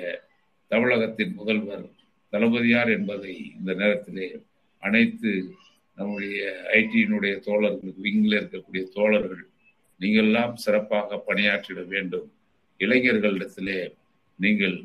தமிழகத்தின் 0.70 1.34
முதல்வர் 1.34 1.86
தளபதியார் 2.32 2.90
என்பதை 2.90 3.34
இந்த 3.56 3.72
நேரத்திலே 3.74 4.26
அனைத்து 4.82 5.30
நம்முடைய 5.98 6.38
ஐடியினுடைய 6.72 7.34
தோழர்களுக்கு 7.46 8.02
விங்கில் 8.02 8.36
இருக்கக்கூடிய 8.36 8.82
தோழர்கள் 8.94 9.44
நீங்கள்லாம் 10.00 10.54
சிறப்பாக 10.56 11.18
பணியாற்றிட 11.26 11.80
வேண்டும் 11.88 12.28
இளைஞர்களிடத்திலே 12.80 13.80
நீங்கள் 14.38 14.76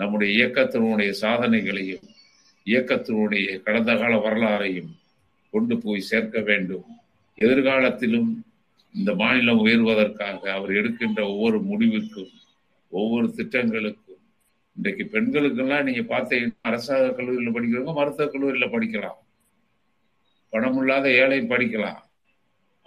நம்முடைய 0.00 0.30
இயக்கத்தினுடைய 0.36 1.10
சாதனைகளையும் 1.22 2.06
இயக்கத்தினுடைய 2.66 3.46
கடந்த 3.58 3.92
கால 3.96 4.14
வரலாறையும் 4.18 4.90
கொண்டு 5.52 5.74
போய் 5.78 6.08
சேர்க்க 6.10 6.40
வேண்டும் 6.42 6.86
எதிர்காலத்திலும் 7.38 8.30
இந்த 8.94 9.10
மாநிலம் 9.14 9.62
உயர்வதற்காக 9.62 10.40
அவர் 10.52 10.72
எடுக்கின்ற 10.72 11.20
ஒவ்வொரு 11.28 11.58
முடிவிற்கும் 11.62 12.32
ஒவ்வொரு 12.92 13.28
திட்டங்களுக்கும் 13.36 14.20
இன்றைக்கு 14.76 15.04
பெண்களுக்கெல்லாம் 15.06 15.84
நீங்க 15.84 16.02
பார்த்தீங்கன்னா 16.06 16.68
அரசாங்க 16.68 17.08
கல்லூரியில் 17.10 17.54
படிக்கிறவங்க 17.54 17.94
மருத்துவ 17.94 18.26
கல்லூரியில் 18.26 18.72
படிக்கலாம் 18.72 19.18
பணம் 20.52 20.78
இல்லாத 20.80 21.06
ஏழை 21.14 21.40
படிக்கலாம் 21.46 22.00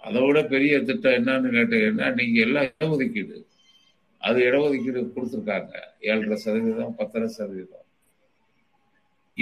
அதோட 0.02 0.38
பெரிய 0.46 0.74
திட்டம் 0.82 1.16
என்னன்னு 1.18 1.50
கேட்டீங்கன்னா 1.50 2.08
நீங்க 2.14 2.38
எல்லாம் 2.40 2.68
இடஒதுக்கீடு 2.70 3.36
அது 4.22 4.38
இடஒதுக்கீடு 4.40 5.00
கொடுத்துருக்காங்க 5.06 5.72
ஏழரை 6.06 6.36
சதவீதம் 6.36 6.96
பத்தரை 6.96 7.28
சதவீதம் 7.28 7.84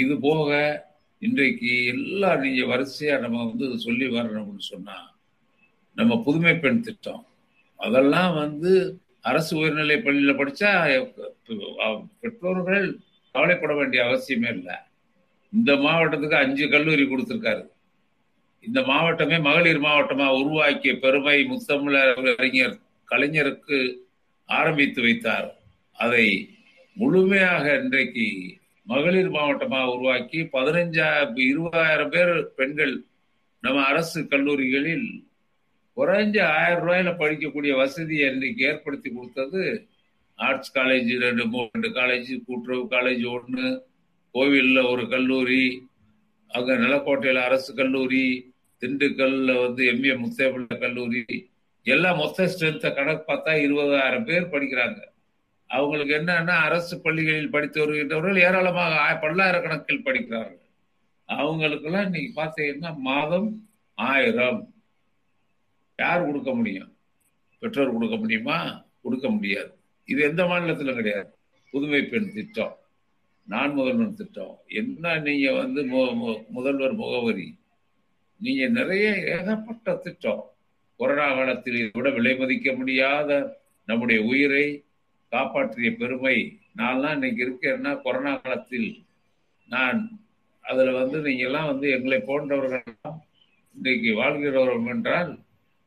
இது 0.00 0.14
போக 0.18 0.50
இன்றைக்கு 1.24 1.70
எல்லா 1.92 2.30
நீங்கள் 2.36 2.70
வரிசையாக 2.70 3.22
நம்ம 3.22 3.44
வந்து 3.44 3.66
சொல்லி 3.84 4.06
அப்படின்னு 4.14 4.64
சொன்னால் 4.68 5.08
நம்ம 5.96 6.12
புதுமை 6.22 6.52
பெண் 6.56 6.80
திட்டம் 6.80 7.22
அதெல்லாம் 7.80 8.32
வந்து 8.34 8.72
அரசு 9.22 9.52
உயர்நிலை 9.56 9.96
பள்ளியில் 9.98 10.38
படித்தா 10.38 10.70
பெற்றோர்கள் 12.22 12.86
கவலைப்பட 13.34 13.72
வேண்டிய 13.74 14.00
அவசியமே 14.04 14.50
இல்லை 14.50 14.76
இந்த 15.52 15.72
மாவட்டத்துக்கு 15.76 16.36
அஞ்சு 16.36 16.66
கல்லூரி 16.68 17.04
கொடுத்துருக்காரு 17.04 17.64
இந்த 18.64 18.80
மாவட்டமே 18.82 19.38
மகளிர் 19.40 19.80
மாவட்டமாக 19.80 20.38
உருவாக்கிய 20.40 20.92
பெருமை 20.96 21.38
முத்தமிழர் 21.50 22.28
அறிஞர் 22.34 22.76
கலைஞருக்கு 23.08 23.78
ஆரம்பித்து 24.48 25.00
வைத்தார் 25.02 25.48
அதை 25.98 26.26
முழுமையாக 26.96 27.64
இன்றைக்கு 27.80 28.26
மகளிர் 28.86 29.30
மாவட்டமாக 29.30 29.92
உருவாக்கி 29.92 30.40
பதினைஞ்சாயிரம் 30.54 31.38
இருபதாயிரம் 31.44 32.12
பேர் 32.14 32.34
பெண்கள் 32.56 32.94
நம்ம 33.62 33.78
அரசு 33.84 34.20
கல்லூரிகளில் 34.26 35.06
குறைஞ்ச 35.96 36.36
ஆயிரம் 36.54 36.82
ரூபாயில 36.82 37.10
படிக்கக்கூடிய 37.16 37.72
வசதியை 37.76 38.26
இன்றைக்கு 38.30 38.62
ஏற்படுத்தி 38.64 39.08
கொடுத்தது 39.10 39.62
ஆர்ட்ஸ் 40.38 40.74
காலேஜ் 40.74 41.10
ரெண்டு 41.24 41.44
ரெண்டு 41.66 41.90
காலேஜ் 41.90 42.30
கூட்டுறவு 42.46 42.84
காலேஜ் 42.88 43.24
ஒன்று 43.32 43.66
கோவிலில் 44.34 44.88
ஒரு 44.92 45.04
கல்லூரி 45.06 45.64
அங்கே 46.50 46.74
நிலக்கோட்டையில் 46.76 47.40
அரசு 47.40 47.70
கல்லூரி 47.74 48.24
திண்டுக்கல்ல 48.82 49.52
வந்து 49.60 49.82
எம்ஏ 49.92 50.14
முத்தேபிள்ள 50.16 50.76
கல்லூரி 50.78 51.24
எல்லாம் 51.86 52.18
மொத்த 52.18 52.46
ஸ்ட்ரென்த்தை 52.46 52.90
கணக்கு 52.92 53.24
பார்த்தா 53.24 53.52
இருபதாயிரம் 53.64 54.26
பேர் 54.28 54.52
படிக்கிறாங்க 54.52 55.00
அவங்களுக்கு 55.74 56.12
என்னன்னா 56.18 56.56
அரசு 56.66 56.94
பள்ளிகளில் 56.98 57.52
படித்து 57.52 57.78
வருகின்றவர்கள் 57.80 58.44
ஏராளமாக 58.44 59.18
பல்லாயிரக்கணக்கில் 59.22 60.04
படிக்கிறார்கள் 60.04 60.60
அவங்களுக்கெல்லாம் 61.28 62.06
இன்னைக்கு 62.06 62.32
பார்த்தீங்கன்னா 62.40 62.90
மாதம் 63.02 63.48
ஆயிரம் 63.98 64.60
யார் 65.98 66.26
கொடுக்க 66.26 66.50
முடியும் 66.54 66.90
பெற்றோர் 67.62 67.94
கொடுக்க 67.94 68.16
முடியுமா 68.16 68.58
கொடுக்க 69.02 69.26
முடியாது 69.30 69.70
இது 70.08 70.20
எந்த 70.22 70.42
மாநிலத்திலும் 70.44 70.98
கிடையாது 70.98 71.30
புதுமை 71.74 72.00
பெண் 72.04 72.32
திட்டம் 72.32 72.74
நான் 73.48 73.72
முதல்வர் 73.72 74.18
திட்டம் 74.18 74.54
என்ன 74.72 75.14
நீங்க 75.18 75.48
வந்து 75.52 75.80
முதல்வர் 76.50 76.94
முகவரி 76.94 77.48
நீங்க 78.40 78.64
நிறைய 78.68 79.06
ஏகப்பட்ட 79.32 79.96
திட்டம் 79.96 80.42
கொரோனா 81.00 81.26
காலத்தில் 81.34 81.78
விட 81.90 82.08
விலை 82.10 82.32
மதிக்க 82.34 82.72
முடியாத 82.72 83.30
நம்முடைய 83.88 84.18
உயிரை 84.22 84.64
காப்பாற்றிய 85.34 85.90
பெருமை 85.94 86.36
நான்லாம் 86.78 87.16
இன்னைக்கு 87.16 87.40
இருக்கேன்னா 87.44 87.92
கொரோனா 88.02 88.32
காலத்தில் 88.36 88.88
நான் 89.68 90.00
அதுல 90.64 90.92
வந்து 90.92 91.18
நீங்கள்லாம் 91.26 91.70
வந்து 91.70 91.86
எங்களை 91.90 92.18
போன்றவர்கள் 92.22 92.84
இன்றைக்கு 93.74 94.10
வாழ்கிறவர்கள் 94.14 94.92
என்றால் 94.94 95.32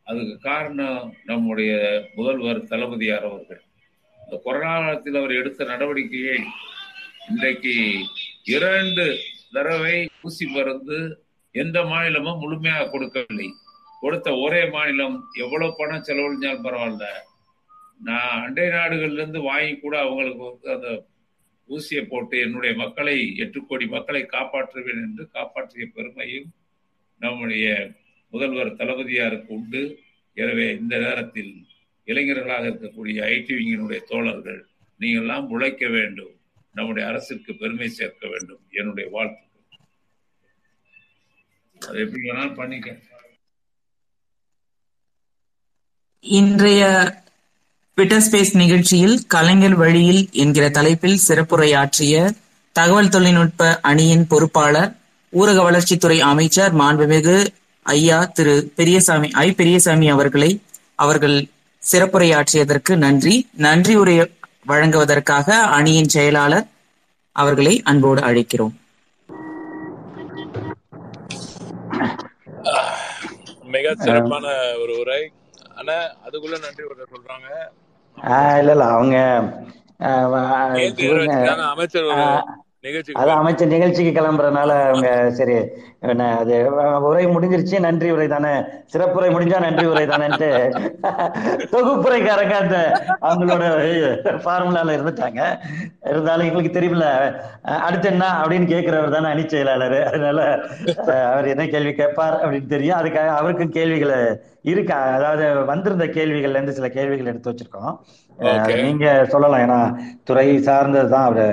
அதுக்கு 0.07 0.35
காரணம் 0.41 1.07
நம்முடைய 1.25 1.71
முதல்வர் 2.15 2.59
தளபதியார் 2.67 3.27
அவர்கள் 3.29 3.61
இந்த 4.19 4.37
கொரோனா 4.43 4.73
காலத்தில் 4.77 5.19
அவர் 5.19 5.33
எடுத்த 5.33 5.65
நடவடிக்கையை 5.65 6.37
இன்றைக்கு 7.27 7.75
இரண்டு 8.51 9.05
தடவை 9.53 9.95
ஊசி 10.21 10.45
மருந்து 10.47 10.99
எந்த 11.55 11.77
மாநிலமும் 11.85 12.39
முழுமையாக 12.39 12.89
கொடுக்கவில்லை 12.89 13.47
கொடுத்த 14.01 14.29
ஒரே 14.37 14.61
மாநிலம் 14.69 15.17
எவ்வளவு 15.35 15.77
பணம் 15.77 16.05
செலவழிஞ்சாலும் 16.07 16.65
பரவாயில்ல 16.65 17.05
நான் 17.99 18.41
அண்டை 18.41 18.65
இருந்து 19.01 19.39
வாங்கி 19.41 19.73
கூட 19.75 19.95
அவங்களுக்கு 19.99 20.43
வந்து 20.43 20.69
அந்த 20.73 20.89
ஊசியை 21.69 22.03
போட்டு 22.05 22.35
என்னுடைய 22.39 22.73
மக்களை 22.75 23.15
எட்டு 23.35 23.59
கோடி 23.61 23.85
மக்களை 23.87 24.21
காப்பாற்றுவேன் 24.27 25.01
என்று 25.01 25.23
காப்பாற்றிய 25.33 25.85
பெருமையும் 25.95 26.49
நம்முடைய 27.21 27.65
முதல்வர் 28.33 28.77
தளபதியாருக்கு 28.77 29.51
உண்டு 29.53 29.81
எனவே 30.37 30.67
இந்த 30.71 30.95
நேரத்தில் 30.97 31.53
இளைஞர்களாக 32.07 32.65
இருக்கக்கூடிய 32.65 33.19
விங்கினுடைய 33.49 33.99
தோழர்கள் 34.03 34.61
நீங்கள்லாம் 34.99 35.47
உழைக்க 35.47 35.85
வேண்டும் 35.87 36.33
நம்முடைய 36.75 37.03
அரசிற்கு 37.07 37.51
பெருமை 37.55 37.89
சேர்க்க 37.89 38.25
வேண்டும் 38.27 38.63
என்னுடைய 38.71 39.07
வாழ்த்து 39.09 39.45
அதை 41.81 41.97
எப்படி 42.01 42.21
வேணாலும் 42.21 42.55
பண்ணிக்க 42.55 42.89
இன்றைய 46.23 46.83
ஸ்பேஸ் 47.97 48.51
நிகழ்ச்சியில் 48.53 49.15
கலைஞர் 49.27 49.75
வழியில் 49.75 50.19
என்கிற 50.33 50.65
தலைப்பில் 50.69 51.21
சிறப்புரையாற்றிய 51.23 52.15
தகவல் 52.75 53.09
தொழில்நுட்ப 53.09 53.69
அணியின் 53.81 54.25
பொறுப்பாளர் 54.27 54.91
ஊரக 55.33 55.59
வளர்ச்சித்துறை 55.63 56.17
அமைச்சர் 56.27 56.73
மாண்புமிகு 56.73 57.37
ஐயா 57.85 58.19
திரு 58.31 58.53
பெரியசாமி 58.75 59.29
ஐ 59.37 59.47
பெரியசாமி 59.53 60.09
அவர்களை 60.09 60.51
அவர்கள் 60.95 61.37
சிறப்புரையாற்றியதற்கு 61.83 62.95
நன்றி 62.97 63.35
நன்றி 63.59 63.95
உரை 63.95 64.15
வழங்குவதற்காக 64.67 65.47
அணியின் 65.75 66.09
செயலாளர் 66.09 66.67
அவர்களை 67.35 67.73
அன்போடு 67.83 68.21
அழைக்கிறோம் 68.21 68.75
மிக 73.71 73.95
சிறப்பான 73.99 74.45
ஒரு 74.77 74.95
உரை 74.99 75.21
ஆனா 75.75 75.97
அதுக்குள்ள 76.25 76.57
நன்றி 76.59 76.83
உரை 76.87 77.05
சொல்றாங்க 77.07 77.49
இல்ல 78.59 78.71
இல்ல 78.71 78.85
அவங்க 78.91 79.17
அதான் 83.15 83.39
அமைச்சர் 83.39 83.71
நிகழ்ச்சிக்கு 83.71 84.11
கிளம்புறதுனால 84.11 84.71
அவங்க 84.87 85.07
சரி 85.31 85.55
அது 86.33 86.55
உரை 87.07 87.23
முடிஞ்சிருச்சு 87.27 87.77
நன்றி 87.79 88.09
உரை 88.11 88.27
தானே 88.27 88.51
சிறப்புரை 88.93 89.29
முடிஞ்சா 89.31 89.59
நன்றி 89.59 89.85
உரை 89.85 90.03
தானேன்ட்டு 90.05 90.49
தொகுப்புரைக்காரங்க 91.71 92.55
அந்த 92.55 92.77
அவங்களோட 93.21 93.63
ஃபார்முலால 94.43 94.95
இருந்துட்டாங்க 94.97 95.41
இருந்தாலும் 96.03 96.47
எங்களுக்கு 96.47 96.71
தெரியல 96.71 97.07
அடுத்து 97.87 98.09
என்ன 98.09 98.27
அப்படின்னு 98.41 98.67
கேட்கிறவர் 98.67 99.15
தானே 99.17 99.31
அணிச்செயலாளர் 99.33 99.87
செயலாளர் 99.87 100.07
அதனால 100.07 100.39
அவர் 101.27 101.47
என்ன 101.47 101.65
கேள்வி 101.67 101.93
கேட்பார் 101.93 102.37
அப்படின்னு 102.41 102.67
தெரியும் 102.67 102.99
அதுக்காக 102.99 103.31
அவருக்கும் 103.35 103.75
கேள்விகளை 103.77 104.19
இருக்கா 104.67 104.97
அதாவது 105.15 105.45
வந்திருந்த 105.65 106.05
கேள்விகள்ல 106.15 106.59
இருந்து 106.59 106.77
சில 106.77 106.87
கேள்விகள் 106.89 107.31
எடுத்து 107.31 107.51
வச்சிருக்கோம் 107.51 107.93
நீங்க 108.79 109.07
சொல்லலாம் 109.25 109.63
ஏன்னா 109.65 109.79
துறை 110.23 110.47
சார்ந்ததுதான் 110.67 111.27
அவரு 111.27 111.45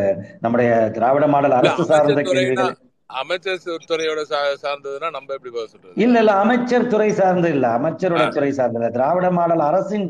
நம்முடைய 0.41 0.71
திராவிட 0.97 1.27
மாடல் 1.27 1.59
அரசு 1.61 1.85
சார்ந்த 1.93 2.25
கேள்விகள் 2.27 2.73
அமைச்சர் 3.11 3.89
துறையோட 3.89 4.21
சார்ந்ததுன்னா 4.63 5.09
நம்ம 5.17 5.35
எப்படி 5.35 5.53
சொல்றது 5.67 5.95
இல்ல 5.97 6.17
இல்ல 6.19 6.33
அமைச்சர் 6.43 6.89
துறை 6.89 7.09
சார்ந்து 7.13 7.49
இல்ல 7.49 7.67
அமைச்சரோட 7.79 8.25
துறை 8.31 8.51
இல்ல 8.71 8.89
திராவிட 8.91 9.29
மாடல் 9.31 9.67
அரசின் 9.69 10.07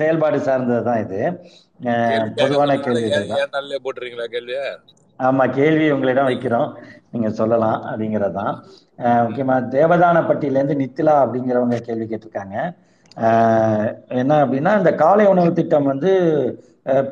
செயல்பாடு 0.00 0.40
சார்ந்ததுதான் 0.40 1.02
இது 1.04 1.20
பொதுவான 2.36 2.76
கேள்வி 2.80 3.10
போட்டுறீங்களா 3.84 4.26
கேள்வி 4.34 4.56
ஆமா 5.20 5.44
கேள்வி 5.52 5.86
உங்களிடம் 5.90 6.28
வைக்கிறோம் 6.28 6.68
நீங்க 7.10 7.28
சொல்லலாம் 7.30 7.80
அப்படிங்கறதுதான் 7.88 8.54
முக்கியமா 9.22 9.56
தேவதான 9.70 10.24
இருந்து 10.50 10.76
நித்திலா 10.76 11.14
அப்படிங்கிறவங்க 11.22 11.78
கேள்வி 11.80 12.06
கேட்டிருக்காங்க 12.06 12.56
என்ன 14.20 14.34
அப்படின்னா 14.42 14.74
இந்த 14.78 14.90
காலை 14.96 15.24
உணவு 15.26 15.50
திட்டம் 15.52 15.88
வந்து 15.88 16.12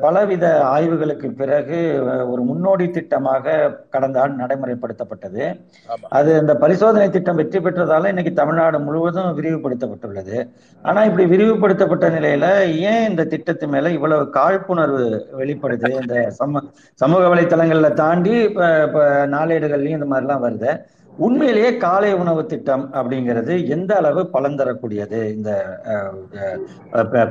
பலவித 0.01 0.45
ஆய்வுகளுக்கு 0.69 1.27
பிறகு 1.31 1.77
ஒரு 2.31 2.41
முன்னோடி 2.41 2.85
திட்டமாக 2.87 3.53
கடந்த 3.89 4.17
ஆண்டு 4.19 4.41
நடைமுறைப்படுத்தப்பட்டது 4.41 5.43
அது 6.09 6.31
இந்த 6.39 6.53
பரிசோதனை 6.53 7.05
திட்டம் 7.09 7.39
வெற்றி 7.39 7.59
பெற்றதால 7.59 8.09
இன்னைக்கு 8.09 8.33
தமிழ்நாடு 8.33 8.79
முழுவதும் 8.79 9.35
விரிவுபடுத்தப்பட்டுள்ளது 9.37 10.37
ஆனா 10.83 11.01
இப்படி 11.03 11.25
விரிவுபடுத்தப்பட்ட 11.25 12.09
நிலையில 12.09 12.47
ஏன் 12.85 13.07
இந்த 13.09 13.25
திட்டத்து 13.25 13.67
மேல 13.67 13.91
இவ்வளவு 13.91 14.25
காழ்ப்புணர்வு 14.29 15.05
வெளிப்படுது 15.33 15.91
இந்த 16.01 16.17
சமூக 17.01 17.23
வலைத்தளங்கள்ல 17.27 17.91
தாண்டி 17.95 18.33
இப்ப 18.43 19.05
நாளேடுகள்லயும் 19.35 19.99
இந்த 19.99 20.09
மாதிரிலாம் 20.11 20.45
வருது 20.45 20.73
உண்மையிலேயே 21.17 21.77
காலை 21.77 22.13
உணவு 22.13 22.45
திட்டம் 22.45 22.83
அப்படிங்கிறது 22.93 23.67
எந்த 23.67 23.95
அளவு 23.95 24.21
பலன் 24.29 24.57
தரக்கூடியது 24.57 25.19
இந்த 25.33 25.49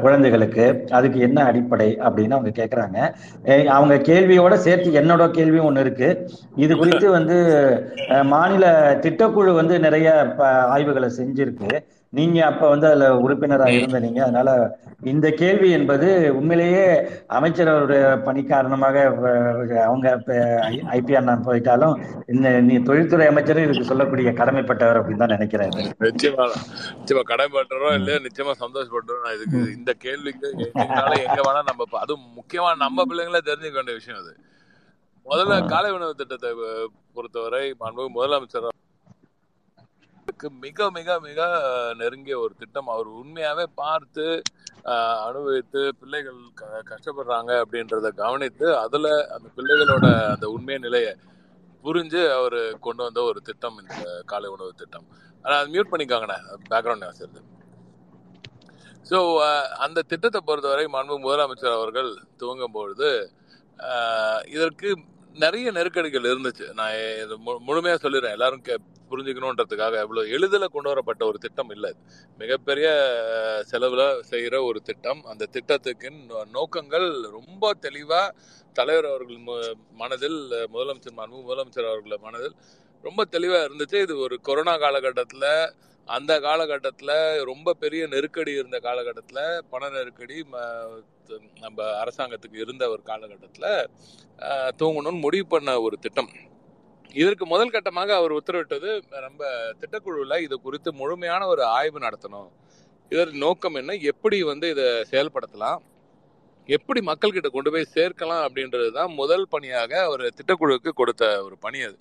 குழந்தைகளுக்கு 0.01 0.87
அதுக்கு 0.91 1.21
என்ன 1.21 1.45
அடிப்படை 1.45 1.99
அப்படின்னு 1.99 2.31
அவங்க 2.31 2.53
கேட்கறாங்க 2.61 2.99
அவங்க 3.69 3.97
கேள்வியோட 3.97 4.55
சேர்த்து 4.55 4.93
என்னோட 4.93 5.31
கேள்வியும் 5.31 5.67
ஒண்ணு 5.67 5.81
இருக்கு 5.81 6.11
இது 6.57 6.77
குறித்து 6.77 7.11
வந்து 7.11 7.39
மாநில 8.25 8.67
திட்டக்குழு 9.03 9.55
வந்து 9.55 9.81
நிறைய 9.81 10.37
ஆய்வுகளை 10.69 11.11
செஞ்சிருக்கு 11.19 11.73
நீங்க 12.13 12.39
அப்ப 12.47 12.63
வந்து 12.69 12.87
அதுல 12.87 13.09
உறுப்பினராக 13.17 13.75
இருந்த 13.75 13.99
நீங்க 13.99 14.21
அதனால 14.25 14.51
இந்த 15.05 15.27
கேள்வி 15.33 15.69
என்பது 15.71 16.09
உண்மையிலேயே 16.39 16.87
அமைச்சர் 17.29 17.71
அவருடைய 17.73 18.01
பணி 18.25 18.41
காரணமாக 18.45 19.05
அவங்க 19.85 20.09
ஐபி 20.97 21.17
அண்ணா 21.17 21.35
போயிட்டாலும் 21.47 21.95
இந்த 22.27 22.49
நீ 22.61 22.75
தொழில்துறை 22.83 23.29
அமைச்சரும் 23.29 23.67
இதுக்கு 23.67 23.91
சொல்லக்கூடிய 23.91 24.33
கடமைப்பட்டவர் 24.33 25.01
அப்படின்னு 25.01 25.23
தான் 25.25 25.35
நினைக்கிறேன் 25.37 25.73
நிச்சயமா 26.03 26.47
நிச்சயமா 26.99 27.25
கடமைப்பட்டுறோம் 27.31 27.97
இல்லையா 27.99 28.19
நிச்சயமா 28.27 28.55
சந்தோஷப்பட்டுறோம் 28.61 29.25
நான் 29.25 29.39
இதுக்கு 29.39 29.63
இந்த 29.77 29.95
கேள்விக்கு 30.01 30.51
எங்க 31.23 31.41
வேணா 31.41 31.63
நம்ம 31.71 31.89
அதுவும் 32.01 32.29
முக்கியமா 32.35 32.73
நம்ம 32.81 33.07
பிள்ளைங்களே 33.07 33.43
தெரிஞ்சுக்க 33.45 33.81
வேண்டிய 33.81 33.97
விஷயம் 33.97 34.21
அது 34.23 34.35
முதல்ல 35.27 35.55
காலை 35.67 35.91
உணவு 35.93 36.13
திட்டத்தை 36.15 36.53
பொறுத்தவரை 37.15 37.65
முதலமைச்சர் 38.15 38.71
அவருக்கு 40.43 40.61
மிக 40.65 40.87
மிக 40.91 41.17
மிக 41.21 41.41
நெருங்கிய 41.99 42.35
ஒரு 42.43 42.53
திட்டம் 42.57 42.89
அவர் 42.89 43.09
உண்மையாவே 43.17 43.65
பார்த்து 43.75 44.25
அனுபவித்து 45.25 45.81
பிள்ளைகள் 46.01 46.39
கஷ்டப்படுறாங்க 46.91 47.51
அப்படின்றத 47.63 48.11
கவனித்து 48.17 48.67
அதுல 48.77 49.09
அந்த 49.35 49.49
பிள்ளைகளோட 49.57 50.07
அந்த 50.31 50.47
உண்மை 50.51 50.77
நிலையை 50.79 51.13
புரிஞ்சு 51.85 52.23
அவர் 52.31 52.59
கொண்டு 52.81 53.03
வந்த 53.03 53.21
ஒரு 53.23 53.41
திட்டம் 53.41 53.77
இந்த 53.83 53.99
காலை 54.27 54.51
உணவு 54.51 54.73
திட்டம் 54.75 55.07
ஆனால் 55.45 55.59
அது 55.59 55.73
மியூட் 55.75 55.93
பண்ணிக்காங்கண்ணே 55.93 56.39
பேக்ரவுண்ட் 56.71 57.07
நான் 57.07 57.47
ஸோ 59.07 59.21
அந்த 59.85 60.01
திட்டத்தை 60.05 60.41
பொறுத்தவரை 60.43 60.87
மாண்பு 60.91 61.19
முதலமைச்சர் 61.21 61.79
அவர்கள் 61.79 62.11
துவங்கும் 62.37 62.77
பொழுது 62.77 63.11
இதற்கு 64.51 64.89
நிறைய 65.35 65.69
நெருக்கடிகள் 65.73 66.31
இருந்துச்சு 66.31 66.67
நான் 66.75 66.97
முழுமையாக 67.67 67.99
சொல்லிடுறேன் 67.99 68.37
எல்லாரும் 68.37 68.67
புரிஞ்சுக்கணுன்றதுக்காக 69.11 69.97
எவ்வளோ 70.01 70.25
எளிதில் 70.31 70.67
கொண்டு 70.69 70.89
வரப்பட்ட 70.89 71.23
ஒரு 71.27 71.39
திட்டம் 71.39 71.71
இல்லை 71.71 71.91
மிகப்பெரிய 72.39 72.89
செலவில் 73.67 74.07
செய்கிற 74.23 74.57
ஒரு 74.63 74.81
திட்டம் 74.83 75.21
அந்த 75.25 75.49
திட்டத்துக்கு 75.51 76.11
நோக்கங்கள் 76.53 77.09
ரொம்ப 77.31 77.73
தெளிவாக 77.81 78.35
தலைவர் 78.77 79.11
அவர்கள் 79.11 79.41
மனதில் 79.97 80.41
முதலமைச்சர் 80.73 81.19
மாண்பு 81.19 81.45
முதலமைச்சர் 81.45 81.91
அவர்கள் 81.91 82.25
மனதில் 82.25 82.57
ரொம்ப 83.05 83.21
தெளிவாக 83.27 83.67
இருந்துச்சு 83.67 83.99
இது 84.01 84.15
ஒரு 84.19 84.37
கொரோனா 84.41 84.75
காலகட்டத்தில் 84.77 85.49
அந்த 86.09 86.33
காலகட்டத்தில் 86.41 87.17
ரொம்ப 87.45 87.75
பெரிய 87.75 88.03
நெருக்கடி 88.07 88.53
இருந்த 88.53 88.79
காலகட்டத்தில் 88.79 89.45
பண 89.71 89.89
நெருக்கடி 89.89 90.37
நம்ம 91.61 91.79
அரசாங்கத்துக்கு 92.01 92.59
இருந்த 92.59 92.85
ஒரு 92.91 93.03
காலகட்டத்தில் 93.03 93.71
தூங்கணும்னு 94.79 95.21
முடிவு 95.21 95.47
பண்ண 95.47 95.71
ஒரு 95.81 95.97
திட்டம் 95.99 96.31
இதற்கு 97.15 97.45
முதல் 97.47 97.73
கட்டமாக 97.73 98.11
அவர் 98.15 98.33
உத்தரவிட்டது 98.33 98.91
நம்ம 99.21 99.41
திட்டக்குழுல 99.81 100.37
இது 100.41 100.57
குறித்து 100.59 100.91
முழுமையான 100.93 101.47
ஒரு 101.47 101.63
ஆய்வு 101.69 102.01
நடத்தணும் 102.01 102.51
இதற்கு 103.13 103.39
நோக்கம் 103.39 103.75
என்ன 103.75 103.97
எப்படி 104.05 104.37
வந்து 104.43 104.67
இதை 104.71 104.87
செயல்படுத்தலாம் 105.11 105.81
எப்படி 106.69 107.01
மக்கள்கிட்ட 107.03 107.49
கொண்டு 107.49 107.71
போய் 107.71 107.93
சேர்க்கலாம் 107.95 108.45
அப்படின்றது 108.47 108.89
தான் 108.93 109.13
முதல் 109.13 109.47
பணியாக 109.49 109.93
அவர் 110.03 110.25
திட்டக்குழுவுக்கு 110.37 110.91
கொடுத்த 110.93 111.25
ஒரு 111.43 111.57
பணி 111.61 111.79
அது 111.83 111.97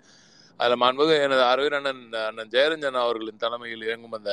அதில் 0.59 0.81
மாண்புக 0.83 1.11
எனது 1.23 1.43
அரவிந்த் 1.43 1.77
அண்ணன் 1.79 2.03
அண்ணன் 2.21 2.51
ஜெயரஞ்சன் 2.51 3.01
அவர்களின் 3.01 3.41
தலைமையில் 3.41 3.85
இயங்கும் 3.87 4.17
அந்த 4.17 4.31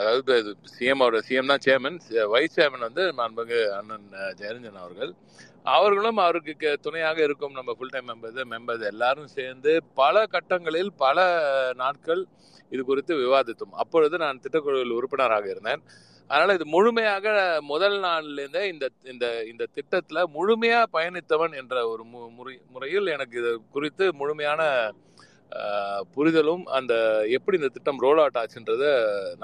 அதாவது 0.00 0.34
சிஎம் 0.72 1.04
சிஎம் 1.22 1.50
தான் 1.52 1.64
சேர்மன் 1.64 1.98
வைஸ் 2.30 2.56
சேர்மன் 2.58 2.86
வந்து 2.86 3.04
மாண்புமிகு 3.12 3.60
அண்ணன் 3.72 4.08
ஜெயரஞ்சன் 4.40 4.82
அவர்கள் 4.82 5.12
அவர்களும் 5.68 6.20
அவருக்கு 6.24 6.70
துணையாக 6.82 7.18
இருக்கும் 7.22 7.56
நம்ம 7.56 7.70
ஃபுல் 7.76 7.92
டைம் 7.94 8.08
மெம்பர்ஸ் 8.10 8.42
மெம்பர்ஸ் 8.46 8.84
எல்லாரும் 8.86 9.30
சேர்ந்து 9.36 9.72
பல 9.94 10.26
கட்டங்களில் 10.26 10.90
பல 10.96 11.24
நாட்கள் 11.76 12.22
இது 12.72 12.82
குறித்து 12.82 13.14
விவாதித்தோம் 13.18 13.74
அப்பொழுது 13.76 14.16
நான் 14.18 14.42
திட்டக்குழுவில் 14.44 14.96
உறுப்பினராக 14.96 15.48
இருந்தேன் 15.50 15.82
அதனால 16.30 16.54
இது 16.54 16.66
முழுமையாக 16.66 17.26
முதல் 17.64 17.98
நாள்லேருந்தே 18.00 18.62
இந்த 18.70 18.86
இந்த 19.10 19.26
இந்த 19.46 19.64
திட்டத்தில் 19.74 20.30
முழுமையாக 20.32 20.90
பயணித்தவன் 20.92 21.52
என்ற 21.54 21.74
ஒரு 21.88 22.04
முறை 22.38 22.54
முறையில் 22.70 23.12
எனக்கு 23.12 23.36
இது 23.38 23.52
குறித்து 23.70 24.06
முழுமையான 24.14 24.62
புரிதலும் 26.14 26.64
அந்த 26.76 26.94
எப்படி 27.28 27.56
இந்த 27.56 27.70
திட்டம் 27.72 28.00
ரோல் 28.00 28.20
அவுட் 28.22 28.38
ஆச்சுன்றத 28.40 28.86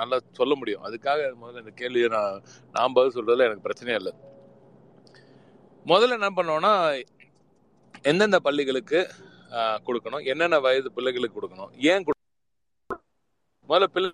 நல்லா 0.00 0.17
சொல்ல 0.33 0.55
முடியும் 0.55 0.85
அதுக்காக 0.85 1.29
முதல்ல 1.41 1.63
இந்த 1.63 1.75
கேள்வியை 1.77 2.09
நான் 2.09 2.41
நாம் 2.75 2.97
பதில் 2.99 3.17
சொல்றதுல 3.17 3.47
எனக்கு 3.49 3.67
பிரச்சனையே 3.67 3.99
இல்லை 3.99 4.13
முதல்ல 5.87 6.19
என்ன 6.19 6.31
பண்ணோம்னா 6.31 6.73
எந்தெந்த 8.05 8.39
பள்ளிகளுக்கு 8.39 9.01
கொடுக்கணும் 9.87 10.27
என்னென்ன 10.27 10.59
வயது 10.59 10.91
பிள்ளைகளுக்கு 10.93 11.39
கொடுக்கணும் 11.39 11.73
ஏன் 11.87 12.05
முதல்ல 13.69 13.89
பிள்ளை 13.89 14.11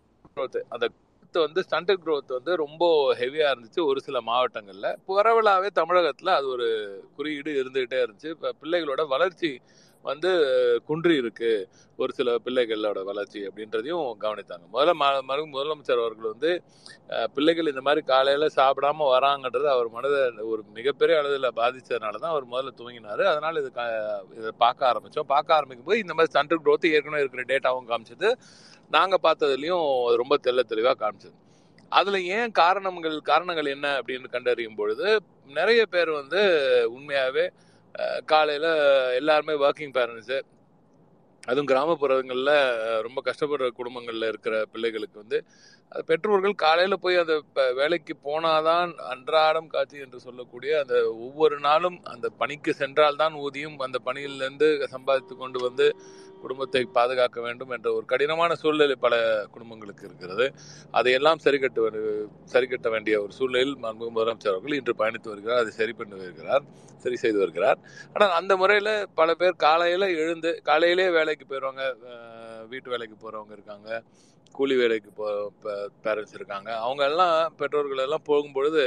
அந்த 0.68 0.86
குரோத் 1.24 1.38
வந்து 1.38 1.60
ஸ்டண்டர்ட் 1.64 2.02
குரோத் 2.04 2.36
வந்து 2.36 2.52
ரொம்ப 2.56 2.84
ஹெவியாக 3.14 3.52
இருந்துச்சு 3.52 3.80
ஒரு 3.84 4.00
சில 4.00 4.18
மாவட்டங்களில் 4.20 4.96
பரவலாகவே 5.08 5.68
தமிழகத்தில் 5.72 6.30
அது 6.30 6.46
ஒரு 6.48 6.68
குறியீடு 7.16 7.52
இருந்துகிட்டே 7.60 7.98
இருந்துச்சு 8.02 8.30
இப்போ 8.30 8.50
பிள்ளைகளோட 8.62 9.04
வளர்ச்சி 9.08 9.50
வந்து 10.04 10.30
குன்றி 10.88 11.14
இருக்கு 11.16 11.50
ஒரு 11.98 12.12
சில 12.12 12.34
பிள்ளைகளோட 12.38 12.98
வளர்ச்சி 13.04 13.40
அப்படின்றதையும் 13.46 14.04
கவனித்தாங்க 14.20 14.66
முதல்ல 14.74 14.94
மறு 15.24 15.42
முதலமைச்சர் 15.46 16.02
அவர்கள் 16.02 16.32
வந்து 16.32 16.50
பிள்ளைகள் 17.34 17.70
இந்த 17.70 17.82
மாதிரி 17.82 18.02
காலையில் 18.04 18.46
சாப்பிடாம 18.56 19.08
வராங்கன்றது 19.08 19.68
அவர் 19.68 19.88
மனதை 19.90 20.20
ஒரு 20.50 20.62
மிகப்பெரிய 20.72 21.16
அளவில் 21.18 21.56
பாதித்ததுனால 21.56 22.14
தான் 22.16 22.34
அவர் 22.34 22.46
முதல்ல 22.46 22.72
தூங்கினார் 22.78 23.24
அதனால் 23.24 23.60
இது 23.62 23.70
இதை 24.38 24.52
பார்க்க 24.58 24.90
ஆரம்பித்தோம் 24.90 25.30
பார்க்க 25.30 25.58
ஆரம்பிக்கும் 25.58 25.90
போது 25.90 25.98
இந்த 25.98 26.14
மாதிரி 26.14 26.34
சன்ட்ரு 26.34 26.62
க்ரோத்து 26.62 26.94
ஏற்கனவே 26.94 27.24
இருக்கிற 27.24 27.44
டேட்டாவும் 27.44 27.90
காமிச்சது 27.90 28.30
நாங்கள் 28.90 29.24
பார்த்ததுலேயும் 29.24 29.86
ரொம்ப 30.16 30.34
தெல்ல 30.38 30.62
தெளிவாக 30.66 30.98
காமிச்சது 31.00 31.36
அதில் 31.92 32.26
ஏன் 32.32 32.50
காரணங்கள் 32.52 33.16
காரணங்கள் 33.22 33.68
என்ன 33.68 33.86
அப்படின்னு 33.98 34.28
கண்டறியும் 34.28 34.76
பொழுது 34.76 35.06
நிறைய 35.50 35.82
பேர் 35.86 36.10
வந்து 36.12 36.40
உண்மையாகவே 36.90 37.44
காலையில் 38.24 38.70
எல்லாருமே 39.14 39.54
ஒர்க்கிங் 39.64 39.94
பேரண்ட்ஸு 39.94 40.38
அதுவும் 41.42 41.68
கிராமப்புறங்களில் 41.68 42.54
ரொம்ப 43.02 43.18
கஷ்டப்படுற 43.24 43.68
குடும்பங்களில் 43.70 44.26
இருக்கிற 44.28 44.54
பிள்ளைகளுக்கு 44.72 45.16
வந்து 45.18 45.38
அது 45.92 46.02
பெற்றோர்கள் 46.04 46.54
காலையில் 46.54 47.00
போய் 47.00 47.16
அந்த 47.16 47.34
வேலைக்கு 47.72 48.14
போனாதான் 48.24 48.90
அன்றாடம் 49.08 49.66
காட்சி 49.66 49.98
என்று 49.98 50.18
சொல்லக்கூடிய 50.20 50.72
அந்த 50.78 50.96
ஒவ்வொரு 51.18 51.58
நாளும் 51.58 51.98
அந்த 52.04 52.28
பணிக்கு 52.38 52.72
சென்றால்தான் 52.74 53.36
ஊதியம் 53.38 53.78
அந்த 53.78 54.00
பணியிலேருந்து 54.04 54.68
சம்பாதித்து 54.86 55.36
கொண்டு 55.36 55.60
வந்து 55.62 55.86
குடும்பத்தை 56.38 56.82
பாதுகாக்க 56.92 57.38
வேண்டும் 57.40 57.72
என்ற 57.72 57.88
ஒரு 57.92 58.04
கடினமான 58.04 58.54
சூழ்நிலை 58.54 58.96
பல 58.96 59.14
குடும்பங்களுக்கு 59.50 60.04
இருக்கிறது 60.08 60.46
அதையெல்லாம் 60.94 61.42
சரி 61.44 61.58
கட்ட 62.66 62.88
வேண்டிய 62.88 63.16
ஒரு 63.22 63.32
சூழ்நிலையில் 63.38 63.74
மாண்பு 63.76 64.10
முதலமைச்சர் 64.10 64.52
அவர்கள் 64.52 64.78
இன்று 64.78 64.94
பயணித்து 64.98 65.32
வருகிறார் 65.32 65.60
அதை 65.60 65.72
சரி 65.72 65.92
பண்ணி 65.92 66.16
வருகிறார் 66.22 66.64
சரி 67.04 67.16
செய்து 67.16 67.38
வருகிறார் 67.38 67.78
ஆனால் 68.14 68.34
அந்த 68.38 68.52
முறையில் 68.56 68.94
பல 69.14 69.34
பேர் 69.34 69.60
காலையில் 69.64 70.08
எழுந்து 70.16 70.52
காலையிலே 70.62 71.08
வேலைக்கு 71.10 71.46
போயிடுவாங்க 71.46 71.84
வீட்டு 72.64 72.88
வேலைக்கு 72.90 73.16
போகிறவங்க 73.16 73.52
இருக்காங்க 73.52 73.90
கூலி 74.54 74.74
வேலைக்கு 74.76 75.10
போ 75.12 75.26
பேரண்ட்ஸ் 76.04 76.36
இருக்காங்க 76.38 76.70
அவங்க 76.76 77.02
எல்லாம் 77.04 77.36
பெற்றோர்கள் 77.56 78.04
எல்லாம் 78.06 78.26
போகும்பொழுது 78.26 78.82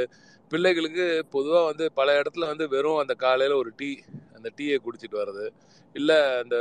பிள்ளைகளுக்கு 0.52 1.06
பொதுவாக 1.30 1.68
வந்து 1.68 1.86
பல 1.94 2.16
இடத்துல 2.22 2.48
வந்து 2.48 2.66
வெறும் 2.68 3.02
அந்த 3.02 3.14
காலையில் 3.16 3.60
ஒரு 3.60 3.72
டீ 3.78 3.89
அந்த 4.42 4.52
டீயை 4.58 4.78
குடிச்சிட்டு 4.80 5.18
வர்றது 5.18 5.46
இல்லை 5.96 6.18
அந்த 6.42 6.56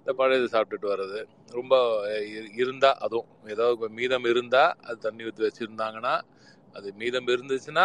இந்த 0.00 0.10
பழையது 0.12 0.46
சாப்பிட்டுட்டு 0.52 0.88
வர்றது 0.92 1.18
ரொம்ப 1.52 1.74
இருந்தால் 2.56 3.00
அதுவும் 3.00 3.30
ஏதோ 3.48 3.66
மீதம் 3.94 4.28
இருந்தால் 4.28 4.72
அது 4.86 4.98
தண்ணி 4.98 5.26
ஊற்றி 5.26 5.46
வச்சுருந்தாங்கன்னா 5.46 6.14
அது 6.76 6.88
மீதம் 6.98 7.32
இருந்துச்சுன்னா 7.34 7.84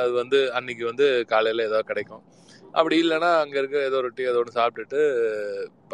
அது 0.00 0.12
வந்து 0.12 0.38
அன்னைக்கு 0.52 0.84
வந்து 0.84 1.06
காலையில் 1.24 1.66
ஏதோ 1.66 1.80
கிடைக்கும் 1.82 2.24
அப்படி 2.74 2.96
இல்லைன்னா 3.02 3.30
அங்கே 3.40 3.58
இருக்க 3.58 3.78
ஏதோ 3.82 3.96
ஒரு 3.96 4.08
டீ 4.14 4.22
ஏதோ 4.24 4.38
ஒன்று 4.38 4.56
சாப்பிட்டுட்டு 4.56 5.00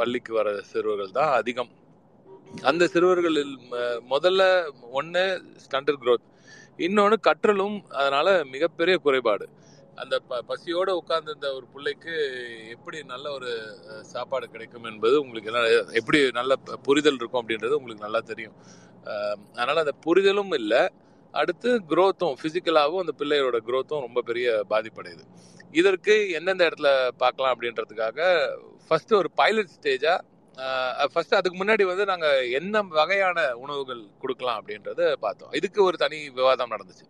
பள்ளிக்கு 0.00 0.33
வர 0.35 0.49
சிறுவர்கள் 0.71 1.17
தான் 1.19 1.33
அதிகம் 1.33 1.71
அந்த 2.63 2.85
சிறுவர்களில் 2.87 3.53
முதல்ல 4.11 4.43
ஒன்று 4.91 5.25
ஸ்டண்டர் 5.65 6.01
க்ரோத் 6.01 6.27
இன்னொன்று 6.79 7.17
கற்றலும் 7.27 7.77
அதனால் 7.97 8.33
மிகப்பெரிய 8.47 8.97
குறைபாடு 8.99 9.47
அந்த 10.01 10.17
ப 10.29 10.41
பசியோடு 10.43 10.93
இருந்த 11.27 11.49
ஒரு 11.57 11.67
பிள்ளைக்கு 11.73 12.15
எப்படி 12.75 12.99
நல்ல 13.05 13.27
ஒரு 13.31 13.51
சாப்பாடு 14.05 14.47
கிடைக்கும் 14.47 14.89
என்பது 14.91 15.17
உங்களுக்கு 15.23 15.51
என்ன 15.53 15.63
எப்படி 15.95 16.19
நல்ல 16.33 16.57
புரிதல் 16.83 17.21
இருக்கும் 17.21 17.41
அப்படின்றது 17.43 17.79
உங்களுக்கு 17.79 18.07
நல்லா 18.07 18.23
தெரியும் 18.23 18.57
அதனால் 19.57 19.85
அந்த 19.85 19.95
புரிதலும் 20.01 20.53
இல்லை 20.53 20.83
அடுத்து 21.35 21.71
குரோத்தும் 21.91 22.39
ஃபிசிக்கலாகவும் 22.39 23.03
அந்த 23.03 23.13
பிள்ளையோட 23.19 23.57
குரோத்தும் 23.61 24.05
ரொம்ப 24.05 24.21
பெரிய 24.23 24.49
பாதிப்படையுது 24.71 25.25
இதற்கு 25.73 26.15
எந்தெந்த 26.31 26.63
இடத்துல 26.69 26.91
பார்க்கலாம் 27.17 27.53
அப்படின்றதுக்காக 27.55 28.21
ஃபஸ்ட்டு 28.87 29.19
ஒரு 29.19 29.29
பைலட் 29.35 29.75
ஸ்டேஜாக 29.75 30.19
ஃபஸ்ட்டு 31.13 31.37
அதுக்கு 31.37 31.59
முன்னாடி 31.59 31.85
வந்து 31.85 32.05
நாங்கள் 32.05 32.49
என்ன 32.51 32.83
வகையான 32.93 33.39
உணவுகள் 33.55 34.01
கொடுக்கலாம் 34.19 34.59
அப்படின்றத 34.61 35.03
பார்த்தோம் 35.21 35.53
இதுக்கு 35.53 35.81
ஒரு 35.83 35.97
தனி 35.97 36.19
விவாதம் 36.31 36.73
நடந்துச்சு 36.73 37.07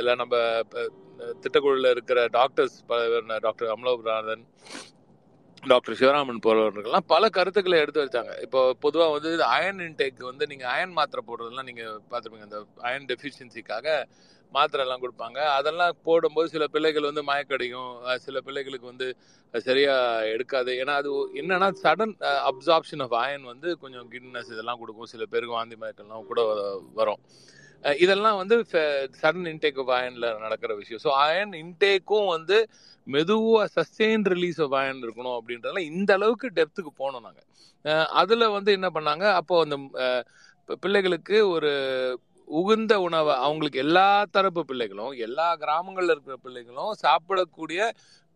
இல்லை 0.00 0.14
நம்ம 0.14 0.36
திட்டக்குழுவில் 1.42 1.92
இருக்கிற 1.92 2.20
doctors 2.30 2.78
doctor 3.42 3.70
Amalopirathan 3.70 4.44
doctor 5.62 5.98
Sivaraman 5.98 6.44
போறவர்கள்லாம் 6.44 7.10
பல 7.10 7.24
கருத்துக்களை 7.28 7.76
எடுத்து 7.80 8.04
வச்சாங்க 8.04 8.32
இப்போ 8.42 8.60
பொதுவாக 8.80 9.12
வந்து 9.12 9.30
அயன் 9.50 9.80
இன்டேக் 9.80 10.22
வந்து 10.22 10.44
நீங்கள் 10.46 10.70
அயன் 10.70 10.96
மாத்திரை 10.96 11.22
போடுறதெல்லாம் 11.24 11.68
நீங்கள் 11.70 11.92
பார்த்துருப்பீங்க 12.10 12.48
அந்த 12.48 12.60
அயன் 12.82 13.06
டெஃபிஷியன்சிக்காக 13.10 13.86
மாத்திரை 14.52 14.82
எல்லாம் 14.84 15.02
கொடுப்பாங்க 15.02 15.38
அதெல்லாம் 15.50 15.94
போடும்போது 16.04 16.48
சில 16.48 16.64
பிள்ளைகள் 16.66 17.08
வந்து 17.10 17.22
மயக்கடையும் 17.22 17.92
சில 18.18 18.40
பிள்ளைகளுக்கு 18.40 18.90
வந்து 18.90 19.08
சரியாக 19.54 20.26
எடுக்காது 20.26 20.72
ஏன்னா 20.80 20.94
அது 20.94 21.10
என்னன்னா 21.40 21.68
சடன் 21.82 22.14
அப்சார்ப்ஷன் 22.50 23.02
ஆஃப் 23.02 23.16
அயன் 23.20 23.44
வந்து 23.44 23.70
கொஞ்சம் 23.78 24.06
கிட்னஸ் 24.08 24.52
இதெல்லாம் 24.52 24.80
கொடுக்கும் 24.80 25.10
சில 25.14 25.24
பேருக்கு 25.26 25.58
வாந்தி 25.58 25.78
மயக்கம்லாம் 25.82 26.28
கூட 26.30 26.42
வரும் 26.94 27.22
இதெல்லாம் 27.98 28.36
வந்து 28.36 28.56
சடன் 29.20 29.46
இன்டேக் 29.46 29.78
ஆஃப் 29.78 29.92
அயன்ல 29.96 30.26
நடக்கிற 30.38 30.72
விஷயம் 30.74 31.02
ஸோ 31.04 31.12
அயன் 31.22 31.54
இன்டேக்கும் 31.60 32.28
வந்து 32.28 32.58
மெதுவாக 33.06 33.64
சஸ்டெயின் 33.76 34.26
ரிலீஸ் 34.28 34.60
ஆஃப் 34.60 34.76
அயன் 34.80 35.00
இருக்கணும் 35.02 35.36
அப்படின்றதுல 35.38 35.82
இந்த 35.90 36.10
அளவுக்கு 36.12 36.48
டெப்த்துக்கு 36.50 36.92
போனோம் 36.98 37.24
நாங்கள் 37.24 37.48
அதில் 38.14 38.52
வந்து 38.52 38.70
என்ன 38.72 38.90
பண்ணாங்க 38.90 39.24
அப்போ 39.32 39.56
அந்த 39.64 39.78
பிள்ளைகளுக்கு 40.82 41.38
ஒரு 41.48 41.72
உகுந்த 42.48 42.94
உணவை 43.00 43.34
அவங்களுக்கு 43.42 43.78
எல்லா 43.78 44.08
தரப்பு 44.30 44.62
பிள்ளைகளும் 44.64 45.12
எல்லா 45.18 45.46
கிராமங்களில் 45.56 46.12
இருக்கிற 46.14 46.36
பிள்ளைகளும் 46.36 46.92
சாப்பிடக்கூடிய 47.02 47.82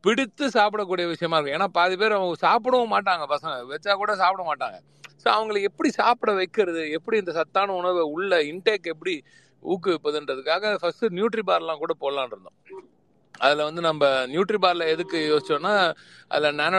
பிடித்து 0.05 0.45
சாப்பிடக்கூடிய 0.57 1.07
விஷயமா 1.09 1.37
இருக்கும் 1.37 1.57
ஏன்னா 1.57 1.69
பாதி 1.73 1.95
பேர் 1.97 2.19
அவங்க 2.19 2.37
சாப்பிடவும் 2.41 2.95
மாட்டாங்க 2.95 3.25
பசங்க 3.33 3.55
வச்சா 3.73 3.95
கூட 3.95 4.15
சாப்பிட 4.17 4.45
மாட்டாங்க 4.47 4.79
ஸோ 5.21 5.27
அவங்களை 5.31 5.61
எப்படி 5.63 5.89
சாப்பிட 5.95 6.33
வைக்கிறது 6.33 6.83
எப்படி 6.91 7.17
இந்த 7.19 7.33
சத்தான 7.33 7.75
உணவை 7.75 8.03
உள்ள 8.15 8.41
இன்டேக் 8.51 8.87
எப்படி 8.87 9.15
ஊக்குவிப்பதுன்றதுக்காக 9.63 10.75
ஃபர்ஸ்ட் 10.81 11.07
நியூட்ரி 11.13 11.45
பார்லாம் 11.45 11.83
கூட 11.85 11.95
போடலான் 12.01 12.33
இருந்தோம் 12.33 12.59
அதில் 13.41 13.67
வந்து 13.69 13.81
நம்ம 13.81 14.05
நியூட்ரி 14.27 14.59
பாரில் 14.59 14.91
எதுக்கு 14.93 15.19
யோசிச்சோம்னா 15.25 15.73
அதில் 16.31 16.59
நானோ 16.61 16.79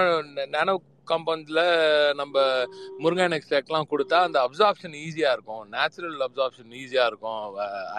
நானோ 0.50 0.74
காம்பவுண்டில் 1.08 1.62
நம்ம 2.14 2.36
முருங்கான் 3.00 3.36
எக்ஸ்ட்ராக்ட்லாம் 3.38 3.90
கொடுத்தா 3.92 4.18
அந்த 4.24 4.38
அப்சார்ப்ஷன் 4.40 4.96
ஈஸியாக 5.02 5.36
இருக்கும் 5.36 5.62
நேச்சுரல் 5.76 6.18
அப்சார்ப்ஷன் 6.26 6.74
ஈஸியாக 6.76 7.10
இருக்கும் 7.12 7.44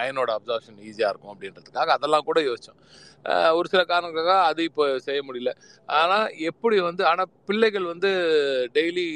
அயனோட 0.00 0.32
அப்சார்ப்ஷன் 0.36 0.80
ஈஸியாக 0.88 1.12
இருக்கும் 1.12 1.32
அப்படின்றதுக்காக 1.34 1.94
அதெல்லாம் 1.96 2.26
கூட 2.26 2.40
யோசித்தோம் 2.40 2.80
ஒரு 3.54 3.66
சில 3.68 3.82
காரணங்களுக்காக 3.84 4.42
அது 4.42 4.62
இப்போ 4.64 4.84
செய்ய 5.06 5.22
முடியல 5.28 5.52
ஆனால் 5.94 6.28
எப்படி 6.50 6.76
வந்து 6.80 7.04
ஆனால் 7.04 7.32
பிள்ளைகள் 7.46 7.90
வந்து 7.92 8.10
டெய்லி 8.74 9.06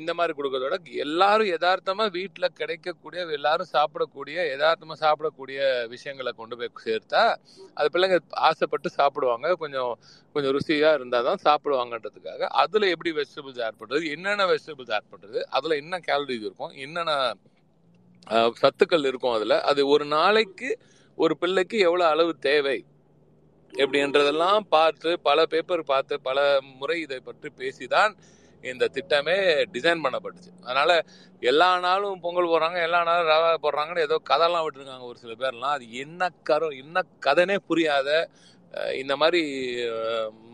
இந்த 0.00 0.12
மாதிரி 0.14 0.32
கொடுக்கறதோட 0.32 0.76
எல்லாரும் 0.96 1.50
யதார்த்தமா 1.50 2.04
வீட்டில் 2.10 2.54
கிடைக்கக்கூடிய 2.54 3.20
எல்லாரும் 3.30 3.70
சாப்பிடக்கூடிய 3.72 4.36
யதார்த்தமா 4.48 4.94
சாப்பிடக்கூடிய 5.02 5.58
விஷயங்களை 5.88 6.32
கொண்டு 6.32 6.56
போய் 6.56 6.72
சேர்த்தா 6.84 7.22
அது 7.76 7.92
பிள்ளைங்க 7.92 8.18
ஆசைப்பட்டு 8.42 8.90
சாப்பிடுவாங்க 8.96 9.50
கொஞ்சம் 9.54 9.92
கொஞ்சம் 10.34 10.54
ருசியா 10.56 10.90
இருந்தாதான் 10.94 11.42
சாப்பிடுவாங்கன்றதுக்காக 11.44 12.48
அதுல 12.54 12.88
எப்படி 12.88 13.12
வெஜிடபிள்ஸ் 13.12 13.62
ஆட் 13.62 13.80
பண்றது 13.80 14.10
என்னென்ன 14.10 14.46
வெஜிடபிள்ஸ் 14.46 14.94
ஆட் 14.94 15.10
பண்றது 15.12 15.42
அதுல 15.50 15.76
என்ன 15.76 16.00
கேலரிஸ் 16.06 16.46
இருக்கும் 16.46 16.74
என்னென்ன 16.78 17.14
சத்துக்கள் 18.58 19.08
இருக்கும் 19.08 19.34
அதுல 19.34 19.54
அது 19.62 19.80
ஒரு 19.86 20.04
நாளைக்கு 20.08 20.68
ஒரு 21.18 21.34
பிள்ளைக்கு 21.36 21.78
எவ்வளவு 21.78 22.10
அளவு 22.10 22.32
தேவை 22.40 22.78
எப்படின்றதெல்லாம் 23.72 24.64
பார்த்து 24.68 25.10
பல 25.22 25.38
பேப்பர் 25.46 25.82
பார்த்து 25.84 26.14
பல 26.20 26.38
முறை 26.74 26.96
இதை 27.00 27.18
பற்றி 27.20 27.48
பேசிதான் 27.58 28.12
இந்த 28.66 28.84
திட்டமே 28.94 29.36
டிசைன் 29.72 30.02
பண்ணப்பட்டுச்சு 30.04 30.50
அதனால 30.62 30.90
எல்லா 31.42 31.68
நாளும் 31.78 32.20
பொங்கல் 32.20 32.50
போடுறாங்க 32.52 32.78
எல்லா 32.82 33.00
நாளும் 33.02 33.30
ரவா 33.30 33.50
போடுறாங்கன்னு 33.62 34.06
ஏதோ 34.06 34.16
கதைலாம் 34.30 34.64
விட்டுருக்காங்க 34.64 35.06
ஒரு 35.06 35.18
சில 35.18 35.34
பேர்லாம் 35.34 35.74
அது 35.74 35.86
என்ன 35.98 36.30
கரும் 36.50 36.76
என்ன 36.76 37.04
கதைனே 37.20 37.56
புரியாத 37.66 38.10
இந்த 38.94 39.14
மாதிரி 39.16 39.40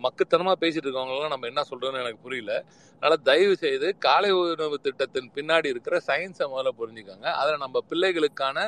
மக்குத்தனமாக 0.00 0.56
பேசிட்டு 0.60 0.86
இருக்கவங்களாம் 0.86 1.34
நம்ம 1.34 1.46
என்ன 1.46 1.62
சொல்கிறோன்னு 1.70 2.02
எனக்கு 2.02 2.24
புரியல 2.26 2.54
அதனால் 3.02 3.22
தயவு 3.22 3.54
செய்து 3.56 3.88
காலை 3.98 4.30
உணவு 4.36 4.76
திட்டத்தின் 4.80 5.30
பின்னாடி 5.36 5.68
இருக்கிற 5.68 5.96
சயின்ஸை 6.08 6.46
முதல்ல 6.46 6.72
புரிஞ்சுக்கோங்க 6.80 7.28
அதில் 7.34 7.62
நம்ம 7.62 7.80
பிள்ளைகளுக்கான 7.90 8.66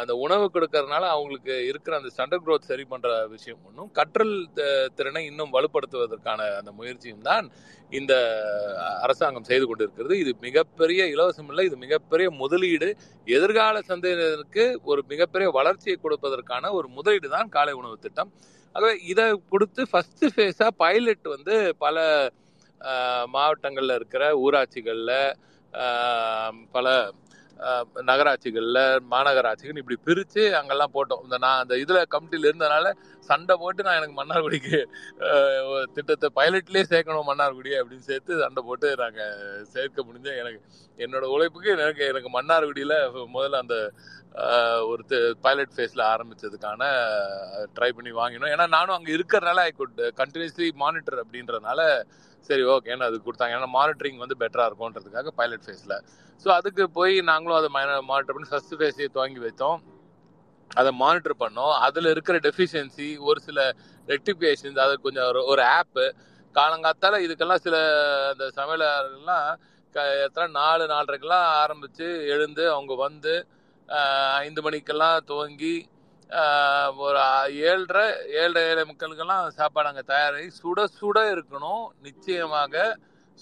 அந்த 0.00 0.12
உணவு 0.16 0.46
கொடுக்கறதுனால 0.46 1.04
அவங்களுக்கு 1.08 1.54
இருக்கிற 1.68 1.92
அந்த 1.96 2.10
சண்டர் 2.18 2.42
குரோத் 2.42 2.68
சரி 2.70 2.84
பண்ற 2.84 3.08
விஷயம் 3.26 3.60
ஒன்றும் 3.68 3.90
கற்றல் 3.92 4.34
திறனை 4.94 5.22
இன்னும் 5.24 5.52
வலுப்படுத்துவதற்கான 5.52 6.48
அந்த 6.58 6.72
முயற்சியும் 6.72 7.24
தான் 7.24 7.46
இந்த 7.92 8.12
அரசாங்கம் 9.02 9.48
செய்து 9.50 9.64
கொண்டிருக்கிறது 9.66 10.16
இது 10.18 10.32
மிகப்பெரிய 10.40 11.00
இலவசம் 11.06 11.48
இல்லை 11.48 11.64
இது 11.66 11.76
மிகப்பெரிய 11.76 12.28
முதலீடு 12.38 12.88
எதிர்கால 13.26 13.82
சந்தையினருக்கு 13.88 14.66
ஒரு 14.84 15.02
மிகப்பெரிய 15.08 15.48
வளர்ச்சியை 15.50 15.96
கொடுப்பதற்கான 15.98 16.72
ஒரு 16.72 16.90
முதலீடு 16.90 17.28
தான் 17.28 17.48
காலை 17.48 17.74
உணவு 17.74 17.98
திட்டம் 17.98 18.32
ஆகவே 18.74 18.94
இதை 19.06 19.24
கொடுத்து 19.48 19.82
ஃபர்ஸ்ட் 19.90 20.24
ஃபேஸா 20.34 20.68
பைலட் 20.76 21.26
வந்து 21.26 21.56
பல 21.78 21.96
மாவட்டங்களில் 23.28 23.96
இருக்கிற 23.96 24.24
ஊராட்சிகளில் 24.36 25.18
பல 26.72 26.86
நகராட்சிகளில் 28.04 28.80
மாநகராட்சிகள் 29.10 29.80
இப்படி 29.80 29.98
பிரித்து 30.04 30.42
அங்கெல்லாம் 30.54 30.94
போட்டோம் 30.94 31.22
இந்த 31.24 31.36
நான் 31.38 31.60
அந்த 31.60 31.74
இதில் 31.76 32.08
கமிட்டியில் 32.10 32.48
இருந்தனால 32.48 32.86
சண்டை 33.28 33.54
போட்டு 33.56 33.84
நான் 33.84 33.98
எனக்கு 33.98 34.16
மன்னார்குடிக்கு 34.20 34.78
திட்டத்தை 35.94 36.30
பைலட்லேயே 36.36 36.84
சேர்க்கணும் 36.84 37.28
மன்னார்குடி 37.30 37.72
அப்படின்னு 37.78 38.08
சேர்த்து 38.10 38.40
சண்டை 38.40 38.62
போட்டு 38.62 38.88
நாங்கள் 38.96 39.36
சேர்க்க 39.74 40.06
முடிஞ்ச 40.08 40.28
எனக்கு 40.36 40.60
என்னோட 40.98 41.26
உழைப்புக்கு 41.26 41.70
எனக்கு 41.76 42.04
எனக்கு 42.06 42.30
மன்னார்குடியில் 42.30 42.96
முதல்ல 43.34 43.62
அந்த 43.62 43.76
ஒரு 44.88 45.02
பைலட் 45.42 45.74
ஃபேஸில் 45.74 46.04
ஆரம்பித்ததுக்கான 46.08 46.82
ட்ரை 47.76 47.90
பண்ணி 47.92 48.12
வாங்கினோம் 48.14 48.52
ஏன்னா 48.52 48.66
நானும் 48.68 48.96
அங்கே 48.96 49.12
இருக்கிறனால 49.12 49.64
ஐ 49.64 49.72
குட் 49.72 50.02
கண்டினியூஸ்லி 50.16 50.68
மானிட்டர் 50.76 51.22
அப்படின்றனால 51.22 51.80
சரி 52.48 52.62
ஓகேன்னு 52.72 53.06
அது 53.08 53.16
கொடுத்தாங்க 53.18 53.56
ஏன்னா 53.56 53.70
மானிட்டரிங் 53.70 54.18
வந்து 54.18 54.36
பெட்டராக 54.40 54.68
இருக்கும்ன்றதுக்காக 54.68 55.32
பைலட் 55.36 55.64
ஃபேஸில் 55.66 55.96
ஸோ 56.46 56.48
அதுக்கு 56.50 56.84
போய் 56.90 57.14
நாங்களும் 57.22 57.58
அதை 57.58 57.70
மானிட்டர் 58.08 58.34
பண்ணி 58.34 58.50
ஃபஸ்ட்டு 58.50 58.78
ஃபேஸே 58.80 59.08
துவங்கி 59.08 59.40
வைத்தோம் 59.40 59.80
அதை 60.70 60.90
மானிட்டர் 60.96 61.40
பண்ணோம் 61.40 61.74
அதில் 61.78 62.08
இருக்கிற 62.10 62.36
டெஃபிஷியன்சி 62.38 63.08
ஒரு 63.20 63.40
சில 63.40 63.60
ரெக்டிஃபிகேஷன்ஸ் 64.08 64.78
அது 64.78 64.94
கொஞ்சம் 64.98 65.26
ஒரு 65.26 65.40
ஒரு 65.44 65.62
ஆப்பு 65.72 66.04
காலங்காத்தால் 66.54 67.22
இதுக்கெல்லாம் 67.24 67.62
சில 67.62 67.76
அந்த 68.30 68.44
சமையலாளர்கள்லாம் 68.56 69.48
எத்தனை 70.24 70.46
நாலு 70.52 70.84
நாலரைக்கெல்லாம் 70.86 71.48
ஆரம்பித்து 71.62 72.06
எழுந்து 72.26 72.64
அவங்க 72.72 72.94
வந்து 72.96 73.34
ஐந்து 74.36 74.60
மணிக்கெல்லாம் 74.62 75.16
துவங்கி 75.24 75.74
ஒரு 76.96 77.18
ஏழரை 77.68 78.04
ஏழரை 78.34 78.62
ஏழை 78.62 78.82
மக்களுக்கெல்லாம் 78.84 79.46
சாப்பாடு 79.50 79.88
அங்கே 79.88 80.04
தயாராகி 80.06 80.48
சுட 80.60 80.86
சுட 81.00 81.18
இருக்கணும் 81.32 81.82
நிச்சயமாக 82.02 82.84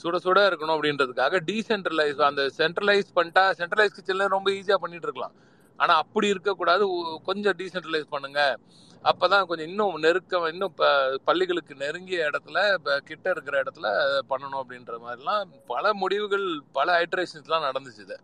சுட 0.00 0.17
சுட 0.17 0.39
இருக்கணும் 0.51 0.77
அப்படின்றதுக்காக 0.77 1.41
டீசென்ட்ரலைஸ் 1.47 2.21
அந்த 2.21 2.43
சென்ட்ரலைஸ் 2.59 3.11
பண்ணிட்டா 3.17 3.45
சென்ட்ரலைஸ் 3.53 3.97
கிச்சன்ல 3.97 4.27
ரொம்ப 4.27 4.49
ஈஸியாக 4.51 4.81
பண்ணிட்டு 4.81 5.09
இருக்கலாம் 5.09 5.37
ஆனால் 5.79 5.99
அப்படி 5.99 6.27
இருக்கக்கூடாது 6.29 6.85
கொஞ்சம் 7.25 7.57
டீசென்ட்ரலைஸ் 7.57 8.09
பண்ணுங்க 8.09 8.41
அப்போதான் 9.05 9.47
கொஞ்சம் 9.47 9.69
இன்னும் 9.69 9.95
நெருக்கம் 9.99 10.47
இன்னும் 10.47 10.73
இப்போ 10.73 10.89
பள்ளிகளுக்கு 11.25 11.75
நெருங்கிய 11.75 12.27
இடத்துல 12.31 12.59
இப்போ 12.75 12.95
கிட்ட 13.05 13.27
இருக்கிற 13.31 13.55
இடத்துல 13.63 13.87
பண்ணணும் 14.29 14.61
அப்படின்ற 14.63 14.95
மாதிரிலாம் 14.99 15.55
பல 15.67 15.93
முடிவுகள் 15.93 16.47
பல 16.73 16.99
ஐட்ரேஷன்ஸ்லாம் 17.05 17.67
நடந்துச்சு 17.69 18.19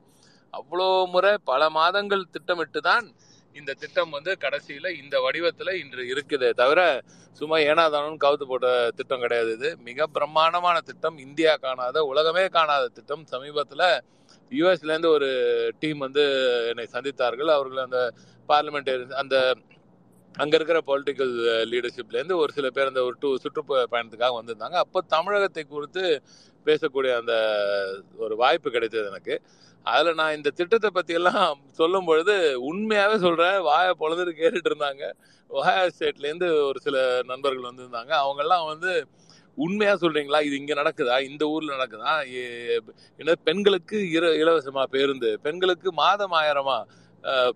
அவ்வளோ 0.54 0.88
முறை 1.06 1.32
பல 1.44 1.62
மாதங்கள் 1.70 2.30
திட்டமிட்டு 2.30 2.80
தான் 2.80 3.06
இந்த 3.56 3.72
திட்டம் 3.74 4.10
வந்து 4.10 4.32
கடைசியில் 4.36 4.88
இந்த 4.96 5.16
வடிவத்தில் 5.20 5.78
இன்று 5.78 6.02
இருக்குது 6.04 6.48
தவிர 6.54 6.80
சும்மா 7.36 7.56
ஏனாதானும் 7.62 8.18
கவுத்து 8.18 8.44
போட்ட 8.46 8.68
திட்டம் 8.94 9.20
கிடையாது 9.20 9.50
இது 9.52 9.70
மிக 9.82 10.06
பிரம்மாண்டமான 10.06 10.76
திட்டம் 10.80 11.16
இந்தியா 11.18 11.54
காணாத 11.56 12.04
உலகமே 12.04 12.44
காணாத 12.48 12.84
திட்டம் 12.88 13.24
சமீபத்தில் 13.26 13.86
இருந்து 14.52 15.08
ஒரு 15.08 15.28
டீம் 15.78 15.98
வந்து 15.98 16.24
என்னை 16.68 16.86
சந்தித்தார்கள் 16.86 17.50
அவர்கள் 17.50 17.86
அந்த 17.86 18.00
பார்லிமெண்ட் 18.48 18.90
அந்த 19.14 19.36
அங்கே 20.34 20.56
இருக்கிற 20.56 20.78
பொலிட்டிக்கல் 20.80 21.34
லீடர்ஷிப்லேருந்து 21.64 22.36
ஒரு 22.36 22.50
சில 22.52 22.66
பேர் 22.70 22.86
அந்த 22.86 23.02
ஒரு 23.02 23.16
டூ 23.20 23.28
சுற்றுப்பயணத்துக்காக 23.36 24.34
வந்திருந்தாங்க 24.36 24.76
அப்போ 24.76 24.98
தமிழகத்தை 25.08 25.62
குறித்து 25.64 26.04
பேசக்கூடிய 26.66 27.12
அந்த 27.16 27.34
ஒரு 28.18 28.34
வாய்ப்பு 28.36 28.68
கிடைத்தது 28.70 29.06
எனக்கு 29.06 29.36
அதில் 29.86 30.18
நான் 30.20 30.36
இந்த 30.36 30.50
திட்டத்தை 30.50 30.90
பற்றியெல்லாம் 30.90 31.50
சொல்லும் 31.72 32.08
பொழுது 32.08 32.34
உண்மையாகவே 32.68 33.16
சொல்கிறேன் 33.18 33.58
வாயை 33.62 33.92
பொழுது 33.94 34.32
கேட்டுட்டு 34.32 34.70
இருந்தாங்க 34.70 35.04
வாயா 35.50 35.82
ஸ்டேட்லேருந்து 35.88 36.48
ஒரு 36.68 36.78
சில 36.78 36.98
நண்பர்கள் 37.26 37.68
வந்திருந்தாங்க 37.68 38.12
அவங்கெல்லாம் 38.22 38.66
வந்து 38.66 38.92
உண்மையாக 39.58 39.96
சொல்கிறீங்களா 39.96 40.40
இது 40.42 40.54
இங்கே 40.56 40.74
நடக்குதா 40.74 41.16
இந்த 41.26 41.44
ஊரில் 41.48 41.74
நடக்குதா 41.74 42.14
என்ன 43.20 43.36
பெண்களுக்கு 43.44 43.98
இர 44.10 44.24
இலவசமாக 44.34 44.86
பேருந்து 44.86 45.30
பெண்களுக்கு 45.42 45.90
மாதம் 45.94 46.36
ஆயிரமா 46.40 46.78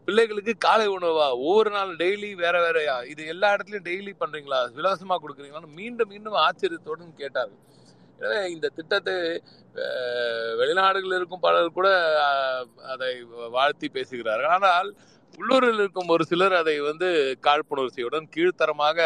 பிள்ளைகளுக்கு 0.05 0.53
காலை 0.59 0.87
உணவா 0.91 1.27
ஒவ்வொரு 1.41 1.71
நாள் 1.71 1.91
டெய்லி 1.97 2.31
வேற 2.35 2.57
வேறையா 2.61 2.95
இது 3.11 3.23
எல்லா 3.27 3.49
இடத்துலையும் 3.55 3.89
டெய்லி 3.91 4.13
பண்ணுறீங்களா 4.21 4.61
இலவசமாக 4.79 5.21
கொடுக்குறீங்களான்னு 5.21 5.77
மீண்டும் 5.77 6.11
மீண்டும் 6.11 6.39
ஆச்சரியத்தோடும் 6.45 7.19
கேட்டார்கள் 7.19 7.61
எனவே 8.21 8.41
இந்த 8.51 8.67
திட்டத்தை 8.69 9.15
வெளிநாடுகளில் 10.59 11.19
இருக்கும் 11.19 11.45
பலர் 11.45 11.77
கூட 11.79 11.89
அதை 12.95 13.11
வாழ்த்தி 13.51 13.89
பேசுகிறார்கள் 13.89 14.55
ஆனால் 14.57 14.89
உள்ளூரில் 15.39 15.83
இருக்கும் 15.83 16.11
ஒரு 16.11 16.25
சிலர் 16.25 16.55
அதை 16.55 16.75
வந்து 16.83 17.09
காழ்ப்புணர்ச்சியுடன் 17.47 18.27
கீழ்த்தரமாக 18.31 18.99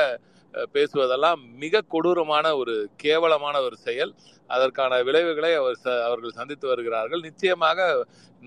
பேசுவதெல்லாம் 0.75 1.41
மிக 1.59 1.85
கொடூரமான 1.89 2.47
ஒரு 2.57 2.75
கேவலமான 2.97 3.57
ஒரு 3.61 3.77
செயல் 3.79 4.13
அதற்கான 4.51 5.01
விளைவுகளை 5.03 5.53
அவர் 5.55 5.79
அவர்கள் 6.05 6.39
சந்தித்து 6.39 6.67
வருகிறார்கள் 6.69 7.21
நிச்சயமாக 7.21 7.89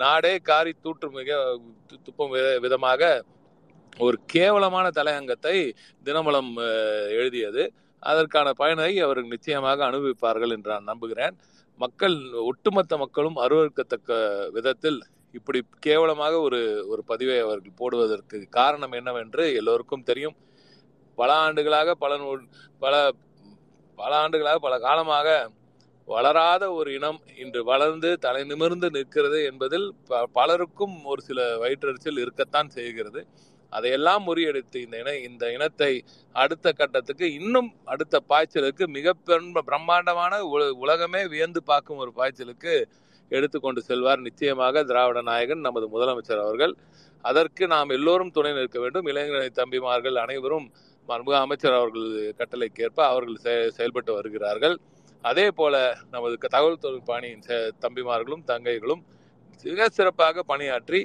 நாடே 0.00 0.34
காரி 0.42 0.74
தூற்று 0.82 1.08
மிக 1.12 1.40
துப்பும் 2.06 2.36
விதமாக 2.62 3.02
ஒரு 3.98 4.18
கேவலமான 4.26 4.88
தலையங்கத்தை 4.90 5.58
தினமலம் 6.04 6.52
எழுதியது 7.18 7.64
அதற்கான 8.04 8.48
பயனை 8.54 8.92
அவர்கள் 9.00 9.34
நிச்சயமாக 9.36 9.80
அனுபவிப்பார்கள் 9.86 10.54
என்று 10.56 10.72
நான் 10.72 10.90
நம்புகிறேன் 10.90 11.36
மக்கள் 11.80 12.16
ஒட்டுமொத்த 12.44 12.98
மக்களும் 12.98 13.38
அருவறுக்கத்தக்க 13.38 14.12
விதத்தில் 14.52 15.00
இப்படி 15.34 15.60
கேவலமாக 15.80 16.34
ஒரு 16.40 16.60
ஒரு 16.88 17.02
பதிவை 17.04 17.38
அவர்கள் 17.40 17.78
போடுவதற்கு 17.78 18.38
காரணம் 18.50 18.94
என்னவென்று 18.94 19.44
எல்லோருக்கும் 19.54 20.04
தெரியும் 20.04 20.38
பல 21.18 21.30
ஆண்டுகளாக 21.44 21.96
பல 21.96 22.16
நூல் 22.18 22.42
பல 22.82 22.96
பல 23.98 24.12
ஆண்டுகளாக 24.16 24.60
பல 24.60 24.76
காலமாக 24.80 25.28
வளராத 26.08 26.64
ஒரு 26.72 26.90
இனம் 26.94 27.20
இன்று 27.36 27.62
வளர்ந்து 27.64 28.10
தலை 28.20 28.42
நிமிர்ந்து 28.44 28.88
நிற்கிறது 28.90 29.40
என்பதில் 29.44 29.88
பலருக்கும் 30.32 30.96
ஒரு 31.06 31.22
சில 31.22 31.48
வயிற்றறிச்சல் 31.58 32.22
இருக்கத்தான் 32.22 32.70
செய்கிறது 32.70 33.22
அதையெல்லாம் 33.74 34.24
முறியடித்து 34.28 34.78
இந்த 34.82 34.98
இன 34.98 35.14
இந்த 35.20 35.46
இனத்தை 35.52 35.92
அடுத்த 36.36 36.68
கட்டத்துக்கு 36.72 37.28
இன்னும் 37.34 37.70
அடுத்த 37.86 38.22
பாய்ச்சலுக்கு 38.30 38.86
மிக 38.90 39.16
பிரம்மாண்டமான 39.64 40.40
உலகமே 40.82 41.22
வியந்து 41.28 41.62
பார்க்கும் 41.64 41.98
ஒரு 41.98 42.14
பாய்ச்சலுக்கு 42.18 42.76
எடுத்துக்கொண்டு 43.32 43.82
செல்வார் 43.82 44.22
நிச்சயமாக 44.22 44.84
திராவிட 44.84 45.22
நாயகன் 45.22 45.66
நமது 45.66 45.88
முதலமைச்சர் 45.90 46.44
அவர்கள் 46.44 46.74
அதற்கு 47.24 47.64
நாம் 47.68 47.90
எல்லோரும் 47.90 48.32
துணை 48.32 48.52
நிற்க 48.52 48.78
வேண்டும் 48.80 49.08
இளைஞரணி 49.08 49.50
தம்பிமார்கள் 49.54 50.18
அனைவரும் 50.18 50.68
மர்ம 51.10 51.36
அமைச்சர் 51.40 51.78
அவர்கள் 51.78 52.08
கட்டளைக்கேற்ப 52.40 53.00
அவர்கள் 53.06 53.38
செயல்பட்டு 53.70 54.12
வருகிறார்கள் 54.14 54.76
அதே 55.24 55.46
போல 55.52 55.76
நமது 56.12 56.36
தகவல் 56.46 56.82
தொழில் 56.82 57.08
பணியின் 57.08 57.46
தம்பிமார்களும் 57.80 58.44
தங்கைகளும் 58.48 59.04
மிக 59.66 59.88
சிறப்பாக 59.90 60.44
பணியாற்றி 60.44 61.00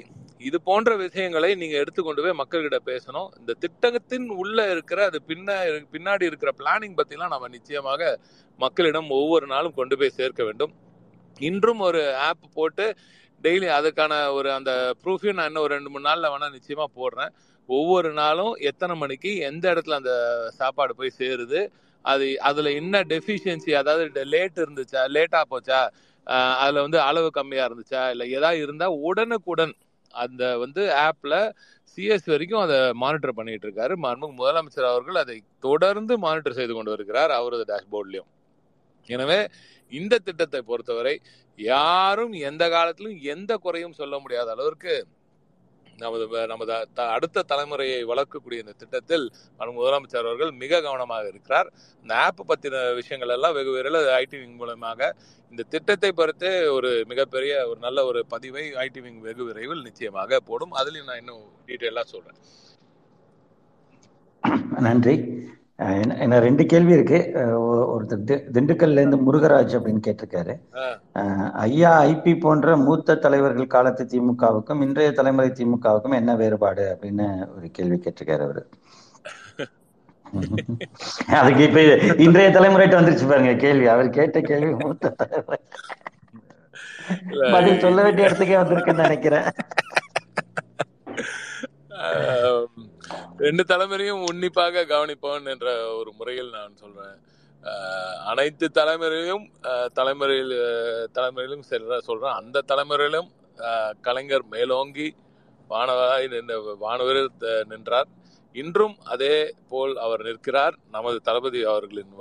இது 0.43 0.57
போன்ற 0.61 0.91
விஷயங்களை 0.97 1.49
நீங்க 1.55 1.75
எடுத்துக்கொண்டு 1.77 2.23
போய் 2.23 2.39
மக்கள்கிட்ட 2.39 2.79
பேசணும் 2.87 3.27
இந்த 3.39 3.51
திட்டத்தின் 3.59 4.27
உள்ள 4.37 4.57
இருக்கிற 4.71 4.99
அது 5.05 5.19
பின்ன 5.27 5.57
பின்னாடி 5.93 6.29
இருக்கிற 6.29 6.51
பிளானிங் 6.59 6.97
பத்திலாம் 6.99 7.33
நம்ம 7.33 7.49
நிச்சயமாக 7.49 8.11
மக்களிடம் 8.59 9.09
ஒவ்வொரு 9.15 9.47
நாளும் 9.47 9.77
கொண்டு 9.77 9.97
போய் 9.97 10.17
சேர்க்க 10.17 10.43
வேண்டும் 10.43 10.73
இன்றும் 11.39 11.81
ஒரு 11.81 12.01
ஆப் 12.25 12.47
போட்டு 12.53 12.85
டெய்லி 13.43 13.67
அதுக்கான 13.75 14.13
ஒரு 14.33 14.49
அந்த 14.51 14.71
ப்ரூஃபையும் 15.01 15.37
நான் 15.37 15.49
இன்னும் 15.49 15.65
ஒரு 15.65 15.73
ரெண்டு 15.73 15.89
மூணு 15.89 16.05
நாளில் 16.05 16.31
வேணால் 16.33 16.53
நிச்சயமாக 16.53 16.89
போடுறேன் 16.97 17.31
ஒவ்வொரு 17.69 18.09
நாளும் 18.13 18.53
எத்தனை 18.69 18.93
மணிக்கு 18.97 19.31
எந்த 19.43 19.65
இடத்துல 19.73 19.97
அந்த 19.97 20.13
சாப்பாடு 20.57 20.93
போய் 20.95 21.17
சேருது 21.19 21.61
அது 22.05 22.25
அதில் 22.41 22.69
என்ன 22.73 23.01
டெஃபிஷியன்சி 23.09 23.73
அதாவது 23.75 24.23
லேட் 24.27 24.57
இருந்துச்சா 24.57 25.01
லேட்டாக 25.15 25.45
போச்சா 25.51 25.79
அதில் 26.57 26.81
வந்து 26.81 26.99
அளவு 27.01 27.29
கம்மியாக 27.31 27.67
இருந்துச்சா 27.69 28.01
இல்லை 28.09 28.25
ஏதாவது 28.31 28.59
இருந்தால் 28.61 28.97
உடனுக்குடன் 29.03 29.73
அந்த 30.13 30.43
வந்து 30.57 30.83
ஆப்ல 31.03 31.35
சிஎஸ் 31.97 32.29
வரைக்கும் 32.29 32.63
அதை 32.63 32.77
மானிட்டர் 32.97 33.37
பண்ணிட்டு 33.37 33.67
இருக்காரு 33.67 33.93
மன்முக 33.97 34.31
முதலமைச்சர் 34.33 34.91
அவர்கள் 34.91 35.17
அதை 35.17 35.35
தொடர்ந்து 35.59 36.13
மானிட்டர் 36.17 36.57
செய்து 36.59 36.73
கொண்டு 36.73 36.93
வருகிறார் 36.93 37.31
அவரது 37.31 37.65
டேஷ்போர்ட்லயும் 37.67 38.29
எனவே 39.09 39.39
இந்த 39.91 40.19
திட்டத்தை 40.19 40.59
பொறுத்தவரை 40.61 41.15
யாரும் 41.59 42.33
எந்த 42.43 42.63
காலத்திலும் 42.69 43.17
எந்த 43.27 43.53
குறையும் 43.57 43.97
சொல்ல 43.97 44.15
முடியாத 44.19 44.49
அளவிற்கு 44.51 44.93
நமது 45.99 46.25
நமது 46.47 46.73
அடுத்த 47.07 47.43
தலைமுறையை 47.43 47.99
வளர்க்கக்கூடிய 48.03 48.63
இந்த 48.63 48.73
திட்டத்தில் 48.77 49.25
முதலமைச்சர் 49.75 50.29
அவர்கள் 50.29 50.51
மிக 50.55 50.81
கவனமாக 50.81 51.27
இருக்கிறார் 51.27 51.69
இந்த 52.05 52.15
ஆப் 52.19 52.41
பற்றின 52.45 52.81
விஷயங்கள் 52.93 53.33
எல்லாம் 53.35 53.55
வெகு 53.55 53.71
விரைவில் 53.71 54.09
ஐடி 54.15 54.37
விங் 54.37 54.57
மூலமாக 54.57 55.11
இந்த 55.53 55.63
திட்டத்தை 55.69 56.11
பொறுத்து 56.11 56.49
ஒரு 56.73 56.91
மிகப்பெரிய 57.07 57.53
ஒரு 57.67 57.79
நல்ல 57.79 58.05
ஒரு 58.05 58.21
பதிவை 58.27 58.65
ஐடி 58.83 59.01
விங் 59.01 59.21
வெகு 59.21 59.45
விரைவில் 59.45 59.83
நிச்சயமாக 59.83 60.39
போடும் 60.41 60.73
அதுலேயும் 60.73 61.09
நான் 61.11 61.21
இன்னும் 61.23 61.43
டீட்டெயிலாக 61.67 62.07
சொல்கிறேன் 62.07 62.39
நன்றி 64.83 65.15
ரெண்டு 66.39 66.63
கேள்வி 66.65 66.93
இருக்கு 66.93 67.19
ஒருத்தர் 67.87 68.25
திண்டுக்கல்ல 68.53 69.01
இருந்து 69.01 69.17
முருகராஜ் 69.17 69.73
அப்படின்னு 69.75 70.01
கேட்டிருக்காரு 70.07 70.53
ஐயா 71.61 71.93
ஐபி 72.05 72.33
போன்ற 72.39 72.75
மூத்த 72.77 73.17
தலைவர்கள் 73.17 73.67
காலத்து 73.67 74.05
திமுகவுக்கும் 74.11 74.83
இன்றைய 74.83 75.11
தலைமுறை 75.11 75.49
திமுகவுக்கும் 75.51 76.17
என்ன 76.17 76.35
வேறுபாடு 76.35 76.85
அப்படின்னு 76.93 77.27
ஒரு 77.55 77.69
கேள்வி 77.71 77.99
கேட்டிருக்காரு 77.99 78.45
அவரு 78.45 78.63
அதுக்கு 81.39 81.63
இப்ப 81.65 81.81
இன்றைய 82.23 82.47
தலைமுறைட்டு 82.51 82.97
வந்துருச்சு 82.97 83.25
பாருங்க 83.25 83.51
கேள்வி 83.57 83.85
அவர் 83.87 84.07
கேட்ட 84.09 84.39
கேள்வி 84.41 84.71
மூத்த 84.79 85.11
தலைமுறை 85.19 85.59
பதில் 87.53 87.79
சொல்ல 87.79 87.99
வேண்டிய 88.01 88.27
இடத்துக்கே 88.27 88.57
வந்திருக்குன்னு 88.59 89.05
நினைக்கிறேன் 89.05 89.47
ரெண்டு 93.37 93.63
தலைமுறையும் 93.63 94.23
உன்னிப்பாக 94.23 94.85
கவனிப்பவன் 94.85 95.47
என்ற 95.47 95.69
ஒரு 95.95 96.11
முறையில் 96.11 96.49
நான் 96.49 96.79
சொல்றேன் 96.79 97.17
அனைத்து 98.23 98.67
தலைமுறையும் 98.71 99.45
தலைமுறையில் 99.93 100.55
தலைமுறையிலும் 101.13 101.67
செல்ற 101.69 101.99
சொல்றேன் 101.99 102.37
அந்த 102.39 102.63
தலைமுறையிலும் 102.67 103.29
கலைஞர் 104.01 104.45
மேலோங்கி 104.49 105.07
வானவராய் 105.69 106.27
நின்ற 106.27 106.55
வானவரில் 106.81 107.31
நின்றார் 107.67 108.09
இன்றும் 108.55 108.97
அதே 109.05 109.35
போல் 109.69 109.95
அவர் 109.97 110.23
நிற்கிறார் 110.23 110.75
நமது 110.91 111.17
தளபதி 111.21 111.61
அவர்களின் 111.63 112.11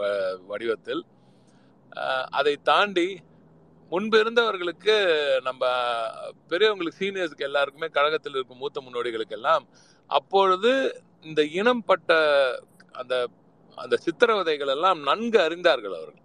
வடிவத்தில் 0.49 1.03
அதை 2.33 2.55
தாண்டி 2.63 3.09
முன்பு 3.93 4.17
இருந்தவர்களுக்கு 4.19 4.95
நம்ம 5.43 5.63
பெரியவங்களுக்கு 6.51 7.01
சீனியர்ஸ்க்கு 7.01 7.49
எல்லாருக்குமே 7.49 7.89
கழகத்தில் 7.89 8.37
இருக்கும் 8.37 8.63
மூத்த 8.63 8.81
முன்னோடிகளுக்கு 8.81 9.37
எல்லாம் 9.37 9.65
அப்பொழுது 10.13 10.73
இந்த 11.25 11.41
இனம் 11.55 11.85
பட்ட 11.85 12.13
அந்த 12.95 13.15
அந்த 13.79 13.95
சித்திரவதைகள் 14.05 14.73
எல்லாம் 14.75 14.99
நன்கு 15.03 15.39
அறிந்தார்கள் 15.45 15.97
அவர்கள் 15.99 16.21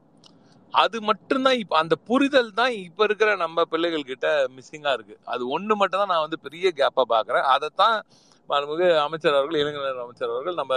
அது 0.73 0.97
மட்டும்தான் 1.01 1.59
இப்போ 1.59 1.75
அந்த 1.75 1.95
புரிதல் 2.07 2.49
தான் 2.53 2.73
இப்போ 2.79 3.03
இருக்கிற 3.03 3.29
நம்ம 3.35 3.63
பிள்ளைகள் 3.65 4.09
கிட்ட 4.09 4.27
மிஸ்ஸிங்காக 4.55 4.95
இருக்கு 4.97 5.15
அது 5.25 5.43
ஒன்று 5.49 5.75
மட்டும் 5.75 6.01
தான் 6.01 6.11
நான் 6.13 6.25
வந்து 6.25 6.39
பெரிய 6.39 6.71
கேப்பா 6.71 7.03
பார்க்குறேன் 7.13 7.45
அதைத்தான் 7.53 7.95
மாண்புமிகு 8.49 8.89
அமைச்சர் 9.05 9.37
அவர்கள் 9.37 9.61
இளைஞர் 9.61 10.03
அமைச்சர் 10.03 10.33
அவர்கள் 10.33 10.59
நம்ம 10.61 10.73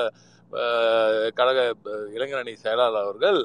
கழக 1.35 1.59
இளைஞரணி 2.15 2.55
செயலாளர் 2.57 3.03
அவர்கள் 3.03 3.41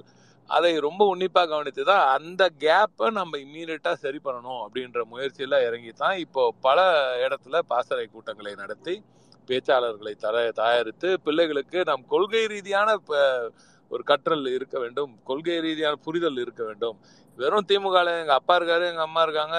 அதை 0.49 0.71
ரொம்ப 0.80 1.03
உன்னிப்பாக 1.07 1.47
கவனித்து 1.47 1.84
தான் 1.84 2.05
அந்த 2.15 2.43
கேப்பை 2.61 3.07
நம்ம 3.11 3.38
இம்மீடியட்டா 3.38 3.91
சரி 4.03 4.19
பண்ணணும் 4.26 4.61
அப்படின்ற 4.65 5.01
முயற்சியில் 5.11 5.57
இறங்கி 5.67 5.91
தான் 5.95 6.17
இப்போ 6.17 6.43
பல 6.61 6.80
இடத்துல 7.26 7.61
பாசறை 7.69 8.05
கூட்டங்களை 8.07 8.53
நடத்தி 8.55 8.95
பேச்சாளர்களை 9.47 10.13
தர 10.19 10.45
தயாரித்து 10.55 11.09
பிள்ளைகளுக்கு 11.26 11.80
நம் 11.84 12.05
கொள்கை 12.07 12.43
ரீதியான 12.47 12.97
ஒரு 13.91 14.03
கற்றல் 14.03 14.47
இருக்க 14.55 14.76
வேண்டும் 14.80 15.11
கொள்கை 15.23 15.57
ரீதியான 15.59 15.99
புரிதல் 16.05 16.39
இருக்க 16.39 16.61
வேண்டும் 16.63 16.97
வெறும் 17.38 17.67
திமுக 17.69 17.99
எங்கள் 18.13 18.38
அப்பா 18.38 18.53
இருக்காரு 18.55 18.84
எங்கள் 18.84 19.05
அம்மா 19.05 19.21
இருக்காங்க 19.21 19.57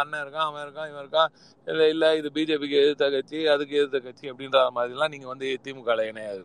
அண்ணன் 0.00 0.22
இருக்கான் 0.22 0.46
அவன் 0.46 0.62
இருக்கான் 0.62 0.88
இவன் 0.88 1.02
இருக்கான் 1.02 1.30
இல்லை 1.66 1.86
இல்லை 1.88 2.10
இது 2.18 2.28
பிஜேபிக்கு 2.34 2.76
எதிர்த்த 2.82 3.06
கட்சி 3.10 3.38
அதுக்கு 3.46 3.76
எதிர்த்த 3.76 4.00
கட்சி 4.00 4.30
அப்படின்ற 4.32 4.60
மாதிரிலாம் 4.76 5.12
நீங்கள் 5.14 5.32
வந்து 5.32 5.48
திமுக 5.64 5.96
இணையாது 6.10 6.44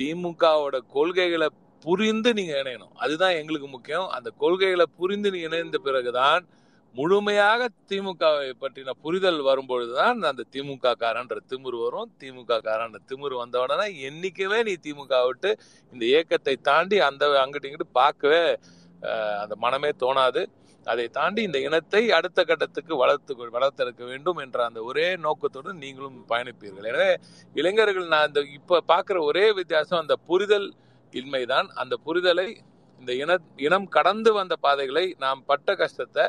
திமுகவோட 0.00 0.76
கொள்கைகளை 0.94 1.48
புரிந்து 1.84 2.30
நீங்கள் 2.32 2.60
இணையணும் 2.60 2.94
அதுதான் 2.96 3.36
எங்களுக்கு 3.36 3.68
முக்கியம் 3.68 4.06
அந்த 4.08 4.28
கொள்கைகளை 4.40 4.86
புரிந்து 4.98 5.30
நீ 5.30 5.40
இணைந்த 5.40 5.78
பிறகுதான் 5.78 6.44
முழுமையாக 6.94 7.62
திமுகவை 7.90 8.50
பற்றின 8.56 8.92
புரிதல் 9.02 9.40
வரும்பொழுதுதான் 9.42 10.20
அந்த 10.24 10.46
திமுக 10.54 10.92
காரன்ற 11.02 11.36
திமுர் 11.50 11.76
வரும் 11.80 12.10
திமுக 12.20 12.60
காரன்ற 12.66 12.98
திமுர் 13.10 13.34
வந்தவுடனே 13.36 13.86
என்னைக்குமே 14.02 14.60
நீ 14.62 14.74
திமுக 14.86 15.18
விட்டு 15.26 15.50
இந்த 15.92 16.02
இயக்கத்தை 16.04 16.54
தாண்டி 16.68 16.98
அந்த 17.08 17.26
அங்கிட்டு 17.42 17.68
இங்கிட்டு 17.68 17.88
பார்க்கவே 18.00 18.44
அந்த 19.42 19.56
மனமே 19.56 19.90
தோணாது 20.00 20.44
அதை 20.86 21.04
தாண்டி 21.10 21.40
இந்த 21.42 21.58
இனத்தை 21.58 22.02
அடுத்த 22.16 22.40
கட்டத்துக்கு 22.44 22.94
வளர்த்து 22.96 23.50
வளர்த்தெடுக்க 23.54 24.02
வேண்டும் 24.04 24.40
என்ற 24.44 24.58
அந்த 24.66 24.80
ஒரே 24.84 25.06
நோக்கத்தோடு 25.22 25.70
நீங்களும் 25.80 26.18
பயணிப்பீர்கள் 26.28 26.88
எனவே 26.90 27.10
இளைஞர்கள் 27.56 28.06
நான் 28.06 28.28
இந்த 28.28 28.42
இப்போ 28.50 28.78
பார்க்குற 28.88 29.20
ஒரே 29.24 29.46
வித்தியாசம் 29.52 30.02
அந்த 30.02 30.16
புரிதல் 30.28 30.68
இன்மைதான் 31.12 31.68
அந்த 31.74 31.94
புரிதலை 32.06 32.48
இந்த 33.00 33.12
இன 33.14 33.32
இனம் 33.58 33.88
கடந்து 33.88 34.30
வந்த 34.32 34.54
பாதைகளை 34.62 35.04
நாம் 35.18 35.40
பட்ட 35.46 35.74
கஷ்டத்தை 35.74 36.24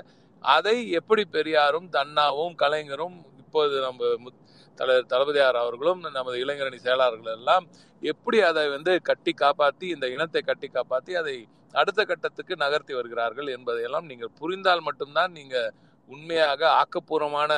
அதை 0.43 0.77
எப்படி 0.99 1.23
பெரியாரும் 1.29 1.87
தன்னாவும் 1.93 2.55
கலைஞரும் 2.55 3.17
இப்போது 3.41 3.75
நம்ம 3.79 4.31
தலைவர் 4.77 5.11
தளபதியார் 5.11 5.59
அவர்களும் 5.61 6.01
நமது 6.09 6.37
இளைஞரணி 6.39 6.79
செயலாளர்கள் 6.79 7.35
எல்லாம் 7.35 7.65
எப்படி 8.03 8.39
அதை 8.41 8.65
வந்து 8.69 8.91
கட்டி 9.01 9.31
காப்பாற்றி 9.35 9.85
இந்த 9.89 10.05
இனத்தை 10.07 10.41
கட்டி 10.41 10.67
காப்பாற்றி 10.67 11.13
அதை 11.13 11.35
அடுத்த 11.73 12.01
கட்டத்துக்கு 12.03 12.53
நகர்த்தி 12.55 12.93
வருகிறார்கள் 12.93 13.49
என்பதையெல்லாம் 13.55 14.07
நீங்கள் 14.07 14.35
புரிந்தால் 14.39 14.85
மட்டும்தான் 14.85 15.31
நீங்கள் 15.31 15.73
உண்மையாக 16.09 16.61
ஆக்கப்பூர்வமான 16.73 17.51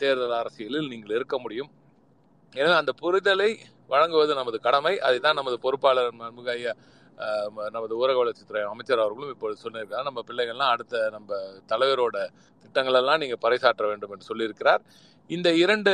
தேர்தல் 0.00 0.36
அரசியலில் 0.38 0.90
நீங்கள் 0.90 1.16
இருக்க 1.16 1.36
முடியும் 1.38 1.70
எனவே 2.52 2.76
அந்த 2.76 2.92
புரிதலை 3.00 3.50
வழங்குவது 3.90 4.32
நமது 4.34 4.58
கடமை 4.60 4.92
அதுதான் 4.98 5.38
நமது 5.40 5.56
பொறுப்பாளர் 5.64 6.12
மன்முக 6.14 6.50
ஐயா 6.50 6.72
நமது 7.70 7.94
ஊரக 7.98 8.18
வளர்ச்சித்துறை 8.18 8.62
அமைச்சர் 8.66 9.02
அவர்களும் 9.02 9.32
இப்பொழுது 9.32 9.62
சொல்லியிருக்கிறார் 9.62 10.08
நம்ம 10.08 10.22
பிள்ளைகள்லாம் 10.22 10.72
அடுத்த 10.72 11.02
நம்ம 11.10 11.38
தலைவரோட 11.68 12.16
திட்டங்களெல்லாம் 12.64 13.20
நீங்கள் 13.20 13.42
பறைசாற்ற 13.42 13.84
வேண்டும் 13.86 14.12
என்று 14.12 14.30
சொல்லியிருக்கிறார் 14.30 14.82
இந்த 15.30 15.48
இரண்டு 15.54 15.92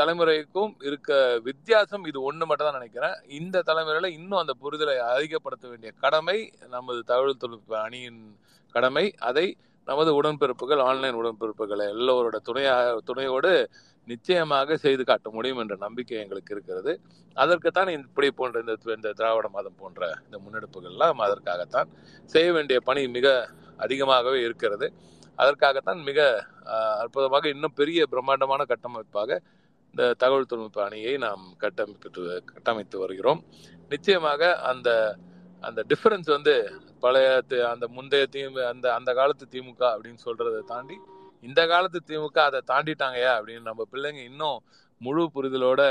தலைமுறைக்கும் 0.00 0.72
இருக்க 0.80 1.12
வித்தியாசம் 1.44 2.04
இது 2.06 2.18
ஒன்று 2.22 2.44
மட்டும் 2.46 2.68
தான் 2.68 2.78
நினைக்கிறேன் 2.78 3.16
இந்த 3.32 3.62
தலைமுறையில் 3.62 4.16
இன்னும் 4.16 4.40
அந்த 4.40 4.54
புரிதலை 4.60 4.96
அதிகப்படுத்த 5.06 5.64
வேண்டிய 5.68 5.90
கடமை 6.00 6.36
நமது 6.70 7.00
தகவல் 7.02 7.40
தொழில்நுட்ப 7.40 7.76
அணியின் 7.80 8.20
கடமை 8.74 9.04
அதை 9.20 9.46
நமது 9.86 10.10
உடன்பிறப்புகள் 10.14 10.80
ஆன்லைன் 10.86 11.18
உடன்பிறப்புகளை 11.20 11.84
எல்லோரோட 11.94 12.36
துணையாக 12.42 12.96
துணையோடு 13.04 13.52
நிச்சயமாக 14.08 14.76
செய்து 14.76 15.02
காட்ட 15.04 15.28
முடியும் 15.30 15.60
என்ற 15.62 15.74
நம்பிக்கை 15.76 16.16
எங்களுக்கு 16.18 16.52
இருக்கிறது 16.54 16.92
அதற்குத்தான் 17.36 17.90
இப்படி 17.94 18.28
போன்ற 18.30 18.60
இந்த 18.60 18.74
இந்த 18.96 19.10
திராவிட 19.12 19.48
மாதம் 19.48 19.78
போன்ற 19.78 20.08
இந்த 20.24 20.36
முன்னெடுப்புகள்லாம் 20.44 21.22
அதற்காகத்தான் 21.26 21.90
செய்ய 22.30 22.48
வேண்டிய 22.52 22.78
பணி 22.80 23.02
மிக 23.08 23.28
அதிகமாகவே 23.78 24.40
இருக்கிறது 24.40 24.88
அதற்காகத்தான் 25.38 26.00
மிக 26.02 26.20
அற்புதமாக 27.00 27.46
இன்னும் 27.48 27.76
பெரிய 27.76 28.02
பிரம்மாண்டமான 28.06 28.64
கட்டமைப்பாக 28.64 29.40
இந்த 29.94 30.06
தகவல் 30.14 30.48
தொழில்நுட்ப 30.48 30.80
அணியை 30.84 31.12
நாம் 31.18 31.44
கட்டமைப்பிட்டு 31.58 32.22
கட்டமைத்து 32.44 32.96
வருகிறோம் 32.98 33.40
நிச்சயமாக 33.90 34.42
அந்த 34.66 34.90
அந்த 35.62 35.80
டிஃபரன்ஸ் 35.88 36.30
வந்து 36.30 36.54
பழைய 37.02 37.28
அந்த 37.70 37.86
முந்தைய 37.92 38.26
திமுக 38.34 38.64
அந்த 38.68 38.86
அந்த 38.94 39.10
காலத்து 39.14 39.46
திமுக 39.52 39.82
அப்படின்னு 39.92 40.20
சொல்றதை 40.26 40.60
தாண்டி 40.66 40.96
இந்த 41.44 41.60
காலத்து 41.66 41.98
திமுக 42.08 42.38
அதை 42.42 42.60
தாண்டிட்டாங்கயா 42.68 43.32
அப்படின்னு 43.38 43.68
நம்ம 43.70 43.84
பிள்ளைங்க 43.92 44.22
இன்னும் 44.24 44.58
முழு 45.00 45.24
புரிதலோட 45.34 45.82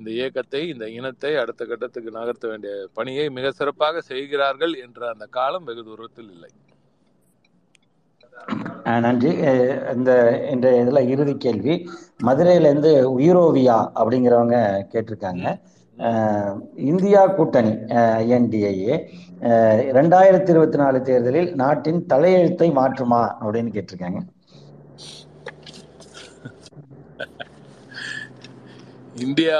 இந்த 0.00 0.08
இயக்கத்தை 0.10 0.60
இந்த 0.68 0.84
இனத்தை 0.90 1.32
அடுத்த 1.36 1.62
கட்டத்துக்கு 1.64 2.10
நகர்த்த 2.10 2.46
வேண்டிய 2.48 2.72
பணியை 2.94 3.24
மிக 3.30 3.50
சிறப்பாக 3.50 4.02
செய்கிறார்கள் 4.08 4.74
என்ற 4.78 5.00
அந்த 5.08 5.26
காலம் 5.30 5.64
வெகு 5.64 5.82
தூரத்தில் 5.84 6.30
இல்லை 6.30 6.50
நன்றி 9.00 9.30
இந்த 9.94 10.10
இன்றைய 10.50 10.82
இதில் 10.82 11.08
இறுதி 11.08 11.34
கேள்வி 11.36 11.74
மதுரையிலேருந்து 12.24 12.92
உயிரோவியா 13.16 13.78
அப்படிங்கிறவங்க 13.94 14.58
கேட்டிருக்காங்க 14.92 15.46
இந்தியா 16.88 17.22
கூட்டணி 17.28 17.72
என்டிஏஏ 18.34 18.96
ரெண்டாயிரத்தி 19.92 20.50
இருபத்தி 20.50 20.78
நாலு 20.78 20.98
தேர்தலில் 21.02 21.50
நாட்டின் 21.54 22.00
தலையெழுத்தை 22.06 22.68
மாற்றுமா 22.72 23.22
அப்படின்னு 23.40 23.72
கேட்டிருக்காங்க 23.72 24.20
இந்தியா 29.20 29.59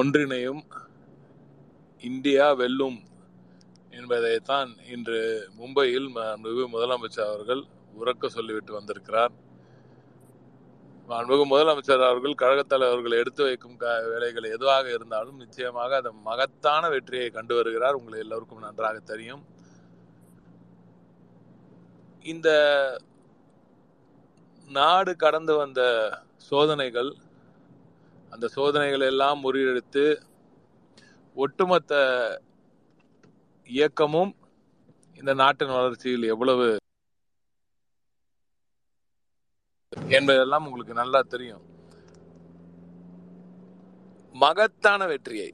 ஒன்றிணையும் 0.00 0.62
இந்தியா 2.02 2.46
வெல்லும் 2.54 2.98
என்பதைத்தான் 3.92 4.70
இன்று 4.86 5.20
மும்பையில் 5.58 6.08
முதலமைச்சர் 6.72 7.28
அவர்கள் 7.28 7.62
உறக்க 7.94 8.28
சொல்லிவிட்டு 8.28 8.72
வந்திருக்கிறார் 8.74 9.32
அன்பு 11.08 11.36
முதலமைச்சர் 11.44 12.04
அவர்கள் 12.04 12.34
கழகத் 12.34 12.68
தலைவர்கள் 12.68 13.18
எடுத்து 13.18 13.42
வைக்கும் 13.44 13.74
வேலைகள் 14.04 14.46
எதுவாக 14.48 14.86
இருந்தாலும் 14.88 15.40
நிச்சயமாக 15.42 15.96
அந்த 15.96 16.12
மகத்தான 16.24 16.88
வெற்றியை 16.88 17.26
கண்டு 17.30 17.54
வருகிறார் 17.54 17.98
உங்களை 17.98 18.18
எல்லோருக்கும் 18.18 18.64
நன்றாக 18.64 19.00
தெரியும் 19.04 19.42
இந்த 22.24 22.48
நாடு 24.70 25.12
கடந்து 25.16 25.54
வந்த 25.56 25.82
சோதனைகள் 26.48 27.10
அந்த 28.32 28.46
சோதனைகள் 28.48 29.04
எல்லாம் 29.04 29.42
முறியடித்து 29.44 30.04
ஒட்டுமொத்த 31.36 31.94
இயக்கமும் 33.68 34.32
இந்த 35.20 35.32
நாட்டின் 35.34 35.76
வளர்ச்சியில் 35.76 36.26
எவ்வளவு 36.30 36.66
என்பதெல்லாம் 40.08 40.66
உங்களுக்கு 40.66 40.94
நல்லா 40.94 41.20
தெரியும் 41.26 41.62
மகத்தான 44.34 45.06
வெற்றியை 45.06 45.48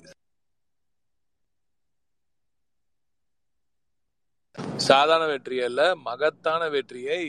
சாதாரண 4.83 5.25
வெற்றி 5.27 5.57
அல்ல 5.63 5.81
மகத்தான 6.05 6.63
வெற்றியை 6.69 7.23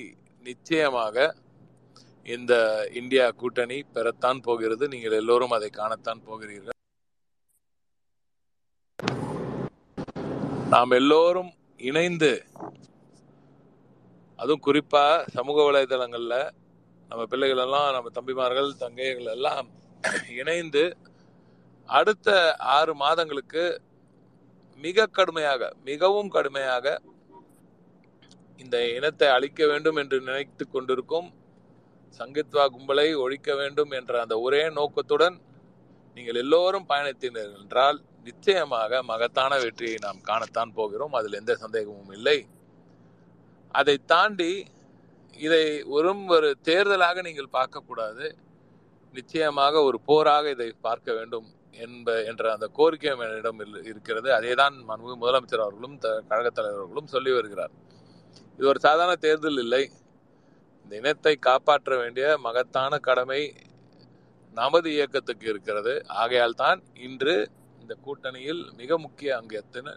நிச்சயமாக 0.46 1.16
இந்த 2.26 2.54
இந்தியா 2.94 3.26
கூட்டணி 3.32 3.78
பெறத்தான் 3.96 4.40
போகிறது 4.40 4.86
நீங்கள் 4.88 5.18
எல்லோரும் 5.20 5.56
அதை 5.58 5.70
காணத்தான் 5.72 6.22
போகிறீர்கள் 6.26 6.78
நாம் 10.70 10.92
எல்லோரும் 10.92 11.52
இணைந்து 11.80 12.32
அதுவும் 14.40 14.66
குறிப்பா 14.66 15.04
சமூக 15.34 15.58
வலைதளங்கள்ல 15.64 16.36
நம்ம 17.12 17.24
பிள்ளைகளெல்லாம் 17.26 17.88
நம்ம 17.94 18.10
தம்பிமார்கள் 18.14 18.70
தங்கைகள் 18.80 19.32
எல்லாம் 19.32 19.66
இணைந்து 20.36 20.84
அடுத்த 21.90 22.30
ஆறு 22.72 22.94
மாதங்களுக்கு 22.96 23.64
மிக 24.80 25.08
கடுமையாக 25.10 25.72
மிகவும் 25.84 26.30
கடுமையாக 26.30 26.86
இந்த 28.60 28.78
இனத்தை 28.92 29.28
அழிக்க 29.28 29.62
வேண்டும் 29.66 29.98
என்று 29.98 30.18
நினைத்து 30.22 30.64
கொண்டிருக்கும் 30.68 31.28
சங்கித்வா 32.20 32.64
கும்பலை 32.68 33.08
ஒழிக்க 33.16 33.52
வேண்டும் 33.56 33.92
என்ற 33.92 34.14
அந்த 34.22 34.36
ஒரே 34.40 34.64
நோக்கத்துடன் 34.70 35.38
நீங்கள் 36.18 36.36
எல்லோரும் 36.36 36.90
பயணித்தீர்கள் 36.90 37.54
என்றால் 37.60 38.00
நிச்சயமாக 38.24 39.02
மகத்தான 39.04 39.54
வெற்றியை 39.60 39.98
நாம் 40.02 40.26
காணத்தான் 40.26 40.74
போகிறோம் 40.74 41.14
அதில் 41.14 41.40
எந்த 41.40 41.54
சந்தேகமும் 41.56 42.14
இல்லை 42.14 42.40
அதை 43.76 43.96
தாண்டி 44.06 44.52
இதை 45.42 45.64
வெறும் 45.88 46.26
ஒரு 46.30 46.50
தேர்தலாக 46.66 47.22
நீங்கள் 47.22 47.54
பார்க்கக்கூடாது 47.54 48.26
நிச்சயமாக 49.14 49.82
ஒரு 49.84 49.98
போராக 50.06 50.44
இதை 50.50 50.68
பார்க்க 50.82 51.14
வேண்டும் 51.14 51.48
என்ப 51.78 52.14
என்ற 52.26 52.44
அந்த 52.54 52.68
கோரிக்கை 52.78 53.12
என்னிடம் 53.18 53.62
இருக்கிறது 53.86 54.30
அதே 54.38 54.52
தான் 54.56 54.76
முதலமைச்சர் 55.20 55.66
அவர்களும் 55.66 55.98
கழகத் 56.30 56.58
தலைவர்களும் 56.58 57.12
சொல்லி 57.14 57.32
வருகிறார் 57.32 57.74
இது 58.60 58.68
ஒரு 58.68 58.80
சாதாரண 58.80 59.14
தேர்தல் 59.18 59.60
இல்லை 59.64 59.84
இந்த 60.86 60.94
இனத்தை 60.98 61.34
காப்பாற்ற 61.40 61.98
வேண்டிய 61.98 62.26
மகத்தான 62.40 63.00
கடமை 63.00 63.42
நமது 64.54 64.88
இயக்கத்துக்கு 64.92 65.46
இருக்கிறது 65.50 65.94
ஆகையால் 66.16 66.56
தான் 66.56 66.80
இன்று 67.00 67.36
இந்த 67.82 67.94
கூட்டணியில் 68.02 68.64
மிக 68.74 68.98
முக்கிய 68.98 69.30
அங்கத்தின 69.38 69.94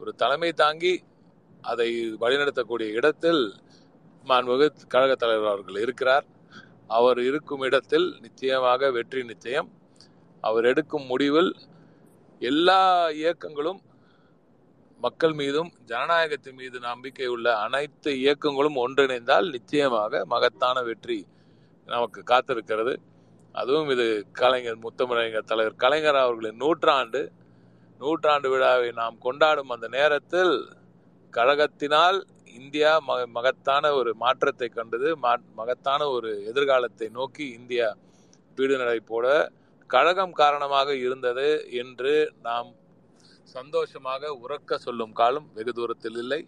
ஒரு 0.00 0.10
தலைமை 0.14 0.50
தாங்கி 0.54 0.92
அதை 1.64 1.88
வழிநடத்தக்கூடிய 2.20 2.88
இடத்தில் 2.98 3.42
மாண்புமிகு 4.28 4.86
கழக 4.88 5.12
தலைவர் 5.14 5.50
அவர்கள் 5.50 5.82
இருக்கிறார் 5.82 6.26
அவர் 6.90 7.18
இருக்கும் 7.20 7.64
இடத்தில் 7.64 8.06
நிச்சயமாக 8.20 8.90
வெற்றி 8.90 9.22
நிச்சயம் 9.24 9.68
அவர் 10.44 10.66
எடுக்கும் 10.66 11.06
முடிவில் 11.06 11.50
எல்லா 12.40 12.80
இயக்கங்களும் 13.16 13.80
மக்கள் 15.00 15.34
மீதும் 15.34 15.70
ஜனநாயகத்தின் 15.86 16.56
மீது 16.56 16.78
நம்பிக்கை 16.80 17.26
உள்ள 17.26 17.48
அனைத்து 17.58 18.10
இயக்கங்களும் 18.18 18.78
ஒன்றிணைந்தால் 18.78 19.48
நிச்சயமாக 19.50 20.22
மகத்தான 20.26 20.82
வெற்றி 20.82 21.18
நமக்கு 21.88 22.20
காத்திருக்கிறது 22.26 22.94
அதுவும் 23.54 23.90
இது 23.90 24.06
கலைஞர் 24.32 24.82
முத்தமிழறிஞர் 24.82 25.50
தலைவர் 25.50 25.76
கலைஞர் 25.76 26.20
அவர்களின் 26.22 26.60
நூற்றாண்டு 26.60 27.20
நூற்றாண்டு 28.00 28.48
விழாவை 28.48 28.90
நாம் 28.92 29.16
கொண்டாடும் 29.18 29.72
அந்த 29.74 29.86
நேரத்தில் 29.88 30.52
கழகத்தினால் 31.32 32.18
இந்தியா 32.58 32.90
மக 33.00 33.20
மகத்தான 33.28 33.90
ஒரு 33.92 34.10
மாற்றத்தை 34.16 34.68
கண்டது 34.68 35.08
மகத்தான 35.56 36.02
ஒரு 36.08 36.30
எதிர்காலத்தை 36.44 37.08
நோக்கி 37.10 37.46
இந்தியா 37.54 37.88
பீடுநடை 38.58 38.98
போட 39.04 39.26
கழகம் 39.90 40.34
காரணமாக 40.34 40.94
இருந்தது 40.96 41.48
என்று 41.82 42.14
நாம் 42.42 42.70
சந்தோஷமாக 43.54 44.32
உறக்க 44.40 44.78
சொல்லும் 44.78 45.12
காலம் 45.12 45.46
வெகு 45.54 45.72
தூரத்தில் 45.72 46.18
இல்லை 46.18 46.40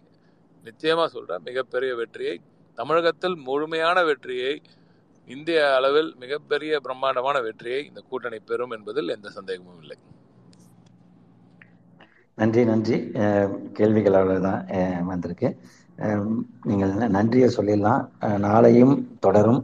நிச்சயமா 0.63 1.05
சொல்றேன் 1.07 1.45
மிகப்பெரிய 1.45 1.91
வெற்றியை 1.95 2.35
தமிழகத்தில் 2.77 3.37
முழுமையான 3.39 3.97
வெற்றியை 4.03 4.53
இந்திய 5.27 5.59
அளவில் 5.75 6.09
மிகப்பெரிய 6.17 6.79
பிரம்மாண்டமான 6.79 7.37
வெற்றியை 7.39 7.81
இந்த 7.85 8.01
கூட்டணி 8.09 8.39
பெறும் 8.41 8.73
என்பதில் 8.73 9.09
எந்த 9.09 9.29
சந்தேகமும் 9.29 9.81
இல்லை 9.81 9.97
நன்றி 12.37 12.61
நன்றி 12.65 12.97
கேள்விகள் 13.73 14.17
அவ்வளோதான் 14.19 14.61
வந்திருக்கு 15.07 15.49
நீங்கள் 16.63 16.93
நன்றியை 17.09 17.49
சொல்லிடலாம் 17.57 18.03
நாளையும் 18.37 18.95
தொடரும் 19.19 19.61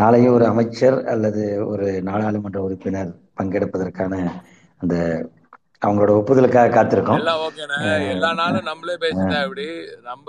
நாளையும் 0.00 0.34
ஒரு 0.34 0.44
அமைச்சர் 0.46 0.98
அல்லது 1.04 1.42
ஒரு 1.66 1.86
நாடாளுமன்ற 2.02 2.60
உறுப்பினர் 2.62 3.10
பங்கெடுப்பதற்கான 3.36 4.14
அந்த 4.80 4.94
அவங்களோட 5.82 6.10
ஒப்புதலுக்காக 6.18 6.72
காத்திருக்கோம் 6.72 7.20
எல்லாம் 7.20 7.40
ஓகேண்ணா 7.44 7.78
எல்லா 8.10 8.28
நாளும் 8.32 8.68
நம்மளே 8.68 8.94
பேசினா 9.00 9.38
இப்படி 9.46 9.64
நம்ம 10.02 10.28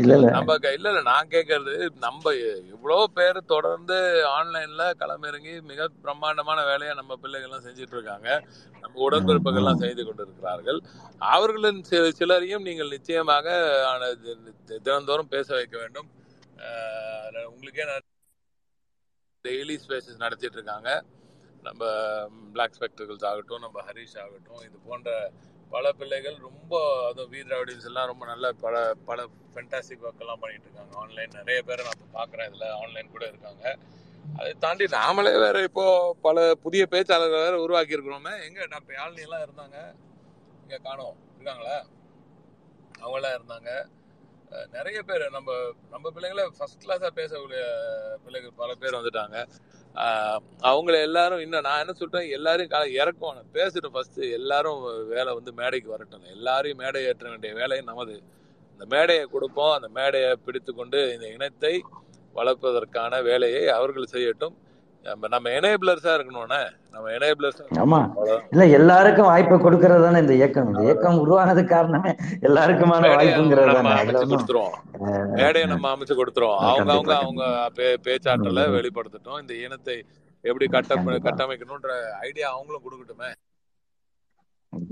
இல்ல 0.00 0.12
இல்ல 0.14 0.28
நம்ம 0.30 0.56
இல்ல 0.70 0.86
இல்ல 0.90 1.02
நான் 1.08 1.30
கேக்குறது 1.30 1.74
நம்ம 1.98 2.32
இவ்வளோ 2.72 2.98
பேர் 3.14 3.38
தொடர்ந்து 3.46 3.98
ஆன்லைன்ல 4.30 4.84
களமிறங்கி 5.00 5.54
மிக 5.62 5.88
பிரம்மாண்டமான 6.04 6.62
வேலையை 6.64 6.94
நம்ம 6.94 7.18
பிள்ளைகள்லாம் 7.22 7.66
செஞ்சுட்டு 7.66 7.96
இருக்காங்க 7.96 8.30
நம்ம 8.82 8.94
உடன்பிறப்புகள்லாம் 9.06 9.82
செய்து 9.84 10.04
கொண்டிருக்கிறார்கள் 10.04 10.80
அவர்களின் 11.30 11.82
சில 11.82 12.08
சிலரையும் 12.18 12.66
நீங்கள் 12.66 12.94
நிச்சயமாக 12.96 13.46
தினந்தோறும் 14.80 15.32
பேச 15.32 15.48
வைக்க 15.54 15.76
வேண்டும் 15.78 16.10
உங்களுக்கே 17.48 17.86
டெய்லி 19.44 19.76
ஸ்பேசஸ் 19.80 20.22
நடத்திட்டு 20.22 20.58
இருக்காங்க 20.58 20.90
நம்ம 21.64 21.84
பிளாக் 22.52 22.76
ஸ்பெக்டர்கள்ஸ் 22.76 23.26
ஆகட்டும் 23.30 23.64
நம்ம 23.64 23.82
ஹரிஷ் 23.86 24.16
ஆகட்டும் 24.22 24.62
இது 24.66 24.78
போன்ற 24.86 25.10
பல 25.72 25.90
பிள்ளைகள் 25.92 26.36
ரொம்ப 26.40 26.72
அதுவும் 27.04 27.30
வீர் 27.32 27.54
ஆடியன்ஸ் 27.56 27.88
எல்லாம் 27.90 28.08
ரொம்ப 28.10 28.24
நல்ல 28.26 28.46
பல 28.62 28.84
பல 29.06 29.26
ஃபென்டாஸ்டிக் 29.52 30.04
ஒர்க்கெல்லாம் 30.06 30.42
பண்ணிட்டு 30.42 30.66
இருக்காங்க 30.68 30.94
ஆன்லைன் 31.02 31.36
நிறைய 31.38 31.58
பேர் 31.62 31.84
நான் 31.84 31.96
இப்போ 31.96 32.10
பார்க்குறேன் 32.18 32.48
இதில் 32.50 32.74
ஆன்லைன் 32.76 33.14
கூட 33.14 33.24
இருக்காங்க 33.26 33.64
அதை 34.34 34.50
தாண்டி 34.58 34.84
நாமளே 34.94 35.32
வேற 35.38 35.56
இப்போ 35.62 35.86
பல 36.22 36.44
புதிய 36.62 36.84
பேச்சாளர்கள் 36.92 37.44
வேற 37.46 37.56
உருவாக்கி 37.60 37.96
இருக்கிறோமே 37.96 38.34
எங்க 38.46 38.60
டாக்டர் 38.66 38.96
யாழ்னியெல்லாம் 38.96 39.24
எல்லாம் 39.26 39.44
இருந்தாங்க 39.46 39.78
இங்கே 40.62 40.78
காணோம் 40.80 41.18
இருக்காங்களா 41.34 41.76
அவங்களாம் 42.98 43.36
இருந்தாங்க 43.38 43.70
நிறைய 44.72 44.98
பேர் 45.02 45.24
நம்ம 45.30 45.52
நம்ம 45.90 46.10
பிள்ளைங்கள 46.10 46.42
ஃபர்ஸ்ட் 46.56 46.82
கிளாஸாக 46.82 47.12
பேசக்கூடிய 47.12 47.62
பிள்ளைகள் 48.24 48.58
பல 48.60 48.72
பேர் 48.74 48.98
வந்துட்டாங்க 48.98 49.38
அவங்கள 50.64 50.94
எல்லாரும் 51.00 51.42
இன்னும் 51.42 51.66
நான் 51.66 51.80
என்ன 51.80 51.92
சொல்றேன் 51.92 52.30
எல்லாரும் 52.30 52.70
கல 52.70 52.84
இறக்கணும் 52.94 53.50
பேசணும் 53.54 53.92
ஃபர்ஸ்ட் 53.92 54.20
எல்லாரும் 54.38 54.80
வேலை 55.08 55.30
வந்து 55.34 55.52
மேடைக்கு 55.52 55.90
வரட்டும் 55.90 56.32
எல்லாரையும் 56.32 56.80
மேடை 56.82 57.02
ஏற்ற 57.04 57.26
வேண்டிய 57.30 57.52
வேலை 57.54 57.78
நமது 57.82 58.14
இந்த 58.74 58.86
மேடையை 58.90 59.24
கொடுப்போம் 59.26 59.74
அந்த 59.74 59.88
மேடையை 59.94 60.30
பிடித்து 60.46 60.72
கொண்டு 60.72 61.00
இந்த 61.14 61.26
இனத்தை 61.28 61.74
வளர்ப்பதற்கான 62.36 63.20
வேலையை 63.22 63.62
அவர்கள் 63.70 64.12
செய்யட்டும் 64.14 64.56
நம்ம 65.32 65.46
எனேபிளர்ஸா 65.50 66.12
இருக்கணும்னே 66.16 66.60
நம்ம 66.92 67.06
எனேபிளர்ஸ் 67.10 67.60
ஆமா 67.78 68.00
இல்ல 68.52 68.64
எல்லாருக்கும் 68.70 69.28
வாய்ப்பை 69.30 69.56
கொடுக்கறது 69.58 70.04
தானே 70.06 70.20
இந்த 70.20 70.34
இயக்கம் 70.34 70.68
இந்த 70.68 70.82
இயக்கம் 70.82 71.20
உருவானது 71.20 71.62
காரணமே 71.66 72.12
எல்லாருக்குமான 72.40 73.10
வாய்ப்புங்கிறது 73.14 73.78
அமைச்சு 73.94 74.26
கொடுத்துருவோம் 74.26 74.76
மேடையை 75.34 75.66
நம்ம 75.66 75.88
அமைச்சு 75.94 76.16
கொடுத்துருவோம் 76.16 76.62
அவங்க 76.64 76.92
அவங்க 76.94 77.14
அவங்க 77.20 77.44
பேச்சாற்றல 78.04 78.66
வெளிப்படுத்தட்டும் 78.70 79.40
இந்த 79.40 79.54
இனத்தை 79.64 79.96
எப்படி 80.44 80.68
கட்ட 80.68 81.18
கட்டமைக்கணும்ன்ற 81.26 81.94
ஐடியா 82.22 82.48
அவங்களும் 82.50 82.86
கொடுக்கட்டுமே 82.86 83.32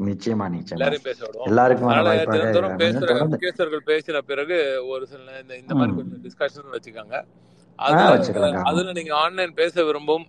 நிச்சயமா 0.06 0.46
எல்லாரும் 0.74 1.06
பேச 1.06 1.20
நிச்சயம் 1.22 1.48
எல்லாருக்கும் 1.48 2.82
பேசுற 2.82 3.14
முக்கியஸ்தர்கள் 3.26 3.88
பேசின 3.88 4.20
பிறகு 4.28 4.58
ஒரு 4.88 5.06
சில 5.06 5.56
இந்த 5.56 5.72
மாதிரி 5.74 5.96
கொஞ்சம் 5.96 6.22
டிஸ்கஷன் 6.26 6.74
வச்சுக்காங்க 6.76 7.16
அதுல 8.68 8.92
நீங்க 8.92 9.12
ஆன்லைன் 9.16 9.54
பேச 9.54 9.84
விரும்பும் 9.84 10.26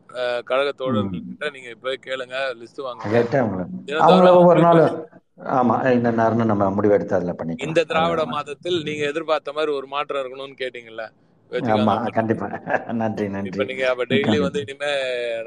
கழக 0.44 0.70
தோழர்கள்கிட்ட 0.74 1.50
நீங்க 1.52 1.72
போய் 1.82 2.04
கேளுங்க 2.06 2.38
லிஸ்ட் 2.60 2.82
வாங்க 2.82 4.40
ஒரு 4.46 4.62
நாள் 4.62 4.84
ஆமா 5.54 5.76
இந்த 5.92 6.10
நேரம் 6.12 6.52
நம்ம 6.52 6.66
முடிவெடுத்து 6.70 7.18
அதுல 7.18 7.34
பண்ணி 7.34 7.54
இந்த 7.68 7.82
திராவிட 7.86 8.24
மாதத்தில் 8.28 8.80
நீங்க 8.84 9.04
எதிர்பார்த்த 9.06 9.56
மாதிரி 9.56 9.72
ஒரு 9.72 9.88
மாற்றம் 9.88 10.22
இருக்கணும்னு 10.22 10.62
கேட்டீங்கல்ல 10.62 11.06
கண்டிப்பா 12.12 12.48
நன்றி 13.00 13.26
நன்றி 13.30 13.66
நீங்க 13.66 13.84
அப்ப 13.90 14.06
டெய்லி 14.12 14.38
வந்து 14.40 14.62
இனிமே 14.64 14.92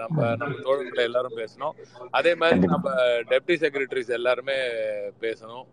நம்ம 0.02 0.28
நம்ம 0.34 0.52
தோழர்களை 0.66 1.04
எல்லாரும் 1.04 1.38
பேசணும் 1.40 1.74
அதே 2.10 2.32
மாதிரி 2.34 2.68
நம்ம 2.74 2.92
டெப்டி 3.32 3.56
செக்ரட்டரிஸ் 3.62 4.16
எல்லாருமே 4.18 4.58
பேசணும் 5.22 5.66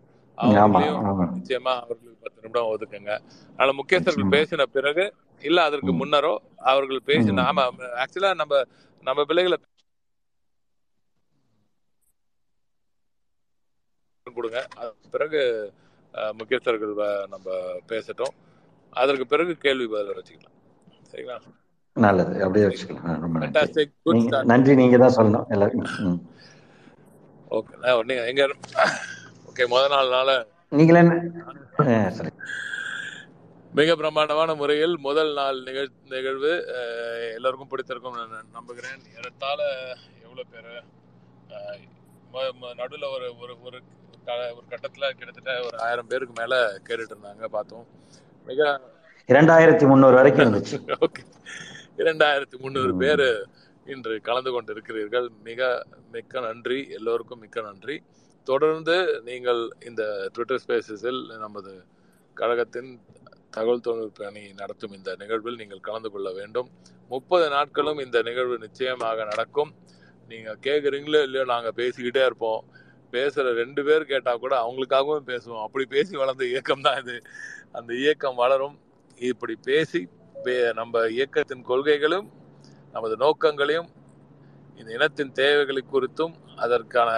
நிச்சயமா 1.34 1.72
அவர்களுக்கு 1.82 2.22
பத்து 2.24 2.42
நிமிடம் 2.44 2.70
ஒதுக்குங்க 2.70 3.12
அதனால 3.58 3.74
முக்கியஸ்தர்கள் 3.80 4.32
பேசின 4.34 4.66
பிறகு 4.76 5.04
இல்ல 5.42 5.58
அதற்கு 5.68 5.92
முன்னரோ 6.00 6.34
அவர்கள் 6.72 7.06
பேசின 7.10 7.44
ஆமா 7.48 7.64
ஆக்சுவலா 8.04 8.32
நம்ம 8.42 8.62
நம்ம 9.04 9.24
பிள்ளைகளை 9.24 9.58
கொடுங்க 14.26 14.60
பிறகு 15.12 15.40
முக்கியஸ்தர்கள் 16.38 16.94
நம்ம 17.32 17.48
பேசட்டும் 17.90 18.34
அதற்கு 18.92 19.24
பிறகு 19.26 19.52
கேள்வி 19.58 19.86
பதில் 19.92 20.18
வச்சுக்கலாம் 20.18 20.56
சரிங்களா 21.10 21.38
நல்லது 21.96 22.34
அப்படியே 22.44 22.66
வச்சுக்கலாம் 22.68 23.20
ரொம்ப 23.24 24.46
நன்றி 24.50 24.72
நீங்க 24.80 24.98
தான் 24.98 25.16
சொல்லணும் 25.18 25.48
எல்லாருக்கும் 25.48 26.20
ஓகே 27.50 27.74
எங்க 28.26 28.44
ஓகே 29.54 29.66
நாள் 29.90 30.08
நாள 30.10 30.30
நீங்களே 30.72 31.00
மிக 33.72 33.94
பிரம்மாண்டமான 33.94 34.50
முறையில் 34.54 34.94
முதல் 34.98 35.30
நாள் 35.32 35.58
நிகழ் 35.62 35.90
நிகழ்வு 36.08 36.50
எல்லாருக்கும் 37.36 37.70
பிடித்திருக்கும் 37.70 38.16
நான் 38.18 38.50
நம்புகிறேன் 38.52 39.02
ஏறத்தாழ 39.12 39.58
எவ்வளோ 40.24 40.44
பேர் 40.46 40.72
நடுவில் 42.74 43.06
ஒரு 43.08 43.28
ஒரு 43.42 43.54
ஒரு 43.62 43.78
ஒரு 44.50 44.66
கட்டத்தில் 44.68 45.06
கிட்டத்தட்ட 45.12 45.54
ஒரு 45.66 45.78
ஆயிரம் 45.84 46.10
பேருக்கு 46.10 46.34
மேலே 46.40 46.58
கேட்டுட்டு 46.86 47.14
இருந்தாங்க 47.14 47.50
பார்த்தோம் 47.50 47.86
மிக 48.46 48.72
இரண்டாயிரத்தி 49.28 49.86
முந்நூறு 49.86 50.18
வரைக்கும் 50.20 50.44
இருந்துச்சு 50.44 50.78
ஓகே 51.06 51.24
இரண்டாயிரத்தி 51.98 52.58
முந்நூறு 52.60 52.94
பேர் 52.96 53.26
இன்று 53.86 54.14
கலந்து 54.22 54.50
கொண்டு 54.50 54.72
இருக்கிறீர்கள் 54.72 55.28
மிக 55.44 55.70
மிக்க 56.12 56.40
நன்றி 56.40 56.80
எல்லோருக்கும் 56.98 57.42
மிக்க 57.42 57.60
நன்றி 57.62 57.98
தொடர்ந்து 58.46 58.96
நீங்கள் 59.24 59.60
இந்த 59.86 60.02
ட்விட்டர் 60.34 60.62
ஸ்பேசஸில் 60.62 61.20
நமது 61.38 61.72
கழகத்தின் 62.36 62.90
தகவல் 63.50 63.84
தொழில்நுட்ப 63.86 64.22
அணி 64.26 64.42
நடத்தும் 64.54 64.94
இந்த 64.94 65.10
நிகழ்வில் 65.20 65.58
நீங்கள் 65.58 65.82
கலந்து 65.82 66.08
கொள்ள 66.10 66.28
வேண்டும் 66.38 66.68
முப்பது 67.10 67.46
நாட்களும் 67.48 68.00
இந்த 68.00 68.18
நிகழ்வு 68.22 68.56
நிச்சயமாக 68.58 69.24
நடக்கும் 69.24 69.70
நீங்கள் 70.30 70.60
கேட்குறீங்களோ 70.62 71.20
இல்லையோ 71.22 71.44
நாங்கள் 71.44 71.76
பேசிக்கிட்டே 71.76 72.22
இருப்போம் 72.26 72.62
பேசுகிற 73.12 73.50
ரெண்டு 73.54 73.80
பேர் 73.84 74.04
கேட்டால் 74.04 74.42
கூட 74.44 74.54
அவங்களுக்காகவும் 74.62 75.28
பேசுவோம் 75.28 75.64
அப்படி 75.64 75.84
பேசி 75.86 76.14
வளர்ந்த 76.16 76.44
இயக்கம் 76.46 76.84
தான் 76.86 76.98
இது 77.02 77.16
அந்த 77.72 77.90
இயக்கம் 77.96 78.40
வளரும் 78.42 78.76
இப்படி 79.20 79.54
பேசி 79.66 80.00
நம்ம 80.74 81.04
இயக்கத்தின் 81.10 81.64
கொள்கைகளும் 81.64 82.26
நமது 82.94 83.14
நோக்கங்களையும் 83.16 83.90
இந்த 84.78 84.90
இனத்தின் 84.94 85.32
தேவைகளை 85.32 85.82
குறித்தும் 85.84 86.34
அதற்கான 86.58 87.10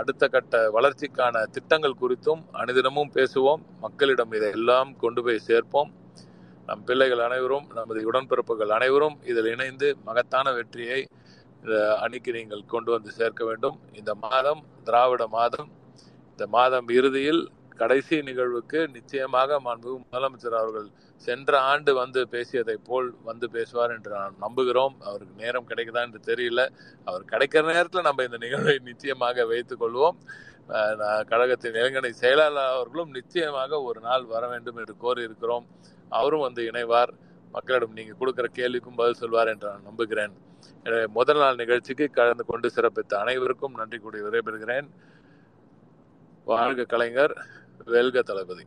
அடுத்த 0.00 0.28
கட்ட 0.28 0.60
வளர்ச்சிக்கான 0.70 1.42
திட்டங்கள் 1.50 2.00
குறித்தும் 2.00 2.42
அனுதினமும் 2.54 3.12
பேசுவோம் 3.14 3.62
மக்களிடம் 3.80 4.32
இதை 4.32 4.50
எல்லாம் 4.52 4.90
கொண்டு 4.96 5.22
போய் 5.22 5.46
சேர்ப்போம் 5.46 5.90
நம் 6.68 6.84
பிள்ளைகள் 6.84 7.22
அனைவரும் 7.22 7.66
நமது 7.72 8.00
உடன்பிறப்புகள் 8.06 8.70
அனைவரும் 8.70 9.16
இதில் 9.24 9.50
இணைந்து 9.50 9.88
மகத்தான 10.04 10.52
வெற்றியை 10.52 11.00
இந்த 11.62 11.74
அணிக்கு 12.00 12.30
நீங்கள் 12.32 12.62
கொண்டு 12.66 12.90
வந்து 12.90 13.10
சேர்க்க 13.12 13.42
வேண்டும் 13.44 13.76
இந்த 13.92 14.12
மாதம் 14.22 14.62
திராவிட 14.84 15.24
மாதம் 15.34 15.68
இந்த 16.32 16.46
மாதம் 16.50 16.88
இறுதியில் 16.90 17.42
கடைசி 17.76 18.16
நிகழ்வுக்கு 18.22 18.80
நிச்சயமாக 18.94 19.58
மாண்பு 19.60 19.92
முதலமைச்சர் 20.02 20.58
அவர்கள் 20.58 20.88
சென்ற 21.22 21.58
ஆண்டு 21.66 21.90
வந்து 21.94 22.20
பேசியதை 22.32 22.76
போல் 22.86 23.08
வந்து 23.24 23.46
பேசுவார் 23.50 23.94
என்று 23.94 24.10
நாம் 24.14 24.38
நம்புகிறோம் 24.38 24.94
அவருக்கு 25.04 25.34
நேரம் 25.36 25.68
கிடைக்குதா 25.68 26.02
என்று 26.06 26.20
தெரியல 26.28 26.62
அவர் 27.06 27.24
கிடைக்கிற 27.24 27.62
நேரத்தில் 27.70 28.08
நம்ம 28.08 28.24
இந்த 28.24 28.38
நிகழ்வை 28.38 28.76
நிச்சயமாக 28.82 29.46
வைத்துக் 29.46 29.82
கொள்வோம் 29.82 30.18
கழகத்தின் 31.30 31.78
இளைஞனை 31.78 32.12
செயலாளர் 32.14 32.72
அவர்களும் 32.72 33.12
நிச்சயமாக 33.12 33.80
ஒரு 33.82 34.00
நாள் 34.00 34.24
வர 34.26 34.42
வேண்டும் 34.48 34.78
என்று 34.78 34.94
கோரியிருக்கிறோம் 35.00 35.66
அவரும் 36.12 36.44
வந்து 36.46 36.62
இணைவார் 36.64 37.12
மக்களிடம் 37.54 37.96
நீங்கள் 37.96 38.18
கொடுக்குற 38.18 38.46
கேள்விக்கும் 38.52 38.98
பதில் 39.00 39.20
சொல்வார் 39.22 39.50
என்று 39.52 39.66
நான் 39.68 39.88
நம்புகிறேன் 39.90 40.34
எனவே 40.86 41.06
முதல் 41.12 41.40
நாள் 41.40 41.60
நிகழ்ச்சிக்கு 41.62 42.06
கலந்து 42.10 42.44
கொண்டு 42.44 42.68
சிறப்பித்த 42.70 43.18
அனைவருக்கும் 43.18 43.76
நன்றி 43.76 43.98
கூடி 43.98 44.20
விடைபெறுகிறேன் 44.22 44.88
வாழ்க 46.46 46.84
கலைஞர் 46.84 47.34
வெல்க 47.88 48.22
தளபதி 48.22 48.64